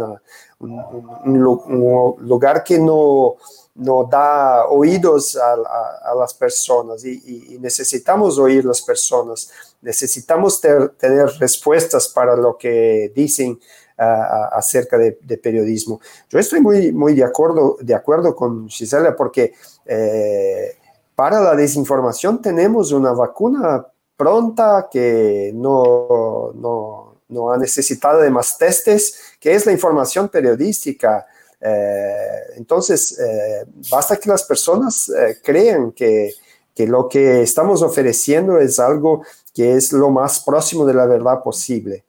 un, 0.60 2.18
lugar 2.20 2.64
que 2.64 2.78
no, 2.78 3.36
no 3.76 4.04
da 4.04 4.68
oídos 4.68 5.38
a, 5.38 6.16
las 6.16 6.34
personas 6.34 7.04
y, 7.06 7.58
necesitamos 7.60 8.38
oír 8.38 8.66
las 8.66 8.82
personas, 8.82 9.50
necesitamos 9.82 10.60
tener 10.60 11.28
respuestas 11.40 12.10
para 12.10 12.36
lo 12.36 12.58
que 12.58 13.12
dicen 13.16 13.60
acerca 13.98 14.98
de, 14.98 15.38
periodismo. 15.42 16.02
Yo 16.30 16.40
estoy 16.40 16.60
muy, 16.60 16.92
muy 16.92 17.16
de, 17.16 17.24
acuerdo, 17.24 17.78
de 17.80 17.96
acuerdo 17.96 18.36
con 18.36 18.68
Gisela 18.68 19.16
porque... 19.16 19.54
Eh, 19.86 20.78
para 21.16 21.40
la 21.40 21.56
desinformación 21.56 22.42
tenemos 22.42 22.92
una 22.92 23.12
vacuna 23.12 23.86
pronta 24.18 24.88
que 24.92 25.52
no, 25.54 26.52
no, 26.56 27.16
no 27.30 27.52
ha 27.52 27.58
necesitado 27.58 28.22
de 28.22 28.30
más 28.30 28.58
testes, 28.58 29.36
que 29.40 29.54
es 29.54 29.66
la 29.66 29.72
información 29.72 30.30
periodística. 30.30 31.26
Eh, 31.60 32.56
entonces, 32.58 33.18
eh, 33.20 33.66
basta 33.90 34.18
que 34.18 34.30
las 34.30 34.44
personas 34.44 35.10
eh, 35.10 35.38
crean 35.44 35.92
que, 35.92 36.32
que, 36.74 36.86
lo 36.86 37.08
que 37.08 37.42
estamos 37.42 37.82
ofreciendo 37.82 38.60
es 38.60 38.80
algo 38.80 39.24
que 39.54 39.76
es 39.76 39.92
lo 39.94 40.10
más 40.10 40.42
próximo 40.42 40.86
de 40.86 40.94
la 40.94 41.06
verdad 41.06 41.42
posible. 41.44 42.04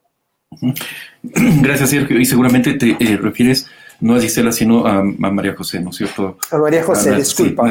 Gracias, 1.23 1.89
Sergio. 1.89 2.19
Y 2.19 2.25
seguramente 2.25 2.73
te 2.73 2.95
refieres 3.17 3.67
no 3.99 4.15
a 4.15 4.19
Gisela, 4.19 4.51
sino 4.51 4.85
a, 4.85 5.03
María 5.03 5.55
José, 5.55 5.79
¿no 5.79 5.89
es 5.89 5.97
cierto? 5.97 6.37
A 6.51 6.57
María 6.57 6.83
José, 6.83 7.15
disculpa. 7.15 7.67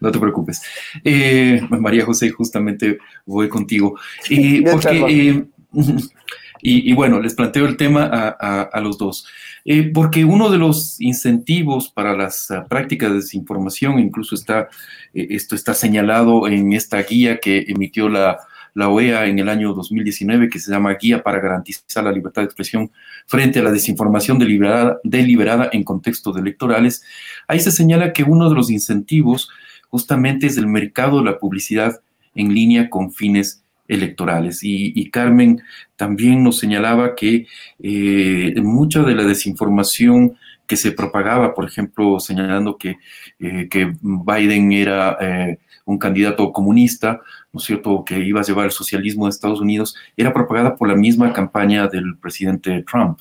No, 0.00 0.12
te 0.12 0.18
preocupes. 0.18 0.62
Eh, 1.04 1.60
María 1.70 2.04
José, 2.04 2.30
justamente 2.30 2.98
voy 3.24 3.48
contigo. 3.48 3.98
Eh, 4.30 4.64
porque, 4.70 5.46
y, 6.62 6.92
bueno, 6.94 7.20
les 7.20 7.34
planteo 7.34 7.66
el 7.66 7.76
tema 7.76 8.06
a, 8.40 8.80
los 8.80 8.98
dos. 8.98 9.26
Eh, 9.64 9.90
porque 9.92 10.24
uno 10.24 10.50
de 10.50 10.58
los 10.58 11.00
incentivos 11.00 11.90
para 11.90 12.16
las 12.16 12.50
ah, 12.50 12.64
prácticas 12.68 13.10
de 13.10 13.16
desinformación, 13.16 13.98
incluso 13.98 14.34
está, 14.34 14.68
esto 15.12 15.54
está 15.54 15.74
señalado 15.74 16.46
en 16.48 16.72
esta 16.72 17.02
guía 17.02 17.38
que 17.38 17.64
emitió 17.68 18.08
la 18.08 18.38
la 18.76 18.90
OEA 18.90 19.26
en 19.26 19.38
el 19.38 19.48
año 19.48 19.72
2019 19.72 20.50
que 20.50 20.58
se 20.58 20.70
llama 20.70 20.94
Guía 20.94 21.22
para 21.22 21.40
garantizar 21.40 22.04
la 22.04 22.12
libertad 22.12 22.42
de 22.42 22.46
expresión 22.46 22.90
frente 23.26 23.58
a 23.58 23.62
la 23.62 23.72
desinformación 23.72 24.38
deliberada, 24.38 25.70
en 25.72 25.82
contextos 25.82 26.36
electorales, 26.36 27.02
ahí 27.48 27.58
se 27.58 27.70
señala 27.70 28.12
que 28.12 28.22
uno 28.22 28.50
de 28.50 28.54
los 28.54 28.70
incentivos 28.70 29.48
justamente 29.88 30.46
es 30.46 30.58
el 30.58 30.66
mercado 30.66 31.18
de 31.18 31.24
la 31.24 31.38
publicidad 31.38 32.02
en 32.34 32.54
línea 32.54 32.90
con 32.90 33.12
fines 33.12 33.64
electorales. 33.88 34.60
Y, 34.62 35.10
Carmen 35.10 35.62
también 35.96 36.44
nos 36.44 36.58
señalaba 36.58 37.14
que 37.14 37.46
eh, 37.82 38.54
mucha 38.60 39.02
de 39.04 39.14
la 39.14 39.24
desinformación 39.24 40.36
que 40.66 40.76
se 40.76 40.92
propagaba, 40.92 41.54
por 41.54 41.64
ejemplo, 41.64 42.20
señalando 42.20 42.76
que, 42.76 42.96
eh, 43.38 43.68
Biden 44.02 44.72
era 44.72 45.16
eh, 45.18 45.58
un 45.86 45.98
candidato 45.98 46.52
comunista, 46.52 47.22
¿no 47.56 47.60
es 47.60 47.64
cierto?, 47.64 48.04
que 48.04 48.20
iba 48.20 48.40
a 48.40 48.44
llevar 48.44 48.66
el 48.66 48.70
socialismo 48.70 49.24
de 49.24 49.30
Estados 49.30 49.62
Unidos, 49.62 49.96
era 50.14 50.30
propagada 50.30 50.76
por 50.76 50.88
la 50.88 50.94
misma 50.94 51.32
campaña 51.32 51.86
del 51.88 52.18
presidente 52.18 52.84
Trump. 52.86 53.18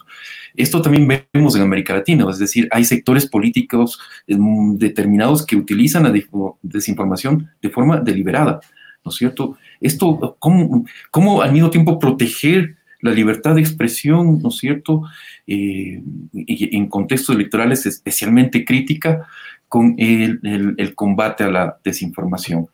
Esto 0.57 0.81
también 0.81 1.07
vemos 1.31 1.55
en 1.55 1.61
América 1.61 1.95
Latina, 1.95 2.25
es 2.29 2.37
decir, 2.37 2.67
hay 2.71 2.83
sectores 2.83 3.27
políticos 3.27 3.97
determinados 4.27 5.45
que 5.45 5.55
utilizan 5.55 6.03
la 6.03 6.13
desinformación 6.61 7.49
de 7.61 7.69
forma 7.69 8.01
deliberada, 8.01 8.59
¿no 9.05 9.09
es 9.09 9.15
cierto? 9.15 9.57
Esto, 9.79 10.35
¿cómo, 10.37 10.85
cómo 11.11 11.41
al 11.41 11.53
mismo 11.53 11.69
tiempo 11.69 11.97
proteger 11.97 12.75
la 12.99 13.11
libertad 13.11 13.55
de 13.55 13.61
expresión, 13.61 14.41
¿no 14.41 14.49
es 14.49 14.57
cierto?, 14.57 15.03
eh, 15.47 16.01
en 16.33 16.87
contextos 16.89 17.37
electorales 17.37 17.85
especialmente 17.85 18.65
crítica, 18.65 19.27
con 19.67 19.95
el, 19.97 20.93
combate 20.95 21.43
a 21.43 21.49
la 21.49 21.77
desinformación. 21.83 22.67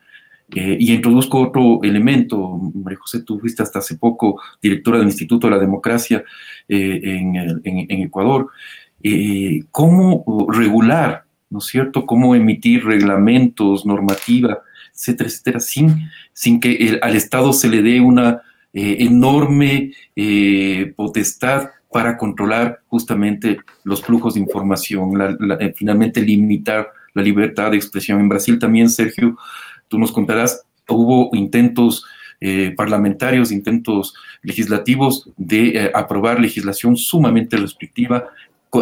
Eh, 0.56 0.78
y 0.80 0.94
introduzco 0.94 1.42
otro 1.42 1.80
elemento, 1.84 2.60
María 2.74 3.00
José, 3.00 3.24
tú 3.24 3.40
fuiste 3.40 3.64
hasta 3.64 3.80
hace 3.80 3.98
poco 3.98 4.42
directora 4.62 4.98
del 4.98 5.08
Instituto 5.08 5.48
de 5.48 5.52
la 5.52 5.60
Democracia 5.60 6.24
eh, 6.68 7.00
en, 7.04 8.02
Ecuador. 8.04 8.48
¿Cómo 9.72 10.48
regular, 10.52 11.24
¿no 11.50 11.60
es 11.60 11.66
cierto?, 11.66 12.06
cómo 12.06 12.36
emitir 12.36 12.86
reglamentos, 12.86 13.86
normativa, 13.86 14.60
etcétera, 14.94 15.30
etcétera, 15.30 15.60
sin, 15.60 16.60
que 16.60 17.00
al 17.02 17.16
Estado 17.16 17.54
se 17.54 17.70
le 17.70 17.82
dé 17.82 18.00
una 18.00 18.42
eh, 18.74 18.98
enorme 19.00 19.92
eh, 20.16 20.94
potestad 20.96 21.70
para 21.92 22.18
controlar 22.18 22.82
justamente 22.88 23.60
los 23.84 24.02
flujos 24.02 24.36
de 24.36 24.40
información, 24.40 25.12
eh, 25.60 25.74
finalmente 25.76 26.22
limitar 26.22 26.90
la 27.14 27.22
libertad 27.22 27.72
de 27.72 27.78
expresión. 27.78 28.22
En 28.22 28.30
Brasil 28.30 28.60
también, 28.60 28.90
Sergio, 28.90 29.38
tú 29.92 30.00
nos 30.00 30.12
contarás, 30.12 30.64
hubo 30.90 31.30
intentos 31.34 32.04
parlamentarios, 32.76 33.52
intentos 33.52 34.16
legislativos 34.42 35.30
de 35.38 35.92
aprobar 35.94 36.40
legislación 36.40 36.98
sumamente 36.98 37.56
restrictiva 37.56 38.30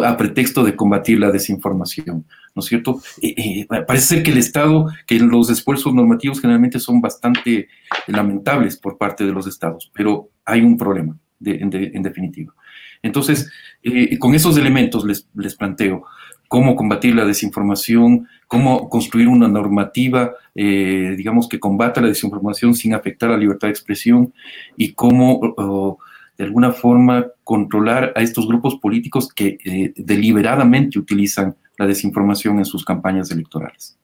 a 0.04 0.16
pretexto 0.16 0.62
de 0.62 0.76
combatir 0.76 1.18
la 1.18 1.30
desinformación, 1.30 2.24
¿no 2.54 2.60
es 2.60 2.66
cierto? 2.66 3.00
Eh, 3.20 3.34
eh, 3.36 3.66
parece 3.86 4.06
ser 4.06 4.22
que 4.22 4.30
el 4.30 4.38
Estado, 4.38 4.86
que 5.06 5.18
los 5.18 5.50
esfuerzos 5.50 5.92
normativos 5.92 6.40
generalmente 6.40 6.78
son 6.78 7.00
bastante 7.00 7.68
lamentables 8.06 8.76
por 8.76 8.98
parte 8.98 9.24
de 9.24 9.32
los 9.32 9.46
Estados, 9.46 9.90
pero 9.92 10.30
hay 10.44 10.60
un 10.60 10.76
problema, 10.76 11.18
en, 11.44 12.02
definitiva. 12.02 12.54
Entonces, 13.02 13.50
eh, 13.82 14.16
con 14.18 14.34
esos 14.34 14.56
elementos 14.56 15.04
les, 15.04 15.54
planteo 15.56 16.04
cómo 16.50 16.74
combatir 16.74 17.14
la 17.14 17.24
desinformación, 17.24 18.26
cómo 18.48 18.88
construir 18.88 19.28
una 19.28 19.46
normativa, 19.46 20.34
digamos, 20.52 21.48
que 21.48 21.60
combata 21.60 22.00
la 22.00 22.08
desinformación 22.08 22.74
sin 22.74 22.92
afectar 22.92 23.30
la 23.30 23.36
libertad 23.36 23.68
de 23.68 23.72
expresión 23.72 24.34
y 24.76 24.94
cómo 24.94 25.54
de 26.40 26.46
alguna 26.46 26.72
forma 26.72 27.26
controlar 27.44 28.14
a 28.16 28.22
estos 28.22 28.48
grupos 28.48 28.76
políticos 28.76 29.28
que 29.30 29.58
eh, 29.62 29.92
deliberadamente 29.94 30.98
utilizan 30.98 31.54
la 31.76 31.86
desinformación 31.86 32.56
en 32.56 32.64
sus 32.64 32.82
campañas 32.82 33.30
electorales. 33.30 33.98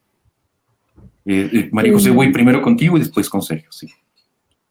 Eh, 1.24 1.48
eh 1.50 1.68
María 1.72 1.94
José, 1.94 2.10
voy 2.10 2.30
primero 2.30 2.60
contigo 2.60 2.98
y 2.98 3.00
después 3.00 3.30
con 3.30 3.40
Sergio. 3.40 3.72
Sí. 3.72 3.88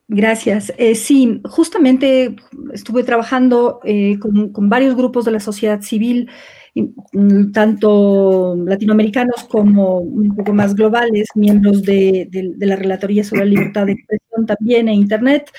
Gracias. 0.07 0.71
Eh, 0.77 0.93
sí, 0.93 1.41
justamente 1.43 2.35
estuve 2.71 3.03
trabajando 3.03 3.79
con, 4.19 4.49
con, 4.49 4.69
varios 4.69 4.95
grupos 4.95 5.25
de 5.25 5.31
la 5.31 5.39
sociedad 5.39 5.81
civil 5.81 6.29
tanto 7.53 8.55
latinoamericanos 8.57 9.45
como 9.45 9.99
un 9.99 10.35
poco 10.35 10.53
más 10.53 10.75
globales, 10.75 11.29
miembros 11.35 11.81
de, 11.83 12.27
la 12.59 12.75
Relatoría 12.75 13.23
sobre 13.23 13.45
la 13.45 13.51
Libertad 13.51 13.85
de 13.85 13.93
Expresión 13.93 14.45
también 14.45 14.89
en 14.89 14.95
Internet 14.95 15.51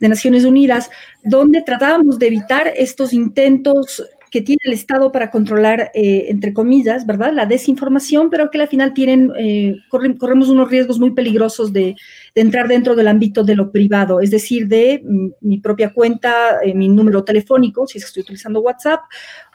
de 0.00 0.08
Naciones 0.08 0.44
Unidas, 0.44 0.90
donde 1.22 1.62
tratábamos 1.62 2.18
de 2.18 2.26
evitar 2.26 2.72
estos 2.76 3.12
intentos 3.12 4.04
que 4.30 4.42
tiene 4.42 4.60
el 4.64 4.72
Estado 4.72 5.12
para 5.12 5.30
controlar, 5.30 5.90
eh, 5.94 6.26
entre 6.28 6.52
comillas, 6.52 7.06
¿verdad?, 7.06 7.32
la 7.32 7.46
desinformación, 7.46 8.30
pero 8.30 8.50
que 8.50 8.60
al 8.60 8.68
final 8.68 8.92
tienen, 8.92 9.32
eh, 9.38 9.76
corremos 9.88 10.48
unos 10.48 10.70
riesgos 10.70 10.98
muy 10.98 11.12
peligrosos 11.12 11.72
de, 11.72 11.94
entrar 12.34 12.68
dentro 12.68 12.94
del 12.94 13.08
ámbito 13.08 13.44
de 13.44 13.56
lo 13.56 13.72
privado, 13.72 14.20
es 14.20 14.30
decir, 14.30 14.68
de 14.68 15.02
mi 15.40 15.58
propia 15.58 15.92
cuenta, 15.92 16.58
eh, 16.62 16.74
mi 16.74 16.88
número 16.88 17.24
telefónico, 17.24 17.86
si 17.86 17.96
es 17.98 18.04
que 18.04 18.08
estoy 18.08 18.22
utilizando 18.24 18.60
WhatsApp, 18.60 19.00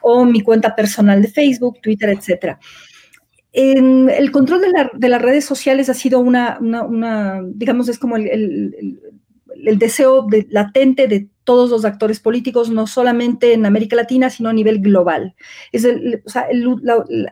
o 0.01 0.25
mi 0.25 0.41
cuenta 0.41 0.75
personal 0.75 1.21
de 1.21 1.27
Facebook, 1.27 1.79
Twitter, 1.81 2.09
etcétera. 2.09 2.59
el 3.53 4.31
control 4.31 4.61
de, 4.93 5.09
las 5.09 5.21
redes 5.21 5.45
sociales 5.45 5.89
ha 5.89 5.93
sido 5.93 6.19
una, 6.19 6.57
digamos, 7.53 7.87
es 7.89 7.99
como 7.99 8.15
el 8.17 8.99
deseo 9.77 10.23
de, 10.23 10.47
latente 10.49 11.07
de 11.07 11.27
todos 11.43 11.69
los 11.71 11.85
actores 11.85 12.19
políticos, 12.19 12.69
no 12.69 12.85
solamente 12.87 13.53
en 13.53 13.65
América 13.65 13.95
Latina, 13.95 14.29
sino 14.29 14.49
a 14.49 14.53
nivel 14.53 14.79
global. 14.79 15.35
Es 15.71 15.87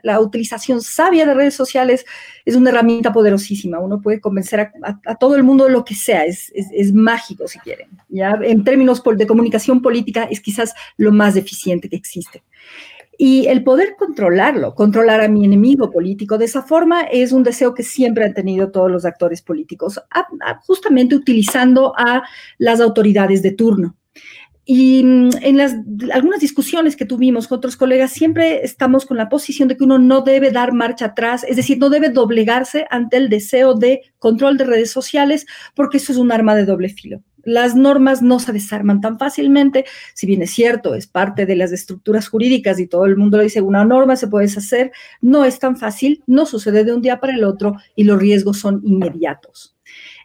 la, 0.03 0.19
utilización 0.19 0.82
sabia 0.82 1.25
de 1.25 1.34
redes 1.34 1.53
sociales 1.53 2.05
es 2.43 2.55
una 2.55 2.71
herramienta 2.71 3.13
poderosísima. 3.13 3.80
Uno 3.80 4.01
puede 4.01 4.19
convencer 4.19 4.71
a, 4.84 5.15
todo 5.15 5.36
el 5.36 5.43
mundo 5.43 5.65
de 5.65 5.71
lo 5.71 5.86
que 5.86 5.95
sea, 5.95 6.25
es, 6.25 6.51
es, 6.53 6.91
mágico 6.91 7.47
si 7.47 7.59
quieren. 7.59 7.88
¿ya? 8.09 8.38
En 8.41 8.63
términos 8.63 9.01
de 9.03 9.27
comunicación 9.27 9.82
política 9.82 10.27
es 10.30 10.41
quizás 10.41 10.73
lo 10.97 11.11
más 11.11 11.36
eficiente 11.36 11.88
que 11.88 11.95
existe. 11.95 12.43
Y 13.22 13.47
el 13.47 13.65
poder 13.65 13.97
controlarlo, 13.97 14.74
controlar 14.76 15.20
a 15.20 15.28
mi 15.28 15.43
enemigo 15.43 15.91
político 15.91 16.38
de 16.38 16.45
esa 16.45 16.61
forma 16.61 17.01
es 17.01 17.34
un 17.34 17.43
deseo 17.43 17.74
que 17.74 17.84
siempre 17.84 18.24
han 18.24 18.34
tenido 18.34 18.72
todos 18.72 18.89
los 18.89 19.03
actores 19.03 19.41
políticos, 19.41 19.99
justamente 20.65 21.17
utilizando 21.17 21.93
a 21.97 22.24
las 22.59 22.80
autoridades 22.80 23.41
de 23.43 23.51
turno. 23.51 23.97
Y 24.63 25.03
mm, 25.03 25.32
en 25.41 25.57
las 25.57 25.76
algunas 26.13 26.39
discusiones 26.39 26.95
que 26.95 27.03
tuvimos 27.03 27.49
con 27.49 27.57
otros 27.57 27.76
colegas, 27.76 28.13
siempre 28.13 28.63
estamos 28.63 29.05
con 29.05 29.17
la 29.17 29.28
posición 29.28 29.67
de 29.67 29.76
que 29.76 29.84
uno 29.84 29.99
no 29.99 30.22
debe 30.22 30.51
dar 30.51 30.72
marcha 30.72 31.07
atrás, 31.07 31.43
es 31.43 31.57
decir, 31.57 31.78
no 31.78 31.89
debe 31.89 32.11
doblegarse 32.11 32.86
ante 32.89 33.17
el 33.17 33.28
deseo 33.28 33.74
de 33.74 33.99
control 34.20 34.55
de 34.55 34.63
redes 34.63 34.91
sociales, 34.91 35.45
porque 35.76 35.97
eso 35.97 36.13
es 36.13 36.17
un 36.17 36.32
arma 36.32 36.55
de 36.55 36.63
doble 36.63 36.88
filo. 36.88 37.22
Las 37.50 37.76
normas 37.76 38.22
no 38.22 38.39
se 38.39 38.54
desarman 38.54 39.02
tan 39.02 39.18
fácilmente, 39.18 39.86
si 40.14 40.28
bien 40.28 40.43
es 40.43 40.52
cierto, 40.52 40.93
es 40.93 41.08
parte 41.08 41.47
de 41.47 41.56
las 41.56 41.72
estructuras 41.72 42.28
jurídicas 42.28 42.80
y 42.80 42.86
todo 42.86 43.06
el 43.06 43.18
mundo 43.18 43.38
lo 43.38 43.43
dice, 43.43 43.60
una 43.62 43.84
norma 43.86 44.16
se 44.16 44.28
puede 44.28 44.45
deshacer, 44.45 44.91
no 45.20 45.45
es 45.45 45.58
tan 45.58 45.76
fácil, 45.76 46.24
no 46.28 46.45
sucede 46.45 46.84
de 46.84 46.93
un 46.93 47.02
día 47.02 47.20
para 47.20 47.34
el 47.34 47.43
otro 47.43 47.78
y 47.95 48.04
los 48.04 48.20
riesgos 48.20 48.60
son 48.60 48.82
inmediatos. 48.84 49.76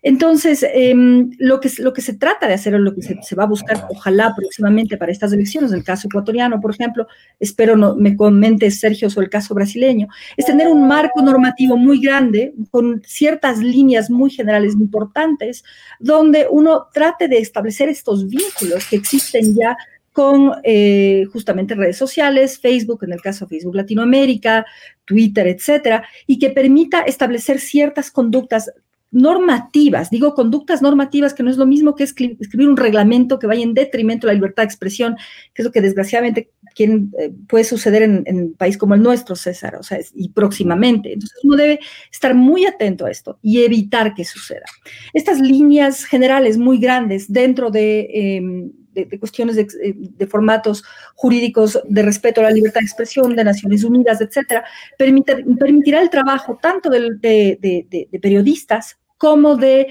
Entonces, 0.07 0.63
em, 0.75 1.31
lo, 1.39 1.61
que, 1.61 1.71
se 1.71 2.13
trata 2.13 2.47
de 2.47 2.53
hacer 2.53 2.75
o 2.75 2.79
lo 2.79 2.95
que 2.95 3.01
se, 3.01 3.35
va 3.35 3.45
a 3.45 3.47
buscar, 3.47 3.87
ojalá 3.89 4.35
próximamente 4.37 4.99
para 4.99 5.11
estas 5.11 5.33
elecciones, 5.33 5.73
el 5.73 5.83
caso 5.83 6.09
ecuatoriano, 6.09 6.61
por 6.61 6.73
ejemplo, 6.73 7.07
espero 7.41 7.75
no, 7.75 7.97
me 7.97 8.15
comente 8.15 8.71
Sergio 8.71 9.09
sobre 9.09 9.25
el 9.25 9.31
caso 9.31 9.55
brasileño, 9.55 10.09
es 10.37 10.45
tener 10.45 10.69
un 10.69 10.87
marco 10.87 11.23
normativo 11.23 11.79
muy 11.79 12.03
grande, 12.03 12.53
con 12.71 13.01
ciertas 13.07 13.61
líneas 13.61 14.11
muy 14.11 14.31
generales 14.31 14.75
importantes, 14.75 15.65
donde 15.99 16.49
uno 16.51 16.89
trate 16.93 17.27
de 17.27 17.39
establecer 17.39 17.89
estos 17.89 18.29
vínculos 18.29 18.87
que 18.87 18.97
existen 18.97 19.57
ya 19.57 19.75
con 20.13 20.53
eh, 20.65 21.25
justamente 21.33 21.75
redes 21.75 21.97
sociales, 21.97 22.61
Facebook, 22.61 23.03
en 23.05 23.15
el 23.15 23.23
caso 23.23 23.47
de 23.47 23.57
Facebook 23.57 23.75
Latinoamérica, 23.75 24.67
Twitter, 25.05 25.47
etcétera, 25.47 26.07
y 26.27 26.39
que 26.39 26.51
permita 26.51 27.01
establecer 27.01 27.59
ciertas 27.59 28.11
conductas 28.11 28.71
normativas, 29.15 30.11
digo 30.11 30.35
conductas 30.35 30.83
normativas, 30.83 31.35
que 31.35 31.45
no 31.45 31.51
es 31.51 31.57
lo 31.57 31.67
mismo 31.67 31.95
que 31.95 32.03
escribir 32.03 32.69
un 32.69 32.77
reglamento 32.77 33.39
que 33.39 33.47
vaya 33.47 33.63
en 33.63 33.73
detrimento 33.73 34.27
de 34.27 34.33
la 34.33 34.35
libertad 34.35 34.65
de 34.65 34.67
expresión, 34.67 35.17
que 35.55 35.63
es 35.63 35.65
lo 35.65 35.73
que 35.73 35.81
desgraciadamente 35.81 36.51
eh, 36.77 37.33
puede 37.49 37.65
suceder 37.65 38.03
en, 38.03 38.25
un 38.27 38.55
país 38.55 38.77
como 38.77 38.95
el 38.95 39.03
nuestro, 39.03 39.37
César, 39.37 39.77
o 39.77 39.85
sea, 39.85 40.01
y 40.15 40.31
próximamente. 40.31 41.13
Entonces 41.13 41.39
uno 41.45 41.57
debe 41.57 41.79
estar 42.11 42.35
muy 42.35 42.67
atento 42.67 43.07
a 43.07 43.11
esto 43.11 43.39
y 43.41 43.63
evitar 43.63 44.15
que 44.15 44.25
suceda. 44.25 44.65
Estas 45.13 45.41
líneas 45.41 46.05
generales 46.05 46.59
muy 46.59 46.79
grandes 46.79 47.33
dentro 47.33 47.71
de... 47.71 48.09
Em, 48.13 48.73
cuestiones 49.19 49.57
eh, 49.57 49.67
de, 49.97 50.27
formatos 50.29 50.85
jurídicos 51.17 51.81
de 51.89 52.03
respeto 52.03 52.41
a 52.41 52.45
la 52.45 52.51
libertad 52.51 52.81
de 52.81 52.87
expresión 52.87 53.35
de 53.35 53.43
Naciones 53.43 53.83
Unidas, 53.83 54.21
etcétera, 54.21 54.65
permitirá 54.97 56.01
el 56.01 56.11
trabajo 56.11 56.59
tanto 56.61 56.91
de, 56.91 58.09
periodistas 58.23 58.99
como 59.25 59.57
de 59.57 59.89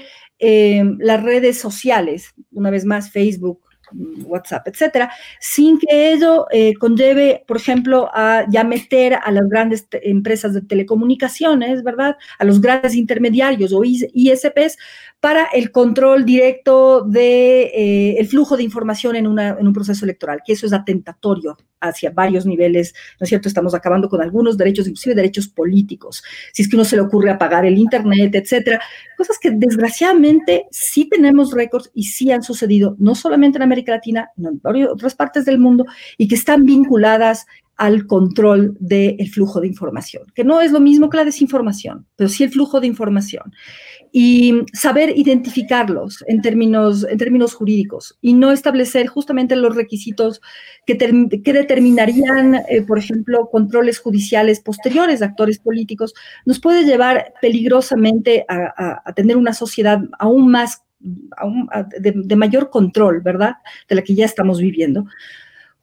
las 0.98 1.22
redes 1.22 1.58
sociales, 1.58 2.34
una 2.52 2.70
vez 2.70 2.84
más 2.84 3.10
Facebook, 3.10 3.60
WhatsApp, 4.24 4.68
etcétera, 4.68 5.10
sin 5.40 5.78
que 5.78 6.12
ello 6.12 6.46
eh, 6.52 6.74
conlleve, 6.74 7.44
por 7.46 7.56
ejemplo, 7.56 8.08
a 8.12 8.44
ya 8.48 8.62
meter 8.62 9.14
a 9.14 9.30
las 9.32 9.48
grandes 9.48 9.88
empresas 9.90 10.54
de 10.54 10.62
telecomunicaciones, 10.62 11.82
¿verdad? 11.82 12.16
A 12.38 12.44
los 12.44 12.60
grandes 12.60 12.94
intermediarios 12.94 13.72
o 13.72 13.82
ISPs 13.84 14.78
para 15.20 15.46
el 15.46 15.72
control 15.72 16.24
directo 16.24 17.02
del 17.02 17.12
de, 17.12 18.18
eh, 18.20 18.26
flujo 18.26 18.56
de 18.56 18.62
información 18.62 19.16
en 19.16 19.26
un 19.26 19.72
proceso 19.72 20.04
electoral, 20.04 20.42
que 20.46 20.52
eso 20.52 20.66
es 20.66 20.72
atentatorio 20.72 21.56
hacia 21.80 22.10
varios 22.10 22.46
niveles, 22.46 22.94
¿no 23.20 23.24
es 23.24 23.28
cierto? 23.28 23.48
Estamos 23.48 23.74
acabando 23.74 24.08
con 24.08 24.22
algunos 24.22 24.56
derechos, 24.56 24.86
inclusive 24.86 25.14
derechos 25.14 25.48
políticos, 25.48 26.22
si 26.52 26.62
es 26.62 26.68
que 26.68 26.76
uno 26.76 26.84
se 26.84 26.96
le 26.96 27.02
ocurre 27.02 27.30
apagar 27.30 27.66
el 27.66 27.78
Internet, 27.78 28.34
etcétera. 28.34 28.80
Cosas 29.16 29.38
que 29.38 29.50
desgraciadamente 29.50 30.66
sí 30.70 31.08
tenemos 31.08 31.52
récords 31.52 31.90
y 31.94 32.04
sí 32.04 32.30
han 32.30 32.42
sucedido, 32.42 32.96
no 32.98 33.14
solamente 33.14 33.58
en 33.58 33.62
América 33.62 33.92
Latina, 33.92 34.30
en 34.36 34.60
otras 34.86 35.14
partes 35.14 35.44
del 35.44 35.58
mundo, 35.58 35.84
y 36.16 36.28
que 36.28 36.34
están 36.34 36.64
vinculadas 36.64 37.46
al 37.76 38.06
control 38.06 38.76
del 38.78 39.28
flujo 39.30 39.60
de 39.60 39.66
información, 39.66 40.24
que 40.34 40.44
no 40.44 40.60
es 40.60 40.70
lo 40.70 40.80
mismo 40.80 41.10
que 41.10 41.16
la 41.16 41.24
desinformación, 41.24 42.06
pero 42.16 42.28
sí 42.28 42.44
el 42.44 42.50
flujo 42.50 42.80
de 42.80 42.86
información. 42.86 43.52
Y 44.12 44.62
saber 44.72 45.12
identificarlos 45.16 46.22
en 46.28 46.40
términos, 46.40 47.04
en 47.08 47.18
términos 47.18 47.52
jurídicos 47.54 48.16
y 48.20 48.34
no 48.34 48.52
establecer 48.52 49.08
justamente 49.08 49.56
los 49.56 49.74
requisitos 49.74 50.40
que, 50.86 50.96
que 50.96 51.52
determinarían, 51.52 52.54
eh, 52.68 52.82
por 52.86 52.98
ejemplo, 52.98 53.48
controles 53.50 53.98
judiciales 53.98 54.60
posteriores 54.60 55.18
de 55.18 55.26
actores 55.26 55.58
políticos, 55.58 56.14
nos 56.46 56.60
puede 56.60 56.84
llevar 56.84 57.34
peligrosamente 57.42 58.44
a, 58.48 59.12
tener 59.16 59.36
una 59.36 59.52
sociedad 59.52 60.00
aún 60.18 60.48
más, 60.48 60.82
de, 62.00 62.12
de 62.14 62.36
mayor 62.36 62.70
control, 62.70 63.20
¿verdad?, 63.20 63.56
de 63.88 63.96
la 63.96 64.02
que 64.02 64.14
ya 64.14 64.24
estamos 64.24 64.60
viviendo 64.60 65.06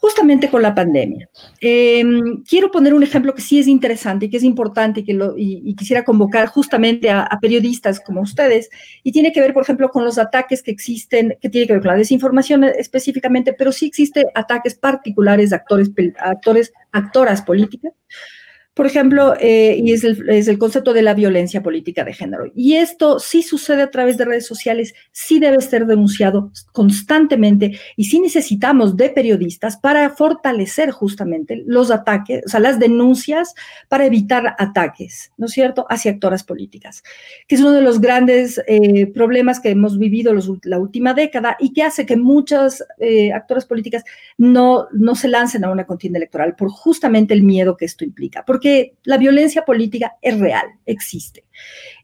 justamente 0.01 0.49
con 0.49 0.63
la 0.63 0.73
pandemia. 0.73 1.29
Em, 1.61 2.43
quiero 2.43 2.71
poner 2.71 2.95
un 2.95 3.03
ejemplo 3.03 3.35
que 3.35 3.41
sí 3.43 3.59
es 3.59 3.67
interesante 3.67 4.25
y 4.25 4.29
que 4.31 4.37
es 4.37 4.43
importante 4.43 5.01
y, 5.01 5.03
que 5.03 5.13
lo, 5.13 5.35
y, 5.37 5.75
quisiera 5.75 6.03
convocar 6.03 6.47
justamente 6.47 7.11
a, 7.11 7.29
periodistas 7.39 7.99
como 7.99 8.21
ustedes 8.21 8.69
y 9.03 9.11
tiene 9.11 9.31
que 9.31 9.39
ver, 9.41 9.53
por 9.53 9.61
ejemplo, 9.61 9.89
con 9.89 10.03
los 10.03 10.17
ataques 10.17 10.63
que 10.63 10.71
existen, 10.71 11.37
que 11.39 11.49
tiene 11.49 11.67
que 11.67 11.73
ver 11.73 11.81
con 11.83 11.91
la 11.91 11.97
desinformación 11.97 12.63
específicamente, 12.63 13.53
pero 13.53 13.71
sí 13.71 13.85
existen 13.85 14.25
ataques 14.33 14.73
particulares 14.73 15.51
de 15.51 15.57
actores, 15.57 15.91
actores, 16.17 16.73
actoras 16.91 17.43
políticas 17.43 17.93
por 18.73 18.85
ejemplo, 18.85 19.33
eh, 19.39 19.75
y 19.83 19.91
es 19.91 20.03
el, 20.03 20.57
concepto 20.57 20.93
de 20.93 21.01
la 21.01 21.13
violencia 21.13 21.61
política 21.61 22.05
de 22.05 22.13
género. 22.13 22.45
Y 22.55 22.75
esto 22.75 23.19
sí 23.19 23.43
sucede 23.43 23.81
a 23.81 23.91
través 23.91 24.17
de 24.17 24.25
redes 24.25 24.45
sociales, 24.45 24.93
sí 25.11 25.39
debe 25.39 25.59
ser 25.61 25.85
denunciado 25.85 26.51
constantemente 26.71 27.77
y 27.97 28.05
sí 28.05 28.19
necesitamos 28.19 28.95
de 28.95 29.09
periodistas 29.09 29.77
para 29.77 30.09
fortalecer 30.11 30.91
justamente 30.91 31.61
los 31.65 31.91
ataques, 31.91 32.43
o 32.45 32.49
sea, 32.49 32.61
las 32.61 32.79
denuncias 32.79 33.55
para 33.89 34.05
evitar 34.05 34.55
ataques, 34.57 35.33
¿no 35.37 35.47
es 35.47 35.51
cierto?, 35.51 35.85
hacia 35.89 36.11
actoras 36.11 36.43
políticas, 36.43 37.03
que 37.47 37.55
es 37.55 37.61
uno 37.61 37.71
de 37.71 37.81
los 37.81 37.99
grandes 37.99 38.61
eh, 38.67 39.07
problemas 39.07 39.59
que 39.59 39.71
hemos 39.71 39.97
vivido 39.97 40.33
la 40.63 40.79
última 40.79 41.13
década 41.13 41.57
y 41.59 41.73
que 41.73 41.83
hace 41.83 42.05
que 42.05 42.15
muchas 42.15 42.85
eh, 42.99 43.33
actoras 43.33 43.65
políticas 43.65 44.03
no, 44.37 44.87
no 44.93 45.15
se 45.15 45.27
lancen 45.27 45.65
a 45.65 45.71
una 45.71 45.85
contienda 45.85 46.19
electoral 46.19 46.55
por 46.55 46.69
justamente 46.69 47.33
el 47.33 47.43
miedo 47.43 47.75
que 47.75 47.85
esto 47.85 48.05
implica 48.05 48.45
porque 48.45 48.60
la 49.03 49.17
violencia 49.17 49.63
política 49.63 50.13
es 50.21 50.39
real, 50.39 50.65
existe. 50.85 51.45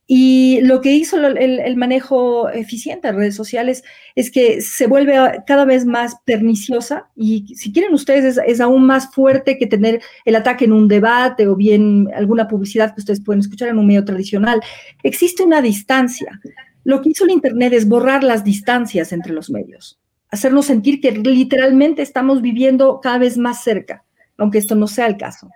Y 0.09 0.61
lo 0.61 0.79
que 0.79 0.93
hizo 0.93 1.17
el, 1.17 1.75
manejo 1.75 2.49
eficiente 2.49 3.09
de 3.09 3.13
redes 3.13 3.35
sociales 3.35 3.83
es 4.15 4.31
que 4.31 4.61
se 4.61 4.87
vuelve 4.87 5.13
cada 5.45 5.65
vez 5.65 5.85
más 5.85 6.15
perniciosa 6.23 7.09
y 7.13 7.53
si 7.55 7.73
quieren 7.73 7.93
ustedes 7.93 8.39
es, 8.47 8.61
aún 8.61 8.85
más 8.85 9.13
fuerte 9.13 9.57
que 9.57 9.67
tener 9.67 10.01
el 10.23 10.37
ataque 10.37 10.63
en 10.63 10.71
un 10.71 10.87
debate 10.87 11.45
o 11.45 11.57
bien 11.57 12.07
alguna 12.15 12.47
publicidad 12.47 12.95
que 12.95 13.01
ustedes 13.01 13.21
pueden 13.21 13.41
escuchar 13.41 13.67
en 13.67 13.79
un 13.79 13.85
medio 13.85 14.05
tradicional. 14.05 14.61
Existe 15.03 15.43
una 15.43 15.61
distancia. 15.61 16.39
Lo 16.85 17.01
que 17.01 17.09
hizo 17.09 17.25
el 17.25 17.31
Internet 17.31 17.73
es 17.73 17.85
borrar 17.85 18.23
las 18.23 18.45
distancias 18.45 19.11
entre 19.11 19.33
los 19.33 19.49
medios, 19.49 19.99
hacernos 20.31 20.67
sentir 20.67 21.01
que 21.01 21.11
literalmente 21.11 22.01
estamos 22.01 22.41
viviendo 22.41 23.01
cada 23.01 23.17
vez 23.17 23.37
más 23.37 23.61
cerca, 23.61 24.05
aunque 24.37 24.59
esto 24.59 24.73
no 24.75 24.87
sea 24.87 25.07
el 25.07 25.17
caso. 25.17 25.49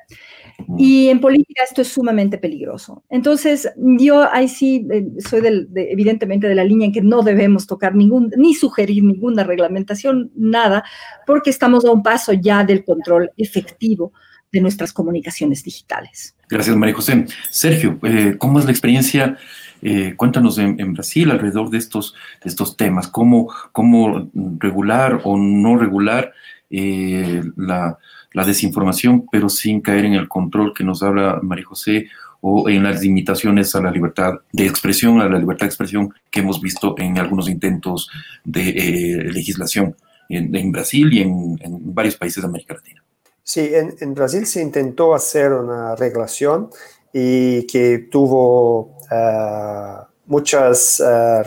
Y 0.78 1.08
en 1.10 1.20
política 1.20 1.64
esto 1.64 1.82
es 1.82 1.88
sumamente 1.88 2.38
peligroso. 2.38 3.04
Entonces, 3.10 3.70
yo 3.76 4.32
ahí 4.32 4.48
sí 4.48 4.88
eh, 4.92 5.08
soy 5.20 5.42
evidentemente 5.76 6.48
de 6.48 6.56
la 6.56 6.64
línea 6.64 6.88
en 6.88 6.94
que 6.94 7.02
no 7.02 7.22
debemos 7.22 7.68
tocar 7.68 7.96
ningún, 7.96 8.32
ni 8.38 8.54
sugerir 8.54 9.04
ninguna 9.04 9.44
reglamentación, 9.44 10.32
nada, 10.36 10.84
porque 11.26 11.50
estamos 11.50 11.86
a 11.86 11.92
un 11.92 12.04
paso 12.04 12.34
ya 12.34 12.64
del 12.64 12.84
control 12.84 13.32
efectivo 13.38 14.14
de 14.52 14.62
nuestras 14.62 14.94
comunicaciones 14.94 15.64
digitales. 15.64 16.36
Gracias, 16.50 16.76
María 16.76 16.96
José. 16.96 17.26
Sergio, 17.50 18.00
eh, 18.04 18.36
¿cómo 18.38 18.60
es 18.60 18.66
la 18.66 18.72
experiencia? 18.72 19.38
Eh, 19.82 20.14
cuéntanos 20.16 20.58
en, 20.60 20.94
Brasil 20.94 21.32
alrededor 21.32 21.70
de 21.70 21.78
estos, 21.78 22.14
de 22.44 22.50
estos 22.50 22.78
temas, 22.78 23.08
cómo, 23.08 23.52
cómo 23.72 24.30
regular 24.60 25.22
o 25.24 25.38
no 25.38 25.78
regular 25.78 26.34
la 26.70 27.98
la 28.34 28.46
desinformación, 28.46 29.26
pero 29.32 29.50
sin 29.50 29.82
caer 29.82 30.06
en 30.06 30.14
el 30.14 30.28
control 30.28 30.74
que 30.74 30.84
nos 30.84 31.04
habla 31.04 31.40
María 31.42 31.66
José 31.66 32.08
o 32.42 32.70
en 32.70 32.84
las 32.84 33.02
limitaciones 33.02 33.76
a 33.76 33.82
la 33.82 33.92
libertad 33.92 34.34
de 34.52 34.66
expresión, 34.66 35.22
a 35.22 35.30
la 35.30 35.38
libertad 35.38 35.66
de 35.66 35.70
expresión 35.70 36.14
que 36.30 36.40
hemos 36.40 36.60
visto 36.60 36.96
en 36.98 37.18
algunos 37.20 37.48
intentos 37.48 38.10
de 38.44 38.70
eh, 38.70 39.24
legislación 39.32 39.96
en, 40.28 40.72
Brasil 40.72 41.14
y 41.14 41.22
en, 41.22 41.58
varios 41.94 42.16
países 42.16 42.42
de 42.42 42.48
América 42.48 42.74
Latina. 42.76 43.04
Sí, 43.44 43.70
en, 43.74 44.14
Brasil 44.14 44.46
se 44.46 44.62
intentó 44.62 45.14
hacer 45.14 45.52
una 45.52 45.96
reglación 45.96 46.70
y 47.14 47.68
que 47.68 48.08
tuvo 48.10 48.98
eh, 49.12 49.96
muchas 50.28 51.02
uh, 51.02 51.44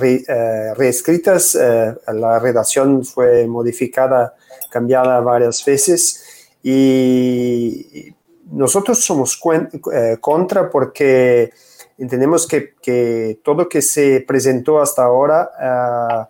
reescritas, 0.77 1.55
la 1.55 2.39
redacción 2.39 3.05
fue 3.05 3.47
modificada, 3.47 4.35
cambiada 4.71 5.21
varias 5.21 5.65
veces 5.65 6.24
y 6.65 8.15
nosotros 8.51 9.05
somos 9.05 9.39
eh, 9.93 10.17
contra 10.19 10.71
porque 10.71 11.53
entendemos 11.99 12.47
que, 12.47 12.75
que, 12.81 13.39
todo 13.45 13.69
que 13.69 13.83
se 13.83 14.25
presentó 14.27 14.81
hasta 14.81 15.05
ahora 15.05 15.51
ah, 15.61 16.29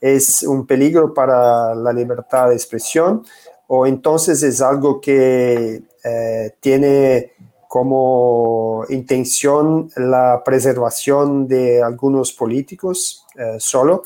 es 0.00 0.42
un 0.42 0.66
peligro 0.66 1.12
para 1.12 1.74
la 1.74 1.92
libertad 1.92 2.48
de 2.48 2.54
expresión 2.54 3.24
o 3.66 3.86
entonces 3.86 4.42
es 4.42 4.62
algo 4.62 5.00
que 5.00 5.82
eh, 6.02 6.54
tiene 6.60 7.32
como 7.68 8.84
intención 8.88 9.90
la 9.96 10.42
preservación 10.44 11.48
de 11.48 11.82
algunos 11.82 12.32
políticos 12.32 13.26
eh, 13.36 13.56
solo. 13.58 14.04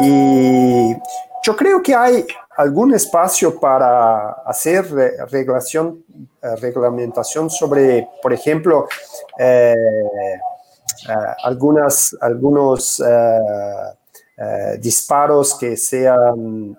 Y 0.00 0.94
yo 1.42 1.56
creo 1.56 1.80
que 1.82 1.94
hay 1.94 2.26
algún 2.60 2.92
espacio 2.92 3.58
para 3.58 4.32
hacer 4.44 4.84
regulación, 5.30 6.04
eh, 6.42 6.56
reglamentación 6.56 7.48
sobre, 7.48 8.06
por 8.20 8.34
ejemplo, 8.34 8.86
eh, 9.38 9.74
eh, 9.74 11.14
algunas, 11.42 12.14
algunos 12.20 13.02
disparos 14.78 15.54
que 15.58 15.76
sean 15.76 16.74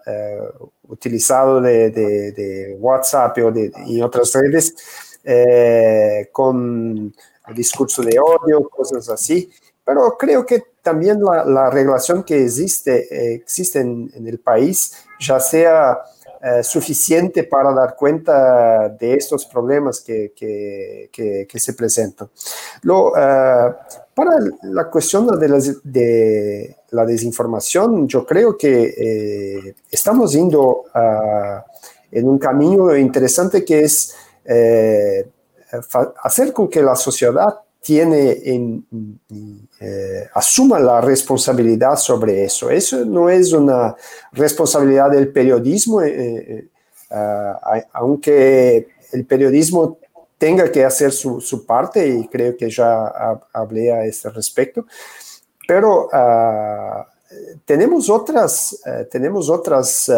utilizados 0.87 1.61
de, 1.63 2.75
WhatsApp 2.79 3.37
o 3.37 3.51
de, 3.51 3.71
y 3.85 4.01
otras 4.01 4.33
redes 4.33 4.73
con 6.31 7.13
discurso 7.53 8.01
de 8.01 8.19
odio, 8.19 8.67
cosas 8.69 9.09
así. 9.09 9.49
Pero 9.83 10.15
creo 10.17 10.45
que 10.45 10.63
también 10.81 11.19
la, 11.23 11.69
regulación 11.69 12.23
que 12.23 12.43
existe, 12.43 13.33
existe 13.33 13.79
en, 13.79 14.11
el 14.25 14.39
país 14.39 14.93
ya 15.19 15.39
sea 15.39 15.99
eh, 16.43 16.63
suficiente 16.63 17.43
para 17.43 17.71
dar 17.71 17.95
cuenta 17.95 18.89
de 18.89 19.13
estos 19.13 19.45
problemas 19.45 20.01
que, 20.01 20.33
que, 20.35 21.59
se 21.59 21.73
presentan. 21.73 22.27
Eh, 22.27 23.73
para 24.13 24.39
la 24.63 24.89
cuestión 24.89 25.39
de 25.39 25.47
la, 25.47 25.59
de 25.83 26.77
la, 26.89 27.05
desinformación, 27.05 28.07
yo 28.07 28.25
creo 28.25 28.57
que 28.57 28.93
eh, 28.97 29.75
estamos 29.91 30.33
yendo 30.33 30.85
en 32.11 32.27
un 32.27 32.39
camino 32.39 32.95
interesante 32.97 33.63
que 33.63 33.81
es 33.81 34.15
hacer 36.23 36.53
con 36.53 36.67
que 36.67 36.81
la 36.81 36.95
sociedad 36.95 37.59
tiene 37.81 38.37
en, 38.45 38.85
eh, 39.79 40.29
asuma 40.35 40.79
la 40.79 41.01
responsabilidad 41.01 41.95
sobre 41.95 42.45
eso. 42.45 42.69
Eso 42.69 43.03
no 43.05 43.29
es 43.29 43.51
una 43.53 43.95
responsabilidad 44.31 45.09
del 45.09 45.29
periodismo, 45.29 46.01
eh, 46.03 46.69
eh, 47.09 47.83
aunque 47.91 48.87
el 49.11 49.25
periodismo 49.25 49.97
tenga 50.37 50.71
que 50.71 50.85
hacer 50.85 51.11
su, 51.11 51.65
parte 51.65 52.07
y 52.07 52.27
creo 52.27 52.55
que 52.55 52.69
ya 52.69 53.39
hablé 53.51 53.91
a 53.91 54.05
este 54.05 54.29
respecto. 54.29 54.85
pero 55.67 56.09
ah, 56.11 57.07
tenemos 57.65 58.09
otras, 58.09 58.81
tenemos 59.09 59.49
otras, 59.49 60.11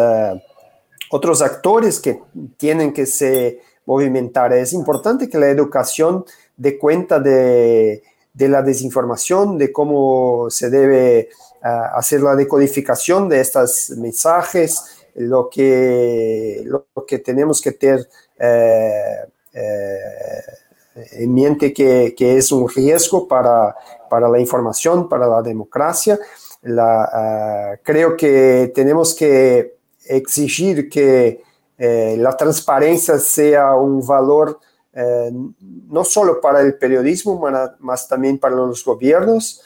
otros 1.10 1.42
actores 1.42 2.00
que 2.00 2.20
tienen 2.56 2.92
que 2.92 3.06
se 3.06 3.60
movimentar. 3.86 4.52
Es 4.52 4.72
importante 4.72 5.28
que 5.28 5.38
la 5.38 5.48
educación 5.48 6.24
dé 6.56 6.78
cuenta 6.78 7.20
de, 7.20 8.02
de 8.32 8.48
la 8.48 8.62
desinformación, 8.62 9.58
de 9.58 9.72
cómo 9.72 10.48
se 10.50 10.70
debe 10.70 11.28
hacer 11.62 12.20
la 12.20 12.36
decodificación 12.36 13.28
de 13.28 13.40
estos 13.40 13.90
mensajes, 13.96 15.04
lo 15.14 15.48
que, 15.48 16.62
lo 16.66 16.86
que 17.06 17.20
tenemos 17.20 17.60
que 17.62 17.72
tener 17.72 18.06
eh, 18.38 19.24
eh, 19.52 20.42
en 21.12 21.34
mente 21.34 21.72
que, 21.72 22.14
que, 22.16 22.36
es 22.36 22.52
un 22.52 22.68
riesgo 22.68 23.26
para, 23.26 23.74
para, 24.10 24.28
la 24.28 24.38
información, 24.38 25.08
para 25.08 25.26
la 25.26 25.42
democracia. 25.42 26.18
La, 26.62 27.04
ah, 27.04 27.76
creo 27.82 28.16
que 28.16 28.72
tenemos 28.74 29.14
que 29.14 29.76
exigir 30.06 30.88
que 30.88 31.42
eh, 31.78 32.16
la 32.18 32.36
transparencia 32.36 33.18
sea 33.18 33.74
un 33.74 34.06
valor 34.06 34.58
no 34.94 36.04
solo 36.04 36.40
para 36.40 36.60
el 36.60 36.78
periodismo, 36.78 37.44
más 37.80 38.08
también 38.08 38.38
para 38.38 38.54
los 38.54 38.84
gobiernos, 38.84 39.62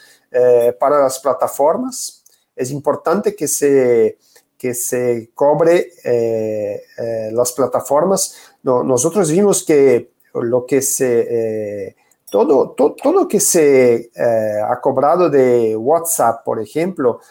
para 0.79 0.99
las 0.99 1.19
plataformas. 1.19 2.23
Es 2.55 2.71
importante 2.71 3.35
que 3.35 3.47
se, 3.47 4.17
que 4.59 4.73
se 4.73 5.31
cobre 5.33 5.93
eh, 6.03 6.83
eh, 6.97 7.29
las 7.31 7.53
plataformas. 7.53 8.35
nosotros 8.63 9.31
vimos 9.31 9.63
que 9.63 10.11
lo 10.33 10.65
que 10.65 10.81
se, 10.81 11.87
eh, 11.87 11.95
todo, 12.29 12.71
todo, 12.71 12.93
todo, 13.01 13.27
que 13.27 13.39
se 13.39 14.11
ha 14.17 14.79
cobrado 14.81 15.29
de 15.29 15.77
WhatsApp, 15.77 16.43
por 16.43 16.59
ejemplo, 16.59 17.21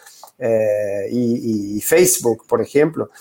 y, 1.11 1.79
Facebook, 1.81 2.45
por 2.47 2.61
ejemplo, 2.61 3.11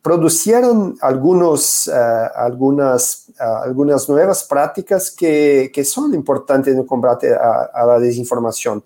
producieron 0.00 0.96
algunos, 1.00 1.88
algunas, 1.88 3.26
algunas 3.38 4.08
nuevas 4.08 4.44
prácticas 4.44 5.10
que, 5.10 5.70
que, 5.74 5.84
son 5.84 6.14
importantes 6.14 6.72
en 6.72 6.80
el 6.80 6.86
combate 6.86 7.34
a 7.34 7.84
la 7.86 7.98
desinformación. 7.98 8.82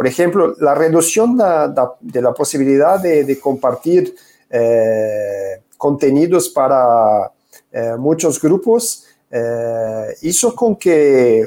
Por 0.00 0.06
ejemplo, 0.06 0.54
la 0.58 0.74
reducción 0.74 1.36
de 1.36 2.22
la 2.22 2.32
posibilidad 2.32 2.98
de, 2.98 3.38
compartir 3.38 4.14
eh, 4.48 5.60
contenidos 5.76 6.48
para 6.48 7.30
eh, 7.70 7.96
muchos 7.98 8.40
grupos 8.40 9.04
eh, 9.30 10.16
hizo 10.22 10.54
con 10.54 10.76
que 10.76 11.46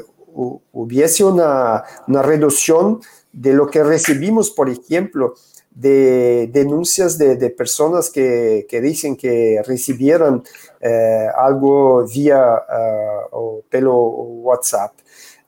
hubiese 0.72 1.24
una, 1.24 1.84
reducción 2.08 3.02
de 3.32 3.54
lo 3.54 3.66
que 3.66 3.84
recibimos, 3.84 4.52
por 4.52 4.70
ejemplo, 4.70 5.34
de 5.76 6.50
denuncias 6.52 7.18
de, 7.18 7.50
personas 7.50 8.10
que, 8.10 8.66
dicen 8.82 9.16
que 9.16 9.62
recibieron 9.66 10.44
algo 11.36 12.06
vía 12.06 12.62
o 13.32 13.62
pelo 13.70 13.96
WhatsApp. 13.98 14.94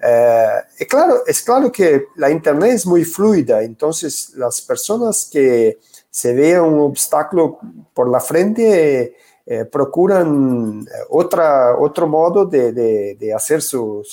Eh, 0.08 0.86
claro, 0.88 1.24
es 1.26 1.42
claro 1.42 1.72
que 1.72 2.08
la 2.16 2.30
Internet 2.30 2.74
es 2.74 2.86
muy 2.86 3.06
fluida, 3.06 3.64
entonces 3.64 4.34
las 4.36 4.62
personas 4.62 5.28
que 5.32 5.80
se 6.10 6.34
vean 6.34 6.64
un 6.64 6.80
obstáculo 6.82 7.60
por 7.94 8.10
la 8.10 8.20
frente 8.20 9.16
eh, 9.46 9.66
procuran 9.66 10.86
otra, 11.10 11.78
otro 11.78 12.08
modo 12.08 12.46
de, 12.46 13.34
hacer 13.36 13.62
su, 13.62 14.04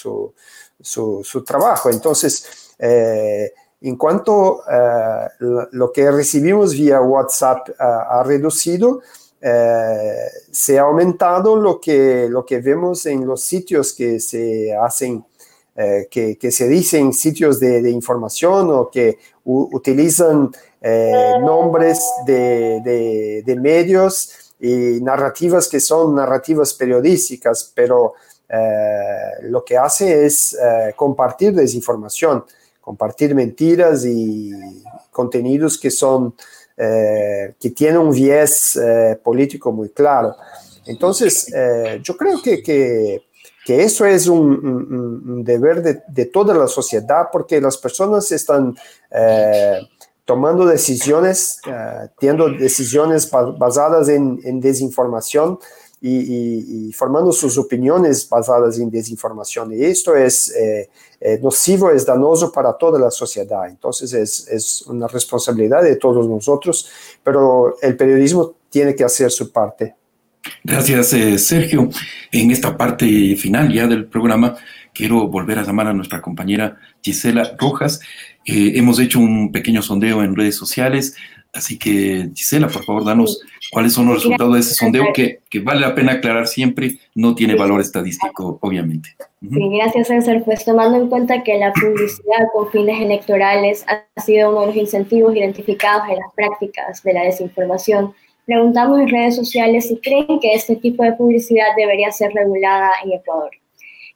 su, 0.81 1.45
trabajo. 1.45 1.91
Entonces, 1.91 2.75
eh, 2.79 3.53
en 3.83 3.97
cuanto 3.97 4.63
a 4.69 5.31
lo 5.39 5.93
que 5.93 6.11
recibimos 6.11 6.73
vía 6.73 7.01
WhatsApp 7.01 7.69
ha 7.79 8.23
reducido, 8.25 9.01
se 9.41 10.79
ha 10.79 10.83
aumentado 10.83 11.57
lo 11.57 11.81
que, 11.81 12.29
lo 12.29 12.47
que 12.47 12.61
vemos 12.61 13.07
en 13.07 13.27
los 13.27 13.43
sitios 13.43 13.93
que 13.93 14.21
se 14.21 14.75
hacen 14.75 15.25
eh, 15.75 16.07
que, 16.11 16.53
se 16.53 16.69
dicen 16.69 17.15
sitios 17.15 17.59
de, 17.59 17.91
información 17.91 18.69
o 18.71 18.91
que 18.91 19.19
utilizan 19.45 20.51
eh, 20.83 21.33
nombres 21.41 21.99
de, 22.27 23.59
medios 23.59 24.53
y 24.61 25.01
narrativas 25.01 25.69
que 25.69 25.81
son 25.81 26.15
narrativas 26.15 26.75
periodísticas, 26.75 27.73
pero 27.75 28.13
eh, 28.51 29.45
lo 29.45 29.65
que 29.65 29.79
hace 29.79 30.27
es 30.27 30.55
compartir 30.95 31.55
desinformación, 31.55 32.45
compartir 32.83 33.35
mentiras 33.35 34.05
y 34.05 34.53
contenidos 35.11 35.79
que 35.79 35.91
son 35.91 36.35
que 36.77 37.71
tienen 37.77 37.99
un 37.99 38.11
viés 38.11 38.79
político 39.23 39.71
muy 39.71 39.91
claro. 39.91 40.35
Entonces, 40.85 41.47
yo 42.03 42.17
creo 42.17 42.43
que 42.43 43.23
que 43.65 43.83
eso 43.83 44.05
es 44.05 44.27
un, 44.27 45.43
deber 45.45 45.83
de, 46.07 46.27
toda 46.27 46.55
la 46.55 46.67
sociedad 46.67 47.29
porque 47.33 47.61
las 47.61 47.77
personas 47.79 48.31
están 48.33 48.77
eh, 49.11 49.81
tomando 50.25 50.67
decisiones, 50.67 51.61
teniendo 52.19 52.49
decisiones 52.51 53.31
basadas 53.31 54.09
en, 54.09 54.61
desinformación 54.61 55.59
y, 56.03 56.93
formando 56.93 57.33
sus 57.33 57.57
opiniones 57.57 58.29
basadas 58.29 58.79
en 58.79 58.91
desinformación. 58.91 59.73
Y 59.73 59.85
esto 59.85 60.17
es 60.17 60.53
eh, 60.55 60.89
nocivo, 61.41 61.91
es 61.91 62.05
danoso 62.05 62.51
para 62.51 62.73
toda 62.77 62.99
la 62.99 63.11
sociedad. 63.11 63.69
Entonces 63.69 64.13
es, 64.13 64.49
es 64.49 64.83
una 64.83 65.07
responsabilidad 65.07 65.83
de 65.83 65.97
todos 65.97 66.29
nosotros, 66.29 66.89
pero 67.23 67.77
el 67.81 67.97
periodismo 67.97 68.55
tiene 68.69 68.95
que 68.95 69.05
hacer 69.05 69.31
su 69.31 69.53
parte. 69.53 69.95
Gracias, 70.65 71.13
eh, 71.13 71.39
Sergio. 71.39 71.89
En 72.33 72.51
esta 72.51 72.77
parte 72.77 73.37
final 73.37 73.73
ya 73.73 73.87
del 73.87 74.07
programa, 74.07 74.57
quiero 74.93 75.29
volver 75.29 75.59
a 75.59 75.63
llamar 75.63 75.89
a 75.89 75.93
nuestra 75.93 76.21
compañera 76.21 76.79
Gisela 77.03 77.55
Rojas. 77.59 78.01
Eh, 78.45 78.73
hemos 78.75 78.99
hecho 78.99 79.21
un 79.21 79.53
pequeño 79.53 79.83
sondeo 79.83 80.23
en 80.23 80.35
redes 80.35 80.57
sociales, 80.57 81.15
así 81.53 81.79
que 81.79 82.31
Gisela, 82.35 82.69
por 82.69 82.85
favor, 82.85 83.05
danos 83.05 83.41
cuáles 83.71 83.93
son 83.93 84.07
los 84.07 84.17
resultados 84.17 84.55
de 84.55 84.61
ese 84.61 84.75
sondeo 84.75 85.13
que, 85.13 85.41
vale 85.61 85.81
la 85.81 85.95
pena 85.95 86.13
aclarar 86.13 86.47
siempre, 86.47 86.99
no 87.15 87.35
tiene 87.35 87.55
valor 87.55 87.81
estadístico, 87.81 88.59
obviamente. 88.61 89.11
Sí, 89.41 89.69
gracias, 89.77 90.09
César. 90.09 90.43
Pues 90.45 90.65
tomando 90.65 90.99
en 90.99 91.09
cuenta 91.09 91.43
que 91.43 91.59
la 91.59 91.73
publicidad 91.73 92.47
con 92.53 92.71
fines 92.71 93.01
electorales 93.01 93.85
ha 93.89 94.21
sido 94.21 94.51
uno 94.51 94.61
de 94.63 94.67
los 94.69 94.77
incentivos 94.77 95.35
identificados 95.35 96.09
en 96.09 96.17
las 96.17 96.33
prácticas 96.35 97.03
de 97.03 97.13
la 97.13 97.25
desinformación 97.25 98.15
Preguntamos 98.45 98.99
en 98.99 99.09
redes 99.09 99.37
sociales 99.37 99.87
si 99.87 99.99
creen 99.99 100.41
que 100.41 100.55
este 100.55 100.75
tipo 100.77 101.05
de 101.05 101.13
publicidad 101.13 101.77
debería 101.77 102.11
ser 102.11 102.33
regulada 102.33 102.91
en 103.05 103.13
Ecuador. 103.13 103.51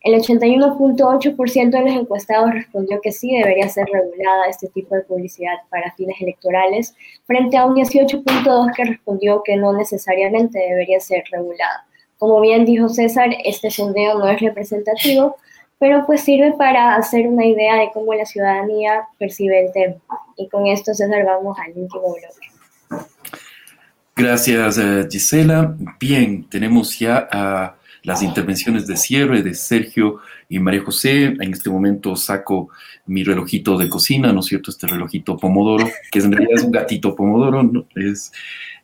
El 0.06 0.14
81.8% 0.14 1.70
de 1.70 1.80
los 1.80 2.00
encuestados 2.00 2.52
respondió 2.52 3.00
que 3.00 3.10
sí 3.10 3.36
debería 3.36 3.68
ser 3.68 3.88
regulada 3.92 4.46
este 4.48 4.68
tipo 4.68 4.94
de 4.94 5.00
publicidad 5.02 5.54
para 5.68 5.90
fines 5.96 6.14
electorales, 6.20 6.94
frente 7.26 7.56
a 7.56 7.66
un 7.66 7.74
18.2% 7.74 8.72
que 8.76 8.84
respondió 8.84 9.42
que 9.44 9.56
no 9.56 9.72
necesariamente 9.72 10.60
debería 10.60 11.00
ser 11.00 11.24
regulada. 11.32 11.88
Como 12.18 12.40
bien 12.40 12.64
dijo 12.64 12.88
César, 12.88 13.30
este 13.44 13.68
sondeo 13.68 14.16
no 14.16 14.28
es 14.28 14.40
representativo, 14.40 15.34
pero 15.80 16.06
pues 16.06 16.20
sirve 16.20 16.52
para 16.52 16.94
hacer 16.94 17.26
una 17.26 17.44
idea 17.44 17.74
de 17.74 17.90
cómo 17.92 18.14
la 18.14 18.26
ciudadanía 18.26 19.08
percibe 19.18 19.66
el 19.66 19.72
tema. 19.72 19.96
Y 20.36 20.48
con 20.48 20.68
esto, 20.68 20.94
César, 20.94 21.24
vamos 21.24 21.58
al 21.58 21.72
último 21.74 22.14
bloque. 22.14 23.06
Gracias, 24.14 24.78
eh, 24.78 25.08
Gisela. 25.10 25.74
Bien, 25.98 26.48
tenemos 26.48 26.96
ya 26.96 27.28
a 27.28 27.75
las 28.06 28.22
intervenciones 28.22 28.86
de 28.86 28.96
cierre 28.96 29.42
de 29.42 29.52
Sergio 29.52 30.20
y 30.48 30.60
María 30.60 30.80
José. 30.84 31.24
En 31.24 31.52
este 31.52 31.68
momento 31.68 32.14
saco 32.14 32.68
mi 33.04 33.24
relojito 33.24 33.76
de 33.76 33.88
cocina, 33.88 34.32
¿no 34.32 34.40
es 34.40 34.46
cierto? 34.46 34.70
Este 34.70 34.86
relojito 34.86 35.36
pomodoro, 35.36 35.90
que 36.12 36.20
en 36.20 36.30
realidad 36.30 36.54
es 36.54 36.62
un 36.62 36.70
gatito 36.70 37.16
pomodoro, 37.16 37.64
¿no? 37.64 37.84
Es, 37.96 38.30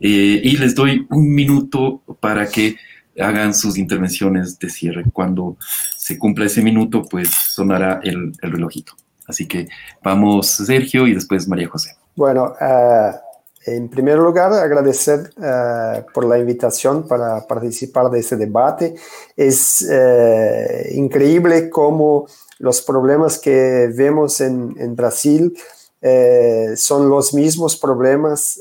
eh, 0.01 0.41
y 0.43 0.57
les 0.57 0.75
doy 0.75 1.07
un 1.09 1.33
minuto 1.33 2.03
para 2.19 2.49
que 2.49 2.75
hagan 3.17 3.55
sus 3.55 3.79
intervenciones 3.79 4.59
de 4.59 4.69
cierre. 4.69 5.05
Cuando 5.13 5.57
se 5.97 6.19
cumpla 6.19 6.47
ese 6.47 6.61
minuto, 6.61 7.05
pues 7.05 7.31
sonará 7.31 8.01
el, 8.03 8.33
relojito. 8.43 8.95
Así 9.29 9.47
que 9.47 9.69
vamos, 10.03 10.49
Sergio, 10.49 11.07
y 11.07 11.15
después 11.15 11.47
María 11.47 11.69
José. 11.69 11.95
Bueno, 12.17 12.55
uh 12.61 13.32
en 13.65 13.89
primer 13.89 14.19
lugar, 14.19 14.53
agradecer 14.53 15.31
uh, 15.37 16.05
por 16.13 16.25
la 16.25 16.39
invitación 16.39 17.07
para 17.07 17.47
participar 17.47 18.11
de 18.11 18.21
este 18.21 18.37
debate. 18.37 18.95
Es 19.37 19.83
uh, 19.83 20.95
increíble 20.95 21.71
cómo 21.71 22.27
los 22.59 22.83
problemas 22.83 23.39
que 23.39 23.91
vemos 23.95 24.41
en, 24.41 24.97
Brasil 24.97 25.57
uh, 26.03 26.77
son 26.77 27.09
los 27.09 27.35
mismos 27.35 27.77
problemas 27.77 28.59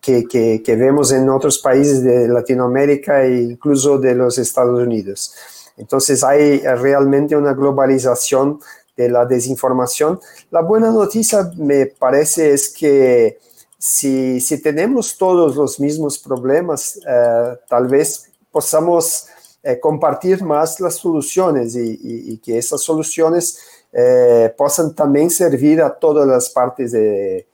que, 0.00 0.76
vemos 0.76 1.12
en 1.12 1.28
otros 1.28 1.58
países 1.58 2.04
de 2.04 2.28
Latinoamérica 2.28 3.24
e 3.24 3.42
incluso 3.42 3.98
de 3.98 4.14
los 4.14 4.38
Estados 4.38 4.80
Unidos. 4.80 5.34
Entonces 5.76 6.22
hay 6.22 6.60
realmente 6.60 7.34
una 7.34 7.54
globalización 7.54 8.60
de 8.96 9.08
la 9.08 9.24
desinformación. 9.24 10.20
La 10.50 10.60
buena 10.60 10.90
noticia 10.90 11.50
me 11.56 11.86
parece 11.86 12.52
es 12.52 12.68
que 12.68 13.38
si, 13.78 14.40
si 14.40 14.62
tenemos 14.62 15.16
todos 15.16 15.56
los 15.56 15.80
mismos 15.80 16.18
problemas, 16.18 16.98
eh, 16.98 17.58
tal 17.68 17.88
vez 17.88 18.30
podamos 18.50 19.26
eh, 19.62 19.80
compartir 19.80 20.42
más 20.44 20.78
las 20.80 20.96
soluciones 20.96 21.74
y, 21.74 21.90
y, 21.90 22.32
y 22.32 22.38
que 22.38 22.58
esas 22.58 22.82
soluciones 22.82 23.58
eh, 23.92 24.54
puedan 24.56 24.94
también 24.94 25.30
servir 25.30 25.82
a 25.82 25.92
todas 25.92 26.26
las 26.26 26.50
partes 26.50 26.92
de 26.92 27.46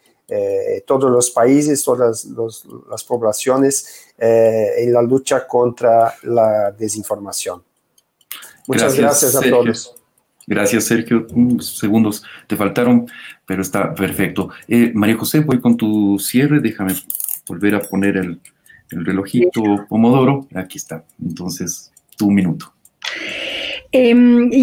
todos 0.87 1.11
los 1.11 1.31
países, 1.31 1.83
todas 1.83 2.27
los, 2.27 2.67
las 2.91 3.03
poblaciones 3.03 3.87
en 4.19 4.93
la 4.93 5.01
lucha 5.01 5.47
contra 5.47 6.15
la 6.25 6.71
desinformación. 6.71 7.65
Muchas 8.67 8.95
gracias, 8.95 9.33
gracias 9.33 9.47
a 9.47 9.49
todos. 9.49 9.98
Gracias, 10.49 10.85
Sergio. 10.85 11.27
Unos 11.35 11.77
segundos 11.77 12.25
te 12.47 12.57
faltaron, 12.57 13.07
pero 13.45 13.61
está 13.61 13.95
perfecto. 13.95 14.49
Eh, 14.67 14.93
María 14.95 15.15
José, 15.15 15.41
voy 15.41 15.61
con 15.61 15.77
tu 15.77 16.19
cierre. 16.19 16.59
Déjame 16.61 16.95
volver 17.47 17.75
a 17.75 17.81
poner 17.81 18.17
el, 18.17 18.41
el 18.91 19.05
relojito 19.05 19.63
Pomodoro. 19.91 20.49
Aquí 20.55 20.79
está. 20.79 21.05
Entonces, 21.23 21.93
tu 22.17 22.31
minuto. 22.31 22.73
Eh, 23.93 24.15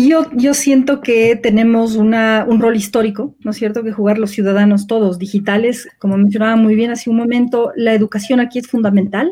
yo, 0.07 0.27
yo 0.33 0.55
siento 0.55 1.01
que 1.01 1.35
tenemos 1.35 1.95
una, 1.95 2.47
un 2.49 2.59
rol 2.59 2.75
histórico, 2.75 3.35
¿no 3.41 3.51
es 3.51 3.57
cierto?, 3.57 3.83
que 3.83 3.91
jugar 3.91 4.17
los 4.17 4.31
ciudadanos 4.31 4.87
todos 4.87 5.19
digitales. 5.19 5.87
Como 5.99 6.17
mencionaba 6.17 6.55
muy 6.55 6.73
bien 6.73 6.89
hace 6.89 7.11
un 7.11 7.17
momento, 7.17 7.71
la 7.75 7.93
educación 7.93 8.39
aquí 8.39 8.57
es 8.57 8.67
fundamental. 8.67 9.31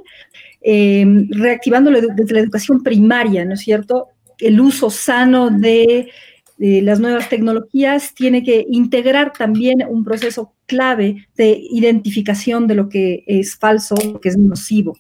Eh, 0.62 1.26
reactivándolo 1.30 2.00
desde 2.00 2.34
la 2.36 2.42
educación 2.42 2.84
primaria, 2.84 3.44
¿no 3.44 3.56
es 3.56 3.62
cierto? 3.62 4.10
El 4.38 4.62
uso 4.62 4.92
sano 4.92 5.50
de, 5.50 6.10
de 6.58 6.82
las 6.82 7.00
nuevas 7.00 7.30
tecnologías 7.30 8.14
tiene 8.14 8.44
que 8.44 8.66
integrar 8.70 9.34
también 9.34 9.84
un 9.88 10.04
proceso 10.04 10.54
clave 10.66 11.28
de 11.36 11.60
identificación 11.72 12.68
de 12.68 12.76
lo 12.76 12.90
que 12.90 13.24
es 13.28 13.56
falso, 13.56 13.96
lo 14.12 14.22
que 14.22 14.30
es 14.30 14.38
nocivo. 14.38 14.98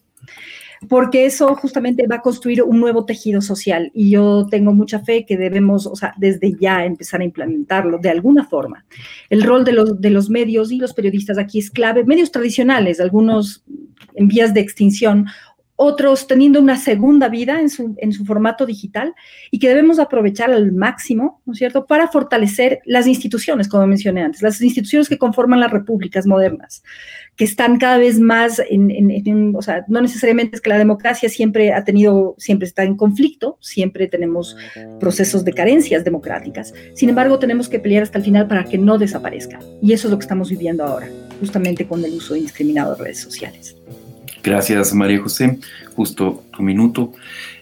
Porque 0.89 1.25
eso 1.25 1.55
justamente 1.55 2.07
va 2.07 2.17
a 2.17 2.21
construir 2.21 2.61
un 2.61 2.79
nuevo 2.79 3.05
tejido 3.05 3.39
social. 3.39 3.89
Y 3.93 4.09
yo 4.09 4.47
tengo 4.51 4.73
mucha 4.73 4.99
fe 4.99 5.25
que 5.25 5.37
debemos, 5.37 5.87
o 5.87 5.95
sea, 5.95 6.13
desde 6.17 6.53
ya 6.59 6.83
empezar 6.83 7.21
a 7.21 7.23
implementarlo 7.23 7.99
de 7.99 8.09
alguna 8.09 8.45
forma. 8.45 8.85
El 9.29 9.43
rol 9.43 9.63
de 9.63 10.09
los 10.09 10.29
medios 10.29 10.71
y 10.73 10.77
los 10.79 10.93
periodistas 10.93 11.37
aquí 11.37 11.59
es 11.59 11.71
clave, 11.71 12.03
medios 12.03 12.31
tradicionales, 12.31 12.99
algunos 12.99 13.63
en 14.15 14.27
vías 14.27 14.53
de 14.53 14.59
extinción, 14.59 15.27
otros 15.75 16.27
teniendo 16.27 16.59
una 16.59 16.77
segunda 16.77 17.29
vida 17.29 17.59
en 17.59 17.69
su, 17.69 17.95
en 17.97 18.13
su, 18.13 18.25
formato 18.25 18.65
digital 18.65 19.13
y 19.51 19.59
que 19.59 19.67
debemos 19.67 19.99
aprovechar 19.99 20.51
al 20.51 20.71
máximo, 20.71 21.41
¿no 21.45 21.53
es 21.53 21.59
cierto?, 21.59 21.85
para 21.85 22.07
fortalecer 22.07 22.81
las 22.85 23.07
instituciones, 23.07 23.67
como 23.67 23.87
mencioné 23.87 24.21
antes, 24.21 24.41
las 24.41 24.61
instituciones 24.61 25.09
que 25.09 25.17
conforman 25.17 25.59
las 25.59 25.71
repúblicas 25.71 26.27
modernas, 26.27 26.83
que 27.35 27.45
están 27.45 27.79
cada 27.79 27.97
vez 27.97 28.19
más 28.19 28.61
en, 28.69 28.91
en, 28.91 29.09
en, 29.09 29.55
o 29.55 29.61
sea, 29.61 29.83
no 29.87 30.01
necesariamente 30.01 30.55
es 30.55 30.61
que 30.61 30.69
la 30.69 30.77
democracia 30.77 31.27
siempre 31.27 31.73
ha 31.73 31.83
tenido, 31.83 32.35
siempre 32.37 32.67
está 32.67 32.83
en 32.83 32.95
conflicto, 32.95 33.57
siempre 33.59 34.07
tenemos 34.07 34.55
procesos 34.99 35.43
de 35.43 35.53
carencias 35.53 36.03
democráticas, 36.03 36.73
sin 36.93 37.09
embargo, 37.09 37.39
tenemos 37.39 37.67
que 37.67 37.79
pelear 37.79 38.03
hasta 38.03 38.19
el 38.19 38.23
final 38.23 38.47
para 38.47 38.63
que 38.65 38.77
no 38.77 38.97
desaparezca. 38.97 39.59
Y 39.81 39.93
eso 39.93 40.07
es 40.07 40.11
lo 40.11 40.17
que 40.17 40.23
estamos 40.23 40.49
viviendo 40.49 40.83
ahora, 40.83 41.09
justamente 41.39 41.87
con 41.87 42.03
el 42.05 42.13
uso 42.13 42.35
indiscriminado 42.35 42.95
de 42.95 43.03
redes 43.03 43.19
sociales. 43.19 43.75
Gracias, 44.43 44.93
María 44.93 45.21
José. 45.21 45.57
Justo 45.95 46.43
tu 46.51 46.61
minuto. 46.63 47.13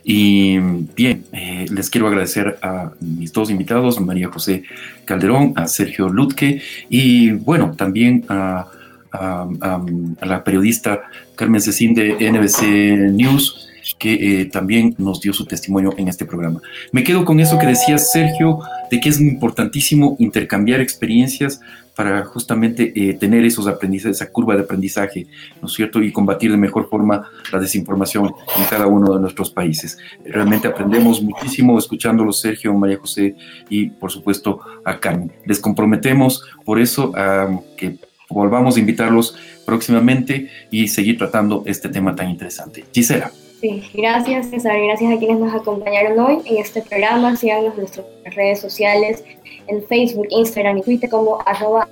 Y 0.04 0.58
bien, 0.58 1.26
eh, 1.32 1.68
les 1.70 1.92
quiero 1.92 2.08
agradecer 2.08 2.58
a 2.64 2.92
mis 3.00 3.32
dos 3.32 3.52
invitados, 3.52 4.00
María 4.02 4.30
José 4.30 4.64
Calderón, 5.06 5.54
a 5.56 5.68
Sergio 5.68 6.10
Lutke 6.10 6.60
y 6.90 7.30
bueno, 7.30 7.76
también 7.78 8.26
a, 8.28 8.68
a, 9.12 9.48
a, 9.62 10.26
la 10.26 10.44
periodista 10.44 11.04
Carmen 11.36 11.62
Cecín 11.62 11.94
de 11.94 12.32
NBC 12.32 13.14
News 13.14 13.68
que 14.00 14.42
eh, 14.42 14.46
también 14.46 14.96
nos 14.98 15.22
dio 15.22 15.34
su 15.34 15.46
testimonio 15.46 15.94
en 15.98 16.08
este 16.08 16.26
programa. 16.26 16.62
Me 16.92 17.04
quedo 17.04 17.26
con 17.26 17.40
eso 17.40 17.60
que 17.60 17.68
decía 17.68 17.98
Sergio, 17.98 18.60
de 18.90 19.00
que 19.00 19.10
es 19.10 19.20
importantísimo 19.20 20.16
intercambiar 20.20 20.82
experiencias 20.82 21.62
para 21.96 22.24
justamente 22.26 22.94
eh, 22.96 23.14
tener 23.14 23.44
esos 23.46 23.68
aprendizajes, 23.68 24.18
esa 24.18 24.32
curva 24.32 24.56
de 24.56 24.62
aprendizaje, 24.62 25.28
¿no 25.62 25.68
es 25.68 25.74
cierto? 25.74 26.02
Y 26.02 26.12
combatir 26.12 26.52
de 26.52 26.58
mejor 26.58 26.90
forma 26.90 27.30
la 27.52 27.60
desinformación 27.60 28.34
en 28.58 28.66
cada 28.70 28.88
uno 28.88 29.14
de 29.14 29.20
nuestros 29.20 29.52
países. 29.52 29.98
Realmente 30.26 30.68
aprendemos 30.68 31.22
muchísimo 31.22 31.78
escuchándolo 31.78 32.32
Sergio, 32.32 32.74
María 32.74 32.98
José 32.98 33.36
y 33.70 33.90
por 33.90 34.12
supuesto 34.12 34.60
a 34.86 35.00
Carmen. 35.00 35.32
Les 35.46 35.60
comprometemos 35.60 36.44
por 36.66 36.80
eso 36.80 37.12
a 37.16 37.60
que 37.78 37.98
volvamos 38.30 38.78
a 38.78 38.80
invitarlos 38.80 39.36
próximamente 39.66 40.50
y 40.70 40.88
seguir 40.88 41.18
tratando 41.18 41.64
este 41.66 41.90
tema 41.90 42.16
tan 42.16 42.30
interesante. 42.30 42.86
Gisela. 42.94 43.32
Sí, 43.62 43.84
gracias 43.94 44.48
César, 44.48 44.74
gracias 44.84 45.14
a 45.14 45.20
quienes 45.20 45.38
nos 45.40 45.54
acompañaron 45.54 46.20
hoy 46.20 46.40
en 46.46 46.58
este 46.58 46.82
programa. 46.82 47.36
Síganos 47.36 47.74
en 47.74 47.82
nuestras 47.82 48.08
redes 48.36 48.60
sociales, 48.60 49.24
en 49.68 49.84
Facebook, 49.84 50.26
Instagram 50.32 50.80
y 50.80 50.82
Twitter 50.82 51.10
como 51.10 51.40
arroba 51.46 51.88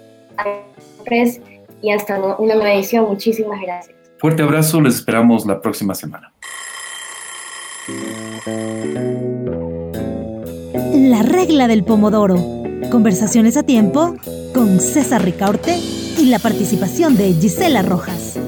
y 1.82 1.91
hasta 1.91 2.20
una 2.39 2.55
nueva 2.55 2.74
edición. 2.74 3.05
Muchísimas 3.05 3.61
gracias. 3.61 3.95
Fuerte 4.17 4.43
abrazo, 4.43 4.82
les 4.82 4.95
esperamos 4.95 5.45
la 5.45 5.61
próxima 5.61 5.93
semana. 5.93 6.34
La 10.93 11.24
regla 11.24 11.67
del 11.67 11.84
pomodoro. 11.84 12.38
Conversaciones 12.91 13.57
a 13.57 13.63
tiempo 13.63 14.15
con 14.53 14.80
César 14.80 15.24
Ricaurte 15.24 15.78
y 16.17 16.26
la 16.26 16.39
participación 16.39 17.15
de 17.15 17.34
Gisela 17.34 17.84
Rojas. 17.84 18.39